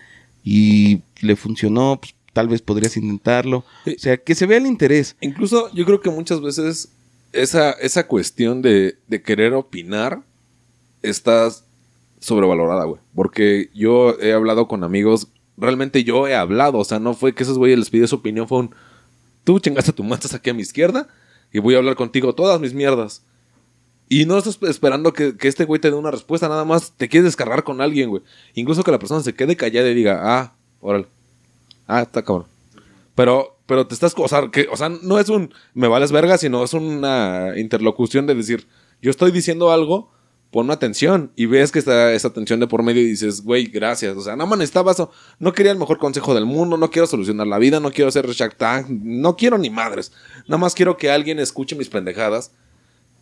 y 0.45 1.01
le 1.19 1.35
funcionó, 1.35 1.99
pues 1.99 2.15
tal 2.31 2.47
vez 2.47 2.61
podrías 2.61 2.95
intentarlo. 2.95 3.65
O 3.85 3.99
sea, 3.99 4.15
que 4.15 4.33
se 4.33 4.45
vea 4.45 4.59
el 4.59 4.65
interés. 4.65 5.17
Incluso 5.19 5.73
yo 5.73 5.85
creo 5.85 5.99
que 5.99 6.09
muchas 6.09 6.39
veces 6.39 6.93
esa, 7.33 7.71
esa 7.71 8.07
cuestión 8.07 8.61
de, 8.61 8.97
de 9.07 9.21
querer 9.21 9.53
opinar 9.53 10.21
está 11.01 11.49
sobrevalorada, 12.19 12.85
güey. 12.85 13.01
Porque 13.15 13.69
yo 13.73 14.19
he 14.19 14.33
hablado 14.33 14.67
con 14.67 14.83
amigos, 14.83 15.27
realmente 15.57 16.03
yo 16.03 16.27
he 16.27 16.35
hablado, 16.35 16.77
o 16.79 16.83
sea, 16.83 16.99
no 16.99 17.13
fue 17.13 17.33
que 17.33 17.43
esos 17.43 17.57
güeyes 17.57 17.79
les 17.79 17.89
pidió 17.89 18.07
su 18.07 18.15
opinión, 18.15 18.47
fue 18.47 18.59
un, 18.59 18.75
tú 19.43 19.59
chingaste 19.59 19.93
tu 19.93 20.03
matas 20.03 20.33
aquí 20.33 20.49
a 20.49 20.53
mi 20.53 20.61
izquierda 20.61 21.07
y 21.51 21.59
voy 21.59 21.75
a 21.75 21.77
hablar 21.77 21.95
contigo 21.95 22.35
todas 22.35 22.59
mis 22.59 22.73
mierdas. 22.73 23.23
Y 24.11 24.25
no 24.25 24.39
estás 24.39 24.57
esperando 24.63 25.13
que, 25.13 25.37
que 25.37 25.47
este 25.47 25.65
güey 25.65 25.79
te 25.79 25.91
dé 25.91 25.95
una 25.95 26.09
respuesta, 26.09 26.49
nada 26.49 26.65
más 26.65 26.93
te 26.93 27.07
quieres 27.07 27.25
descargar 27.25 27.63
con 27.63 27.79
alguien, 27.79 28.09
güey. 28.09 28.23
Incluso 28.55 28.83
que 28.83 28.91
la 28.91 28.97
persona 28.97 29.21
se 29.21 29.35
quede 29.35 29.55
callada 29.55 29.87
y 29.87 29.93
diga, 29.93 30.19
ah, 30.23 30.55
órale. 30.81 31.05
Ah, 31.85 32.01
está 32.01 32.23
cabrón. 32.23 32.47
Pero, 33.19 33.59
pero 33.65 33.85
te 33.85 33.93
estás, 33.95 34.13
o 34.15 34.27
sea, 34.29 34.49
que, 34.49 34.69
o 34.71 34.77
sea, 34.77 34.87
no 34.87 35.19
es 35.19 35.27
un 35.27 35.53
me 35.73 35.89
vales 35.89 36.13
verga, 36.13 36.37
sino 36.37 36.63
es 36.63 36.73
una 36.73 37.51
interlocución 37.57 38.25
de 38.25 38.33
decir, 38.33 38.65
yo 39.01 39.11
estoy 39.11 39.31
diciendo 39.31 39.73
algo, 39.73 40.09
pon 40.51 40.71
atención. 40.71 41.33
Y 41.35 41.45
ves 41.45 41.73
que 41.73 41.79
está 41.79 42.13
esa 42.13 42.29
atención 42.29 42.61
de 42.61 42.67
por 42.67 42.81
medio 42.81 43.01
y 43.01 43.07
dices, 43.07 43.43
güey, 43.43 43.65
gracias. 43.65 44.15
O 44.15 44.21
sea, 44.21 44.37
no 44.37 44.47
man, 44.47 44.59
necesitaba 44.59 44.93
eso. 44.93 45.11
No 45.37 45.51
quería 45.51 45.73
el 45.73 45.77
mejor 45.77 45.97
consejo 45.97 46.33
del 46.33 46.45
mundo, 46.45 46.77
no 46.77 46.91
quiero 46.91 47.07
solucionar 47.07 47.45
la 47.45 47.57
vida, 47.57 47.81
no 47.81 47.91
quiero 47.91 48.09
ser 48.09 48.25
Shark 48.25 48.55
no 48.89 49.35
quiero 49.35 49.57
ni 49.57 49.69
madres. 49.69 50.13
Nada 50.47 50.59
más 50.59 50.73
quiero 50.73 50.95
que 50.95 51.11
alguien 51.11 51.39
escuche 51.39 51.75
mis 51.75 51.89
pendejadas. 51.89 52.53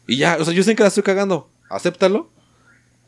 Y 0.05 0.17
ya, 0.17 0.37
o 0.39 0.45
sea, 0.45 0.53
yo 0.53 0.61
sé 0.61 0.75
que 0.75 0.83
la 0.83 0.89
estoy 0.89 1.01
cagando. 1.01 1.49
Acéptalo. 1.71 2.29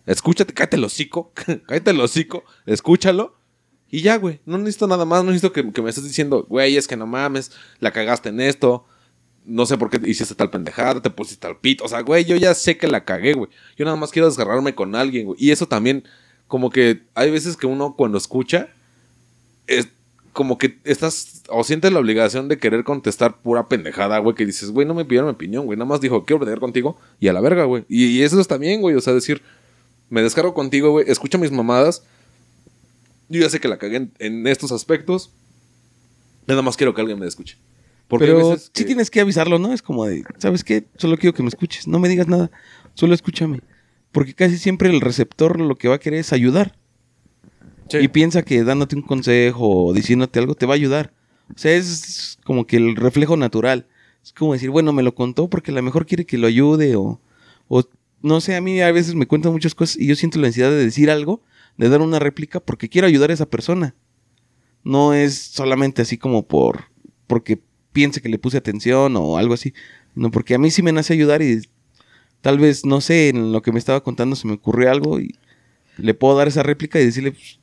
Escúchate, 0.07 0.55
cállate 0.55 0.77
el 0.77 0.85
hocico. 0.85 1.33
cállate 1.67 1.91
el 1.91 2.01
hocico. 2.01 2.45
Escúchalo. 2.65 3.38
Y 3.89 4.01
ya, 4.01 4.17
güey. 4.17 4.39
No 4.45 4.57
necesito 4.57 4.87
nada 4.87 5.05
más. 5.05 5.23
No 5.23 5.31
necesito 5.31 5.53
que, 5.53 5.71
que 5.71 5.81
me 5.81 5.89
estés 5.89 6.03
diciendo, 6.03 6.45
güey, 6.47 6.77
es 6.77 6.87
que 6.87 6.97
no 6.97 7.07
mames. 7.07 7.51
La 7.79 7.91
cagaste 7.91 8.29
en 8.29 8.41
esto. 8.41 8.85
No 9.45 9.65
sé 9.65 9.77
por 9.77 9.89
qué 9.89 9.99
hiciste 10.09 10.35
tal 10.35 10.49
pendejada. 10.49 11.01
Te 11.01 11.09
pusiste 11.09 11.47
al 11.47 11.57
pito. 11.57 11.85
O 11.85 11.87
sea, 11.87 12.01
güey, 12.01 12.25
yo 12.25 12.35
ya 12.35 12.53
sé 12.53 12.77
que 12.77 12.87
la 12.87 13.05
cagué, 13.05 13.33
güey. 13.33 13.49
Yo 13.77 13.85
nada 13.85 13.97
más 13.97 14.11
quiero 14.11 14.27
desgarrarme 14.27 14.75
con 14.75 14.95
alguien, 14.95 15.25
güey. 15.25 15.37
Y 15.43 15.51
eso 15.51 15.67
también, 15.67 16.03
como 16.47 16.69
que 16.69 17.03
hay 17.15 17.31
veces 17.31 17.57
que 17.57 17.67
uno 17.67 17.95
cuando 17.95 18.17
escucha, 18.17 18.69
es 19.67 19.87
como 20.33 20.57
que 20.57 20.79
estás 20.83 21.43
o 21.49 21.63
sientes 21.63 21.91
la 21.91 21.99
obligación 21.99 22.47
de 22.47 22.57
querer 22.57 22.83
contestar 22.83 23.41
pura 23.41 23.67
pendejada, 23.67 24.19
güey, 24.19 24.35
que 24.35 24.45
dices, 24.45 24.71
güey, 24.71 24.87
no 24.87 24.93
me 24.93 25.05
pidieron 25.05 25.27
mi 25.27 25.33
opinión, 25.33 25.65
güey, 25.65 25.77
nada 25.77 25.89
más 25.89 26.01
dijo, 26.01 26.23
quiero 26.23 26.39
platicar 26.39 26.59
contigo 26.59 26.97
y 27.19 27.27
a 27.27 27.33
la 27.33 27.41
verga, 27.41 27.65
güey. 27.65 27.83
Y, 27.89 28.21
eso 28.21 28.39
está 28.39 28.57
bien, 28.57 28.81
güey, 28.81 28.95
o 28.95 29.01
sea, 29.01 29.13
decir, 29.13 29.41
me 30.09 30.21
descargo 30.21 30.53
contigo, 30.53 30.91
güey, 30.91 31.05
escucha 31.09 31.37
mis 31.37 31.51
mamadas. 31.51 32.03
Yo 33.29 33.41
ya 33.41 33.49
sé 33.49 33.59
que 33.59 33.67
la 33.67 33.77
cagué 33.77 33.97
en, 33.97 34.11
en 34.19 34.47
estos 34.47 34.71
aspectos. 34.71 35.31
Nada 36.47 36.61
más 36.61 36.77
quiero 36.77 36.93
que 36.93 37.01
alguien 37.01 37.19
me 37.19 37.27
escuche. 37.27 37.57
Porque 38.07 38.25
Pero 38.25 38.57
sí 38.57 38.69
que- 38.73 38.83
tienes 38.85 39.11
que 39.11 39.21
avisarlo, 39.21 39.59
¿no? 39.59 39.71
Es 39.71 39.81
como 39.83 40.05
de, 40.05 40.23
¿sabes 40.39 40.63
qué? 40.63 40.85
Solo 40.97 41.17
quiero 41.17 41.33
que 41.35 41.43
me 41.43 41.49
escuches. 41.49 41.87
No 41.87 41.99
me 41.99 42.09
digas 42.09 42.27
nada. 42.27 42.49
Solo 42.95 43.13
escúchame. 43.13 43.61
Porque 44.11 44.33
casi 44.33 44.57
siempre 44.57 44.89
el 44.89 44.99
receptor 45.01 45.59
lo 45.59 45.77
que 45.77 45.87
va 45.87 45.95
a 45.95 45.99
querer 45.99 46.19
es 46.21 46.33
ayudar. 46.33 46.75
Sí. 47.89 47.97
Y 47.97 48.07
piensa 48.07 48.43
que 48.43 48.63
dándote 48.63 48.95
un 48.95 49.03
consejo 49.03 49.85
o 49.85 49.93
diciéndote 49.93 50.39
algo 50.39 50.55
te 50.55 50.65
va 50.65 50.73
a 50.73 50.75
ayudar. 50.75 51.13
O 51.55 51.57
sea, 51.57 51.73
es 51.73 52.37
como 52.43 52.65
que 52.65 52.77
el 52.77 52.95
reflejo 52.95 53.37
natural. 53.37 53.87
Es 54.23 54.33
como 54.33 54.53
decir, 54.53 54.69
bueno, 54.71 54.91
me 54.93 55.03
lo 55.03 55.13
contó 55.15 55.49
porque 55.49 55.71
a 55.71 55.75
lo 55.75 55.81
mejor 55.83 56.05
quiere 56.05 56.25
que 56.25 56.37
lo 56.37 56.47
ayude 56.47 56.95
o, 56.95 57.19
o 57.67 57.83
no 58.21 58.41
sé, 58.41 58.55
a 58.55 58.61
mí 58.61 58.81
a 58.81 58.91
veces 58.91 59.15
me 59.15 59.27
cuentan 59.27 59.51
muchas 59.53 59.73
cosas 59.75 59.97
y 59.97 60.07
yo 60.07 60.15
siento 60.15 60.39
la 60.39 60.47
necesidad 60.47 60.69
de 60.69 60.83
decir 60.83 61.09
algo, 61.09 61.41
de 61.79 61.87
dar 61.87 62.01
una 62.01 62.19
réplica 62.19 62.59
porque 62.59 62.89
quiero 62.89 63.07
ayudar 63.07 63.31
a 63.31 63.33
esa 63.33 63.49
persona. 63.49 63.95
No 64.83 65.13
es 65.13 65.35
solamente 65.35 66.01
así 66.01 66.17
como 66.17 66.45
por 66.45 66.85
porque 67.25 67.61
piense 67.93 68.21
que 68.21 68.27
le 68.27 68.37
puse 68.37 68.57
atención 68.57 69.15
o 69.15 69.37
algo 69.37 69.53
así, 69.53 69.73
no 70.13 70.29
porque 70.29 70.55
a 70.55 70.57
mí 70.57 70.71
sí 70.71 70.83
me 70.83 70.91
nace 70.91 71.13
ayudar 71.13 71.41
y 71.41 71.61
tal 72.41 72.59
vez 72.59 72.85
no 72.85 72.99
sé, 72.99 73.29
en 73.29 73.53
lo 73.53 73.61
que 73.61 73.71
me 73.71 73.79
estaba 73.79 74.03
contando 74.03 74.35
se 74.35 74.45
me 74.45 74.53
ocurrió 74.53 74.91
algo 74.91 75.21
y 75.21 75.35
le 75.97 76.13
puedo 76.13 76.35
dar 76.35 76.49
esa 76.49 76.63
réplica 76.63 76.99
y 76.99 77.05
decirle, 77.05 77.31
pues, 77.31 77.59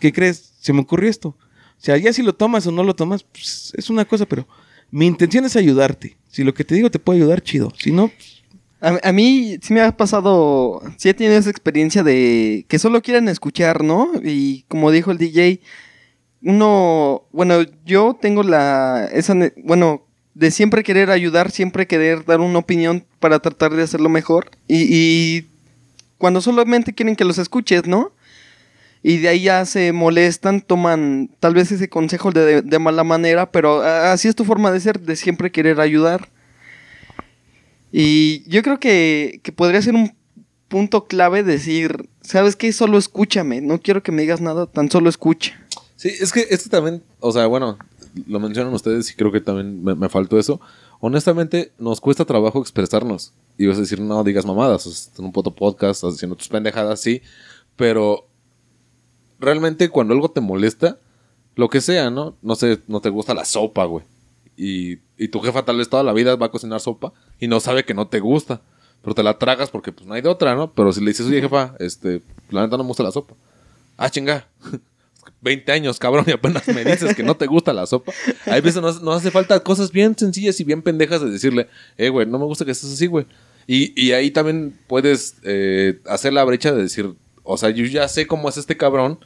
¿qué 0.00 0.12
crees? 0.12 0.54
Se 0.60 0.72
me 0.72 0.80
ocurrió 0.80 1.10
esto. 1.10 1.28
O 1.28 1.84
sea, 1.84 1.98
ya 1.98 2.12
si 2.14 2.22
lo 2.22 2.34
tomas 2.34 2.66
o 2.66 2.72
no 2.72 2.82
lo 2.82 2.94
tomas, 2.94 3.24
pues, 3.24 3.72
es 3.76 3.90
una 3.90 4.06
cosa, 4.06 4.26
pero 4.26 4.48
mi 4.90 5.06
intención 5.06 5.44
es 5.44 5.56
ayudarte. 5.56 6.16
Si 6.28 6.44
lo 6.44 6.54
que 6.54 6.64
te 6.64 6.74
digo 6.74 6.90
te 6.90 6.98
puede 6.98 7.20
ayudar, 7.20 7.42
chido. 7.42 7.72
Si 7.78 7.90
no, 7.90 8.08
pues, 8.08 8.33
A, 8.84 9.08
a 9.08 9.12
mí 9.12 9.58
sí 9.62 9.72
me 9.72 9.80
ha 9.80 9.96
pasado, 9.96 10.82
sí 10.96 11.08
he 11.08 11.14
tenido 11.14 11.36
esa 11.38 11.50
experiencia 11.50 12.02
de 12.02 12.66
que 12.68 12.78
solo 12.78 13.02
quieren 13.02 13.28
escuchar, 13.28 13.82
¿no? 13.82 14.12
Y 14.22 14.64
como 14.68 14.90
dijo 14.90 15.10
el 15.10 15.18
DJ, 15.18 15.60
uno, 16.42 17.22
bueno, 17.32 17.62
yo 17.84 18.16
tengo 18.20 18.42
la, 18.42 19.08
esa, 19.12 19.34
bueno, 19.64 20.06
de 20.34 20.50
siempre 20.50 20.82
querer 20.82 21.10
ayudar, 21.10 21.50
siempre 21.50 21.86
querer 21.86 22.24
dar 22.24 22.40
una 22.40 22.58
opinión 22.58 23.04
para 23.20 23.38
tratar 23.38 23.72
de 23.72 23.82
hacerlo 23.82 24.08
mejor. 24.08 24.50
Y, 24.68 24.86
y 24.90 25.48
cuando 26.18 26.40
solamente 26.40 26.92
quieren 26.92 27.16
que 27.16 27.24
los 27.24 27.38
escuches, 27.38 27.86
¿no? 27.86 28.12
y 29.06 29.18
de 29.18 29.28
ahí 29.28 29.42
ya 29.42 29.66
se 29.66 29.92
molestan, 29.92 30.62
toman 30.62 31.28
tal 31.38 31.52
vez 31.52 31.70
ese 31.70 31.90
consejo 31.90 32.32
de, 32.32 32.62
de 32.62 32.78
mala 32.78 33.04
manera, 33.04 33.52
pero 33.52 33.82
así 33.82 34.28
es 34.28 34.34
tu 34.34 34.46
forma 34.46 34.72
de 34.72 34.80
ser, 34.80 34.98
de 34.98 35.14
siempre 35.14 35.52
querer 35.52 35.78
ayudar. 35.78 36.30
Y 37.96 38.42
yo 38.50 38.64
creo 38.64 38.80
que, 38.80 39.38
que 39.44 39.52
podría 39.52 39.80
ser 39.80 39.94
un 39.94 40.16
punto 40.66 41.04
clave 41.04 41.44
decir, 41.44 42.10
¿sabes 42.22 42.56
qué? 42.56 42.72
Solo 42.72 42.98
escúchame, 42.98 43.60
no 43.60 43.80
quiero 43.80 44.02
que 44.02 44.10
me 44.10 44.22
digas 44.22 44.40
nada, 44.40 44.66
tan 44.66 44.90
solo 44.90 45.08
escucha. 45.08 45.64
Sí, 45.94 46.08
es 46.08 46.32
que, 46.32 46.44
es 46.50 46.64
que 46.64 46.70
también, 46.70 47.04
o 47.20 47.30
sea, 47.30 47.46
bueno, 47.46 47.78
lo 48.26 48.40
mencionan 48.40 48.74
ustedes 48.74 49.08
y 49.12 49.14
creo 49.14 49.30
que 49.30 49.40
también 49.40 49.84
me, 49.84 50.08
faltó 50.08 50.40
eso. 50.40 50.60
Honestamente, 50.98 51.70
nos 51.78 52.00
cuesta 52.00 52.24
trabajo 52.24 52.60
expresarnos. 52.60 53.32
Y 53.58 53.66
vas 53.66 53.76
a 53.76 53.82
decir, 53.82 54.00
no 54.00 54.24
digas 54.24 54.44
mamadas, 54.44 54.86
estás 54.86 55.16
en 55.16 55.26
un 55.26 55.32
puto 55.32 55.54
podcast, 55.54 55.98
estás 55.98 56.14
haciendo 56.14 56.34
tus 56.34 56.48
pendejadas, 56.48 56.98
sí. 56.98 57.22
Pero 57.76 58.26
realmente 59.38 59.88
cuando 59.88 60.14
algo 60.14 60.32
te 60.32 60.40
molesta, 60.40 60.98
lo 61.54 61.68
que 61.68 61.80
sea, 61.80 62.10
¿no? 62.10 62.36
No 62.42 62.56
sé, 62.56 62.80
no 62.88 63.00
te 63.00 63.10
gusta 63.10 63.34
la 63.34 63.44
sopa, 63.44 63.84
güey. 63.84 64.04
Y, 64.56 64.98
y 65.16 65.28
tu 65.28 65.38
jefa 65.38 65.64
tal 65.64 65.76
vez 65.76 65.88
toda 65.88 66.02
la 66.02 66.12
vida 66.12 66.34
va 66.34 66.46
a 66.46 66.50
cocinar 66.50 66.80
sopa 66.80 67.12
y 67.44 67.48
no 67.48 67.60
sabe 67.60 67.84
que 67.84 67.92
no 67.92 68.08
te 68.08 68.20
gusta. 68.20 68.62
Pero 69.02 69.14
te 69.14 69.22
la 69.22 69.38
tragas 69.38 69.68
porque 69.68 69.92
pues 69.92 70.06
no 70.06 70.14
hay 70.14 70.22
de 70.22 70.30
otra, 70.30 70.54
¿no? 70.54 70.72
Pero 70.72 70.90
si 70.94 71.00
le 71.00 71.10
dices, 71.10 71.26
oye 71.26 71.42
jefa, 71.42 71.74
este, 71.78 72.22
la 72.48 72.62
neta 72.62 72.78
no 72.78 72.84
me 72.84 72.88
gusta 72.88 73.02
la 73.02 73.12
sopa. 73.12 73.34
Ah, 73.98 74.08
chinga. 74.08 74.48
20 75.42 75.70
años, 75.72 75.98
cabrón, 75.98 76.24
y 76.26 76.30
apenas 76.30 76.66
me 76.68 76.82
dices 76.84 77.14
que 77.14 77.22
no 77.22 77.36
te 77.36 77.46
gusta 77.46 77.74
la 77.74 77.84
sopa. 77.84 78.14
Hay 78.46 78.62
veces 78.62 78.80
no, 78.80 78.90
no 79.00 79.12
hace 79.12 79.30
falta 79.30 79.60
cosas 79.60 79.92
bien 79.92 80.16
sencillas 80.16 80.58
y 80.58 80.64
bien 80.64 80.80
pendejas 80.80 81.20
de 81.20 81.28
decirle, 81.28 81.68
eh, 81.98 82.08
güey, 82.08 82.26
no 82.26 82.38
me 82.38 82.46
gusta 82.46 82.64
que 82.64 82.70
estés 82.70 82.94
así, 82.94 83.06
güey. 83.06 83.26
Y, 83.66 83.92
y 84.02 84.12
ahí 84.12 84.30
también 84.30 84.78
puedes 84.86 85.36
eh, 85.42 86.00
hacer 86.06 86.32
la 86.32 86.44
brecha 86.44 86.72
de 86.72 86.80
decir, 86.80 87.14
o 87.42 87.58
sea, 87.58 87.68
yo 87.68 87.84
ya 87.84 88.08
sé 88.08 88.26
cómo 88.26 88.48
es 88.48 88.56
este 88.56 88.78
cabrón, 88.78 89.18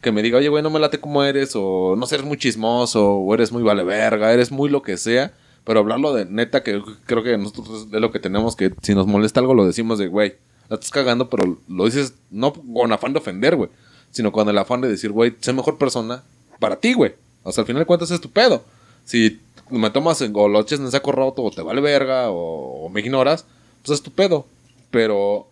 que 0.00 0.12
me 0.12 0.22
diga, 0.22 0.38
oye, 0.38 0.48
güey, 0.48 0.62
no 0.62 0.70
me 0.70 0.78
late 0.78 1.00
como 1.00 1.24
eres, 1.24 1.52
o 1.56 1.96
no 1.96 2.06
sé, 2.06 2.14
eres 2.14 2.26
muy 2.26 2.36
chismoso, 2.36 3.14
o 3.16 3.34
eres 3.34 3.50
muy 3.50 3.64
vale 3.64 3.82
verga, 3.82 4.32
eres 4.32 4.52
muy 4.52 4.70
lo 4.70 4.82
que 4.82 4.96
sea. 4.96 5.32
Pero 5.68 5.80
hablarlo 5.80 6.14
de 6.14 6.24
neta, 6.24 6.62
que 6.62 6.80
creo 7.04 7.22
que 7.22 7.36
nosotros 7.36 7.88
es 7.92 8.00
lo 8.00 8.10
que 8.10 8.18
tenemos, 8.18 8.56
que 8.56 8.72
si 8.80 8.94
nos 8.94 9.06
molesta 9.06 9.40
algo 9.40 9.52
lo 9.52 9.66
decimos 9.66 9.98
de, 9.98 10.06
güey, 10.06 10.36
la 10.70 10.76
estás 10.76 10.90
cagando, 10.90 11.28
pero 11.28 11.58
lo 11.68 11.84
dices 11.84 12.14
no 12.30 12.54
con 12.54 12.90
afán 12.90 13.12
de 13.12 13.18
ofender, 13.18 13.54
güey, 13.54 13.68
sino 14.10 14.32
con 14.32 14.48
el 14.48 14.56
afán 14.56 14.80
de 14.80 14.88
decir, 14.88 15.12
güey, 15.12 15.34
sé 15.40 15.52
mejor 15.52 15.76
persona 15.76 16.22
para 16.58 16.76
ti, 16.76 16.94
güey. 16.94 17.16
O 17.42 17.52
sea, 17.52 17.60
al 17.60 17.66
final 17.66 17.82
de 17.82 17.86
cuentas 17.86 18.10
es 18.10 18.18
tu 18.18 18.30
pedo. 18.30 18.64
Si 19.04 19.40
me 19.68 19.90
tomas 19.90 20.22
en 20.22 20.32
goloches 20.32 20.80
en 20.80 20.90
saco 20.90 21.12
roto, 21.12 21.42
o 21.42 21.50
te 21.50 21.60
vale 21.60 21.82
verga, 21.82 22.30
o, 22.30 22.88
me 22.88 23.02
ignoras, 23.02 23.44
pues 23.84 23.98
es 23.98 24.02
tu 24.02 24.10
pedo. 24.10 24.46
Pero 24.90 25.48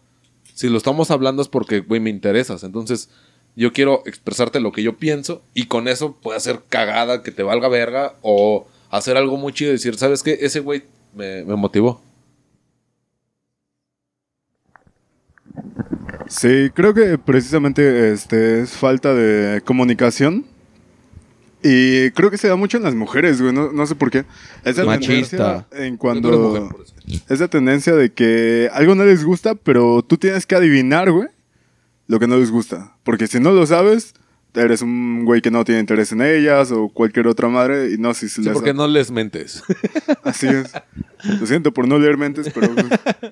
si 0.55 0.71
lo 0.71 0.79
estamos 0.79 1.11
hablando 1.11 1.43
es 1.43 1.49
porque, 1.49 1.81
güey, 1.81 2.01
me 2.01 2.09
interesas. 2.09 2.65
Entonces, 2.65 3.11
yo 3.55 3.75
quiero 3.75 4.03
expresarte 4.07 4.61
lo 4.61 4.73
que 4.73 4.83
yo 4.83 4.97
pienso 4.97 5.43
y 5.53 5.67
con 5.67 5.89
eso 5.89 6.13
puede 6.13 6.39
hacer 6.39 6.63
cagada 6.71 7.23
que 7.23 7.33
te 7.33 7.43
valga 7.43 7.69
verga 7.69 8.15
o 8.23 8.67
hacer 8.91 9.17
algo 9.17 9.37
muy 9.37 9.53
chido 9.53 9.71
y 9.71 9.75
decir, 9.75 9.97
¿sabes 9.97 10.23
qué? 10.23 10.39
Ese 10.41 10.61
güey 10.61 10.85
me, 11.15 11.45
me 11.45 11.57
motivó. 11.57 12.01
Sí, 16.29 16.71
creo 16.75 16.93
que 16.93 17.19
precisamente 17.19 18.13
este 18.13 18.61
es 18.61 18.71
falta 18.71 19.15
de 19.15 19.61
comunicación. 19.63 20.45
Y 21.63 22.11
creo 22.13 22.31
que 22.31 22.39
se 22.39 22.49
da 22.49 22.57
mucho 22.57 22.77
en 22.77 22.85
las 22.85 22.95
mujeres, 22.95 23.41
güey. 23.41 23.53
No, 23.53 23.73
no 23.73 23.87
sé 23.87 23.95
por 23.95 24.11
qué. 24.11 24.25
Esa 24.65 24.85
Machista. 24.85 25.67
tendencia 25.69 25.87
en 25.87 25.97
cuando. 25.97 26.69
Esa 27.29 27.49
tendencia 27.49 27.95
de 27.95 28.13
que 28.13 28.69
algo 28.73 28.95
no 28.95 29.05
les 29.05 29.25
gusta, 29.25 29.55
pero 29.55 30.03
tú 30.03 30.17
tienes 30.17 30.47
que 30.47 30.55
adivinar, 30.55 31.11
güey, 31.11 31.29
lo 32.07 32.19
que 32.21 32.27
no 32.27 32.37
les 32.37 32.51
gusta. 32.51 32.97
Porque 33.03 33.27
si 33.27 33.41
no 33.41 33.53
lo 33.53 33.67
sabes, 33.67 34.15
eres 34.57 34.83
un 34.83 35.25
güey 35.25 35.41
que 35.41 35.51
no 35.51 35.65
tiene 35.65 35.81
interés 35.81 36.13
en 36.13 36.23
ellas 36.23 36.73
o 36.73 36.89
cualquier 36.89 37.27
otra 37.29 37.49
madre. 37.49 37.93
Y 37.93 37.99
no 37.99 38.13
sé 38.15 38.29
si 38.29 38.37
Sí, 38.37 38.43
les 38.43 38.53
porque 38.53 38.75
no 38.75 38.87
les 38.89 39.11
mentes. 39.11 39.63
Así 40.25 40.47
es. 40.49 40.73
Lo 41.41 41.47
siento 41.47 41.73
por 41.73 41.87
no 41.87 41.99
leer 41.99 42.17
mentes, 42.17 42.51
pero 42.53 42.75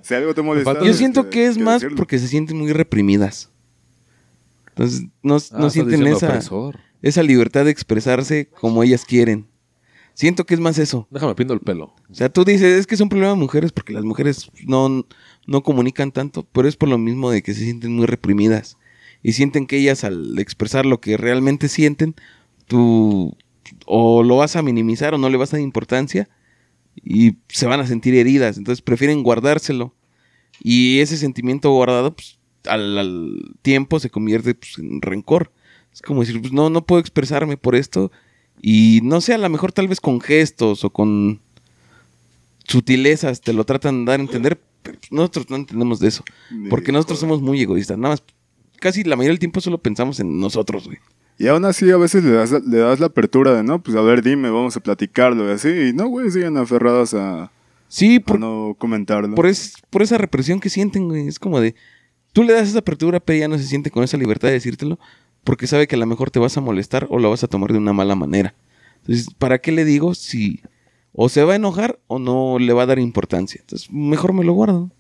si 0.03 0.15
algo 0.15 0.35
te 0.35 0.43
molesta. 0.43 0.75
Yo 0.75 0.81
este, 0.81 0.95
siento 0.95 1.31
que 1.31 1.47
es 1.47 1.57
que 1.57 1.63
más 1.65 1.81
decirlo. 1.81 1.97
porque 1.97 2.19
se 2.19 2.29
sienten 2.29 2.57
muy 2.59 2.73
reprimidas. 2.73 3.51
Entonces, 4.69 5.03
no, 5.23 5.37
Ah, 5.37 5.59
no 5.59 5.71
sienten 5.71 6.07
esa, 6.07 6.27
opresor. 6.29 6.79
esa 7.03 7.23
libertad 7.23 7.65
de 7.65 7.71
expresarse 7.71 8.49
como 8.61 8.83
ellas 8.83 9.05
quieren. 9.05 9.47
Siento 10.15 10.45
que 10.47 10.55
es 10.55 10.61
más 10.61 10.79
eso. 10.79 11.09
Déjame 11.11 11.35
pindo 11.35 11.55
el 11.55 11.61
pelo. 11.61 11.95
O 12.09 12.15
sea, 12.15 12.29
tú 12.29 12.45
dices, 12.45 12.79
es 12.81 12.87
que 12.87 12.95
es 12.95 13.01
un 13.01 13.09
problema 13.09 13.33
de 13.33 13.39
mujeres 13.39 13.73
porque 13.73 13.93
las 13.93 14.05
mujeres 14.05 14.51
no, 14.65 15.05
no 15.47 15.63
comunican 15.63 16.13
tanto, 16.13 16.47
pero 16.53 16.69
es 16.69 16.77
por 16.77 16.89
lo 16.89 16.99
mismo 16.99 17.31
de 17.31 17.43
que 17.43 17.53
se 17.55 17.61
sienten 17.65 17.95
muy 17.97 18.07
reprimidas. 18.07 18.77
Y 19.25 19.33
sienten 19.33 19.67
que 19.67 19.79
ellas 19.79 20.05
al 20.05 20.39
expresar 20.39 20.87
lo 20.87 21.01
que 21.01 21.17
realmente 21.17 21.69
sienten, 21.69 22.15
tú 22.69 23.37
o 23.87 24.23
lo 24.23 24.37
vas 24.37 24.55
a 24.55 24.63
minimizar 24.63 25.15
o 25.15 25.19
no 25.19 25.29
le 25.29 25.37
vas 25.37 25.53
a 25.53 25.57
dar 25.57 25.65
importancia 25.65 26.29
y 27.03 27.39
se 27.49 27.67
van 27.67 27.81
a 27.81 27.87
sentir 27.87 28.15
heridas. 28.15 28.57
Entonces 28.57 28.83
prefieren 28.83 29.23
guardárselo. 29.25 29.95
Y 30.63 31.01
ese 31.01 31.17
sentimiento 31.17 31.73
guardado, 31.73 32.15
pues, 32.15 32.39
al, 32.67 32.99
al 32.99 33.55
tiempo 33.63 33.99
se 33.99 34.11
convierte 34.11 34.55
pues, 34.55 34.79
en 34.79 35.03
rencor. 35.03 35.51
Es 35.93 36.03
como 36.03 36.21
decir, 36.21 36.41
pues 36.41 36.53
no, 36.53 36.71
no 36.71 36.85
puedo 36.85 37.01
expresarme 37.01 37.57
por 37.57 37.75
esto. 37.75 38.13
Y 38.61 39.01
no 39.03 39.21
sé, 39.21 39.35
a 39.35 39.39
lo 39.39 39.49
mejor 39.49 39.73
tal 39.73 39.89
vez 39.89 40.01
con 40.01 40.21
gestos 40.21 40.85
o 40.85 40.91
con 40.91 41.41
sutilezas 42.67 43.41
te 43.41 43.53
lo 43.53 43.65
tratan 43.65 44.05
de 44.05 44.11
dar 44.11 44.21
a 44.21 44.23
entender, 44.23 44.61
pero 44.83 44.99
nosotros 45.11 45.51
no 45.51 45.57
entendemos 45.57 46.01
de 46.01 46.09
eso. 46.09 46.25
Porque 46.71 46.93
nosotros 46.93 47.19
somos 47.19 47.41
muy 47.43 47.61
egoístas. 47.61 47.99
Nada 47.99 48.15
más, 48.15 48.23
casi 48.85 49.03
la 49.03 49.17
mayoría 49.17 49.31
del 49.33 49.39
tiempo 49.39 49.61
solo 49.63 49.79
pensamos 49.79 50.21
en 50.21 50.39
nosotros, 50.39 50.85
güey. 50.85 50.99
Y 51.39 51.49
aún 51.49 51.65
así 51.65 51.91
a 51.91 51.97
veces 51.97 52.23
le 52.23 52.33
das, 52.33 52.51
le 52.53 52.77
das 52.79 53.01
la 53.01 53.07
apertura 53.07 53.55
de, 53.55 53.63
no, 53.65 53.83
pues 53.83 53.97
a 53.97 54.03
ver, 54.03 54.23
dime, 54.23 54.51
vamos 54.51 54.77
a 54.77 54.81
platicarlo 54.81 55.49
y 55.49 55.53
así. 55.53 55.69
Y 55.89 55.93
no, 55.95 56.07
güey, 56.09 56.31
siguen 56.31 56.57
aferradas 56.59 57.15
a, 57.15 57.51
Sí, 57.89 58.17
a 58.17 58.21
por, 58.21 58.39
no 58.39 58.77
comentarlo. 58.79 59.35
por, 59.35 59.47
es- 59.47 59.75
por 59.91 60.03
esa 60.03 60.19
represión 60.19 60.61
que 60.61 60.69
sienten, 60.71 61.09
güey. 61.09 61.27
Es 61.27 61.39
como 61.39 61.61
de, 61.61 61.75
tú 62.35 62.43
le 62.45 62.53
das 62.53 62.69
esa 62.69 62.81
apertura, 62.81 63.19
pero 63.21 63.37
ella 63.39 63.49
no 63.49 63.57
se 63.59 63.65
siente 63.65 63.91
con 63.91 64.05
esa 64.05 64.17
libertad 64.19 64.49
de 64.49 64.55
decírtelo 64.55 64.99
porque 65.43 65.67
sabe 65.67 65.87
que 65.89 65.97
a 65.97 65.99
lo 65.99 66.07
mejor 66.07 66.31
te 66.31 66.39
vas 66.39 66.57
a 66.57 66.61
molestar 66.61 67.07
o 67.11 67.19
lo 67.19 67.31
vas 67.31 67.43
a 67.43 67.49
tomar 67.49 67.73
de 67.73 67.79
una 67.79 67.93
mala 67.95 68.15
manera. 68.15 68.55
Entonces, 69.01 69.29
¿para 69.37 69.59
qué 69.59 69.73
le 69.73 69.85
digo 69.85 70.15
si 70.15 70.61
o 71.13 71.29
se 71.29 71.43
va 71.43 71.55
a 71.55 71.57
enojar 71.57 71.99
o 72.07 72.19
no 72.19 72.59
le 72.61 72.73
va 72.73 72.83
a 72.85 72.87
dar 72.87 72.99
importancia? 72.99 73.61
Entonces, 73.61 73.91
mejor 73.91 74.33
me 74.35 74.45
lo 74.45 74.53
guardo. 74.53 74.91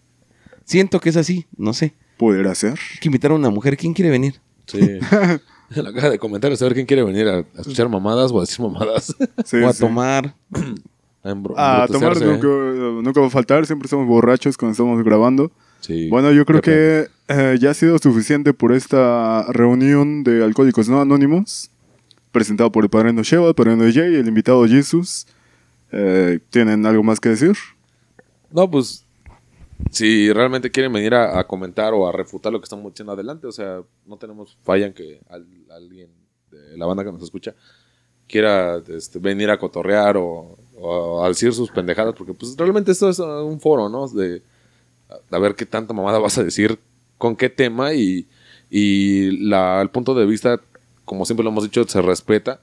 Siento 0.64 0.98
que 1.00 1.10
es 1.10 1.16
así, 1.16 1.46
no 1.56 1.72
sé. 1.74 1.94
Pudiera 2.16 2.54
ser. 2.54 2.72
Hay 2.72 3.00
que 3.00 3.08
invitar 3.08 3.30
a 3.30 3.34
una 3.34 3.50
mujer. 3.50 3.76
¿Quién 3.76 3.92
quiere 3.92 4.10
venir? 4.10 4.40
Sí. 4.66 4.78
En 4.80 5.40
la 5.84 5.92
caja 5.92 6.10
de 6.10 6.18
comentarios 6.18 6.60
a 6.62 6.64
ver 6.66 6.74
quién 6.74 6.86
quiere 6.86 7.02
venir 7.02 7.28
a, 7.28 7.38
a 7.38 7.60
escuchar 7.60 7.88
mamadas 7.88 8.30
o 8.30 8.38
a 8.38 8.42
decir 8.42 8.60
mamadas. 8.60 9.14
Sí, 9.44 9.56
o 9.58 9.68
a 9.68 9.72
sí. 9.72 9.80
tomar. 9.80 10.34
A, 11.56 11.84
A 11.84 11.88
tomar 11.88 12.20
nunca, 12.20 12.46
nunca 12.46 13.20
va 13.20 13.26
a 13.28 13.30
faltar, 13.30 13.64
siempre 13.64 13.86
estamos 13.86 14.06
borrachos 14.06 14.58
cuando 14.58 14.72
estamos 14.72 15.02
grabando. 15.02 15.50
Sí. 15.80 16.08
Bueno, 16.08 16.32
yo 16.32 16.44
creo 16.44 16.60
que 16.60 17.08
eh, 17.28 17.58
ya 17.60 17.70
ha 17.70 17.74
sido 17.74 17.98
suficiente 17.98 18.52
por 18.52 18.72
esta 18.72 19.44
reunión 19.50 20.22
de 20.22 20.44
Alcohólicos 20.44 20.88
No 20.88 21.00
Anónimos, 21.00 21.70
presentado 22.30 22.70
por 22.70 22.84
el 22.84 22.90
padrino 22.90 23.22
Sheva, 23.22 23.48
el 23.48 23.54
padrino 23.54 23.84
Jay 23.84 24.12
y 24.12 24.16
el 24.16 24.28
invitado 24.28 24.66
Jesus. 24.66 25.26
Eh, 25.92 26.40
¿Tienen 26.50 26.84
algo 26.84 27.02
más 27.02 27.20
que 27.20 27.30
decir? 27.30 27.56
No, 28.50 28.70
pues 28.70 29.03
si 29.90 30.32
realmente 30.32 30.70
quieren 30.70 30.92
venir 30.92 31.14
a, 31.14 31.46
comentar 31.46 31.94
o 31.94 32.06
a 32.08 32.12
refutar 32.12 32.52
lo 32.52 32.60
que 32.60 32.64
estamos 32.64 32.92
diciendo 32.92 33.12
adelante, 33.12 33.46
o 33.46 33.52
sea, 33.52 33.80
no 34.06 34.16
tenemos 34.16 34.56
falla 34.62 34.86
en 34.86 34.94
que 34.94 35.20
al- 35.28 35.46
alguien 35.70 36.08
de 36.50 36.76
la 36.76 36.86
banda 36.86 37.04
que 37.04 37.12
nos 37.12 37.22
escucha 37.22 37.54
quiera 38.26 38.82
este, 38.88 39.18
venir 39.18 39.50
a 39.50 39.58
cotorrear 39.58 40.16
o, 40.16 40.56
o 40.80 41.28
decir 41.28 41.52
sus 41.52 41.70
pendejadas, 41.70 42.14
porque 42.16 42.32
pues 42.34 42.56
realmente 42.56 42.92
esto 42.92 43.08
es 43.10 43.18
un 43.18 43.60
foro, 43.60 43.88
¿no? 43.88 44.08
De 44.08 44.42
a, 45.10 45.36
a 45.36 45.38
ver 45.38 45.54
qué 45.54 45.66
tanta 45.66 45.92
mamada 45.92 46.18
vas 46.18 46.38
a 46.38 46.42
decir, 46.44 46.78
con 47.18 47.36
qué 47.36 47.50
tema 47.50 47.92
y, 47.94 48.26
y 48.70 49.46
la, 49.46 49.80
el 49.82 49.90
punto 49.90 50.14
de 50.14 50.26
vista, 50.26 50.60
como 51.04 51.24
siempre 51.26 51.44
lo 51.44 51.50
hemos 51.50 51.64
dicho, 51.64 51.84
se 51.86 52.00
respeta 52.02 52.60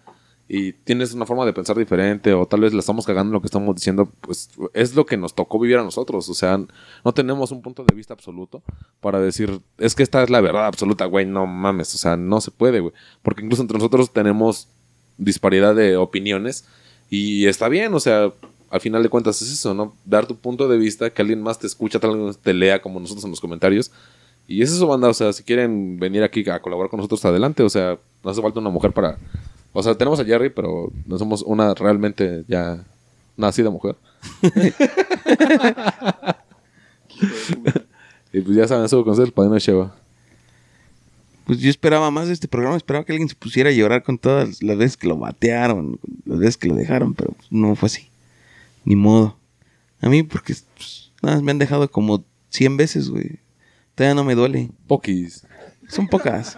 y 0.47 0.73
tienes 0.73 1.13
una 1.13 1.25
forma 1.25 1.45
de 1.45 1.53
pensar 1.53 1.77
diferente 1.77 2.33
o 2.33 2.45
tal 2.45 2.59
vez 2.61 2.73
la 2.73 2.79
estamos 2.81 3.05
cagando 3.05 3.29
en 3.29 3.33
lo 3.33 3.41
que 3.41 3.47
estamos 3.47 3.73
diciendo, 3.75 4.11
pues 4.19 4.49
es 4.73 4.95
lo 4.95 5.05
que 5.05 5.15
nos 5.15 5.33
tocó 5.33 5.59
vivir 5.59 5.77
a 5.77 5.83
nosotros. 5.83 6.27
O 6.27 6.33
sea, 6.33 6.57
no 7.05 7.13
tenemos 7.13 7.51
un 7.51 7.61
punto 7.61 7.85
de 7.85 7.95
vista 7.95 8.13
absoluto 8.13 8.61
para 8.99 9.19
decir, 9.21 9.61
es 9.77 9.95
que 9.95 10.03
esta 10.03 10.21
es 10.23 10.29
la 10.29 10.41
verdad 10.41 10.65
absoluta, 10.65 11.05
güey, 11.05 11.25
no 11.25 11.47
mames. 11.47 11.95
O 11.95 11.97
sea, 11.97 12.17
no 12.17 12.41
se 12.41 12.51
puede, 12.51 12.81
güey. 12.81 12.93
Porque 13.21 13.43
incluso 13.43 13.61
entre 13.61 13.77
nosotros 13.77 14.11
tenemos 14.11 14.67
disparidad 15.17 15.75
de 15.75 15.95
opiniones 15.97 16.65
y 17.09 17.45
está 17.45 17.69
bien, 17.69 17.93
o 17.93 17.99
sea, 17.99 18.33
al 18.69 18.79
final 18.81 19.03
de 19.03 19.09
cuentas 19.09 19.41
es 19.41 19.51
eso, 19.51 19.73
¿no? 19.73 19.93
Dar 20.05 20.25
tu 20.25 20.37
punto 20.37 20.67
de 20.67 20.77
vista, 20.77 21.09
que 21.09 21.21
alguien 21.21 21.41
más 21.43 21.59
te 21.59 21.67
escucha, 21.67 21.99
tal 21.99 22.17
vez 22.17 22.37
te 22.37 22.53
lea 22.53 22.81
como 22.81 22.99
nosotros 22.99 23.25
en 23.25 23.31
los 23.31 23.41
comentarios. 23.41 23.91
Y 24.47 24.61
es 24.61 24.71
eso, 24.71 24.87
banda, 24.87 25.09
o 25.09 25.13
sea, 25.13 25.31
si 25.33 25.43
quieren 25.43 25.99
venir 25.99 26.23
aquí 26.23 26.49
a 26.49 26.61
colaborar 26.61 26.89
con 26.89 26.97
nosotros, 26.97 27.23
adelante, 27.25 27.63
o 27.63 27.69
sea, 27.69 27.99
no 28.23 28.31
hace 28.31 28.41
falta 28.41 28.59
una 28.59 28.69
mujer 28.69 28.91
para... 28.91 29.17
O 29.73 29.81
sea, 29.81 29.95
tenemos 29.95 30.19
a 30.19 30.25
Jerry, 30.25 30.49
pero 30.49 30.91
no 31.05 31.17
somos 31.17 31.41
una 31.43 31.73
realmente 31.73 32.43
ya 32.47 32.83
nacida 33.37 33.69
mujer. 33.69 33.95
y 38.33 38.41
pues 38.41 38.55
ya 38.55 38.67
saben, 38.67 38.85
eso 38.85 39.03
con 39.03 39.19
el 39.21 39.31
padrino 39.31 39.55
de 39.55 39.61
Sheva. 39.61 39.95
pues 41.45 41.59
yo 41.59 41.69
esperaba 41.69 42.11
más 42.11 42.27
de 42.27 42.33
este 42.33 42.47
programa, 42.47 42.75
esperaba 42.75 43.05
que 43.05 43.13
alguien 43.13 43.29
se 43.29 43.35
pusiera 43.35 43.69
a 43.69 43.73
llorar 43.73 44.03
con 44.03 44.17
todas 44.17 44.61
las 44.61 44.77
veces 44.77 44.97
que 44.97 45.07
lo 45.07 45.17
batearon, 45.17 45.99
las 46.25 46.39
veces 46.39 46.57
que 46.57 46.67
lo 46.67 46.75
dejaron, 46.75 47.13
pero 47.13 47.31
pues, 47.31 47.51
no 47.51 47.75
fue 47.75 47.87
así. 47.87 48.09
Ni 48.83 48.95
modo. 48.95 49.37
A 50.01 50.09
mí, 50.09 50.23
porque 50.23 50.55
pues, 50.75 51.11
nada, 51.21 51.35
más 51.35 51.43
me 51.43 51.51
han 51.51 51.59
dejado 51.59 51.89
como 51.89 52.25
100 52.49 52.77
veces, 52.77 53.09
güey. 53.09 53.39
Todavía 53.95 54.15
no 54.15 54.23
me 54.23 54.35
duele. 54.35 54.71
Poquis. 54.87 55.45
Son 55.87 56.07
pocas. 56.07 56.57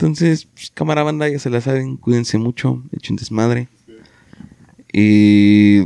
Entonces, 0.00 0.46
pues, 0.46 0.70
cámara 0.72 1.02
banda, 1.02 1.28
ya 1.28 1.38
se 1.38 1.50
la 1.50 1.60
saben, 1.60 1.98
cuídense 1.98 2.38
mucho, 2.38 2.82
echen 2.90 3.16
desmadre. 3.16 3.68
Y 4.94 5.84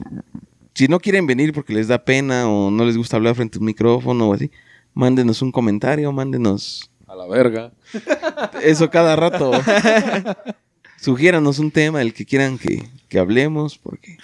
si 0.73 0.87
no 0.87 1.01
quieren 1.01 1.27
venir 1.27 1.53
porque 1.53 1.75
les 1.75 1.89
da 1.89 2.05
pena 2.05 2.49
o 2.49 2.71
no 2.71 2.85
les 2.85 2.97
gusta 2.97 3.17
hablar 3.17 3.35
frente 3.35 3.59
a 3.59 3.61
un 3.61 3.67
micrófono 3.67 4.29
o 4.29 4.35
así, 4.35 4.53
mándenos 4.95 5.43
un 5.43 5.51
comentario, 5.51 6.13
mándenos 6.13 6.93
A 7.09 7.17
la 7.17 7.27
verga. 7.27 7.73
eso 8.63 8.89
cada 8.89 9.17
rato. 9.17 9.51
Sugiéranos 11.01 11.59
un 11.59 11.73
tema 11.73 11.99
del 11.99 12.15
que 12.15 12.25
quieran 12.25 12.57
que, 12.57 12.85
que 13.09 13.19
hablemos, 13.19 13.79
porque 13.79 14.19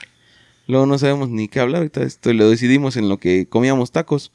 luego 0.68 0.86
no 0.86 0.98
sabemos 0.98 1.30
ni 1.30 1.48
qué 1.48 1.58
hablar. 1.58 1.78
Ahorita 1.78 2.04
esto 2.04 2.32
lo 2.32 2.48
decidimos 2.48 2.96
en 2.96 3.08
lo 3.08 3.18
que 3.18 3.48
comíamos 3.48 3.90
tacos. 3.90 4.30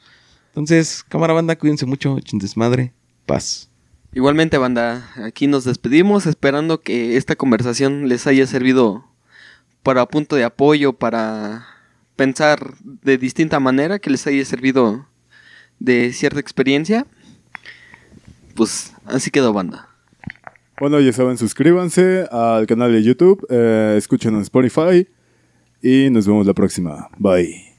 Entonces, 0.48 1.02
cámara 1.08 1.32
banda, 1.32 1.56
cuídense 1.56 1.86
mucho, 1.86 2.18
echen 2.18 2.40
desmadre, 2.40 2.92
paz. 3.26 3.70
Igualmente, 4.16 4.58
banda, 4.58 5.10
aquí 5.26 5.46
nos 5.46 5.66
despedimos 5.66 6.26
esperando 6.26 6.80
que 6.80 7.18
esta 7.18 7.36
conversación 7.36 8.08
les 8.08 8.26
haya 8.28 8.48
servido 8.48 9.04
para 9.84 10.06
punto 10.06 10.38
de 10.38 10.46
apoyo, 10.46 10.94
para 10.94 11.68
pensar 12.16 12.76
de 12.82 13.18
distinta 13.18 13.60
manera, 13.60 14.00
que 14.00 14.10
les 14.10 14.26
haya 14.26 14.46
servido 14.46 15.06
de 15.80 16.14
cierta 16.14 16.40
experiencia. 16.40 17.06
Pues 18.56 18.94
así 19.06 19.32
quedó, 19.32 19.52
banda. 19.52 19.90
Bueno, 20.80 21.02
ya 21.02 21.12
saben, 21.12 21.38
suscríbanse 21.38 22.26
al 22.32 22.68
canal 22.68 22.94
de 22.94 23.04
YouTube, 23.04 23.46
eh, 23.50 23.96
escuchen 23.98 24.34
en 24.36 24.42
Spotify 24.44 25.10
y 25.82 26.10
nos 26.10 26.26
vemos 26.26 26.48
la 26.48 26.54
próxima. 26.54 27.10
Bye. 27.18 27.75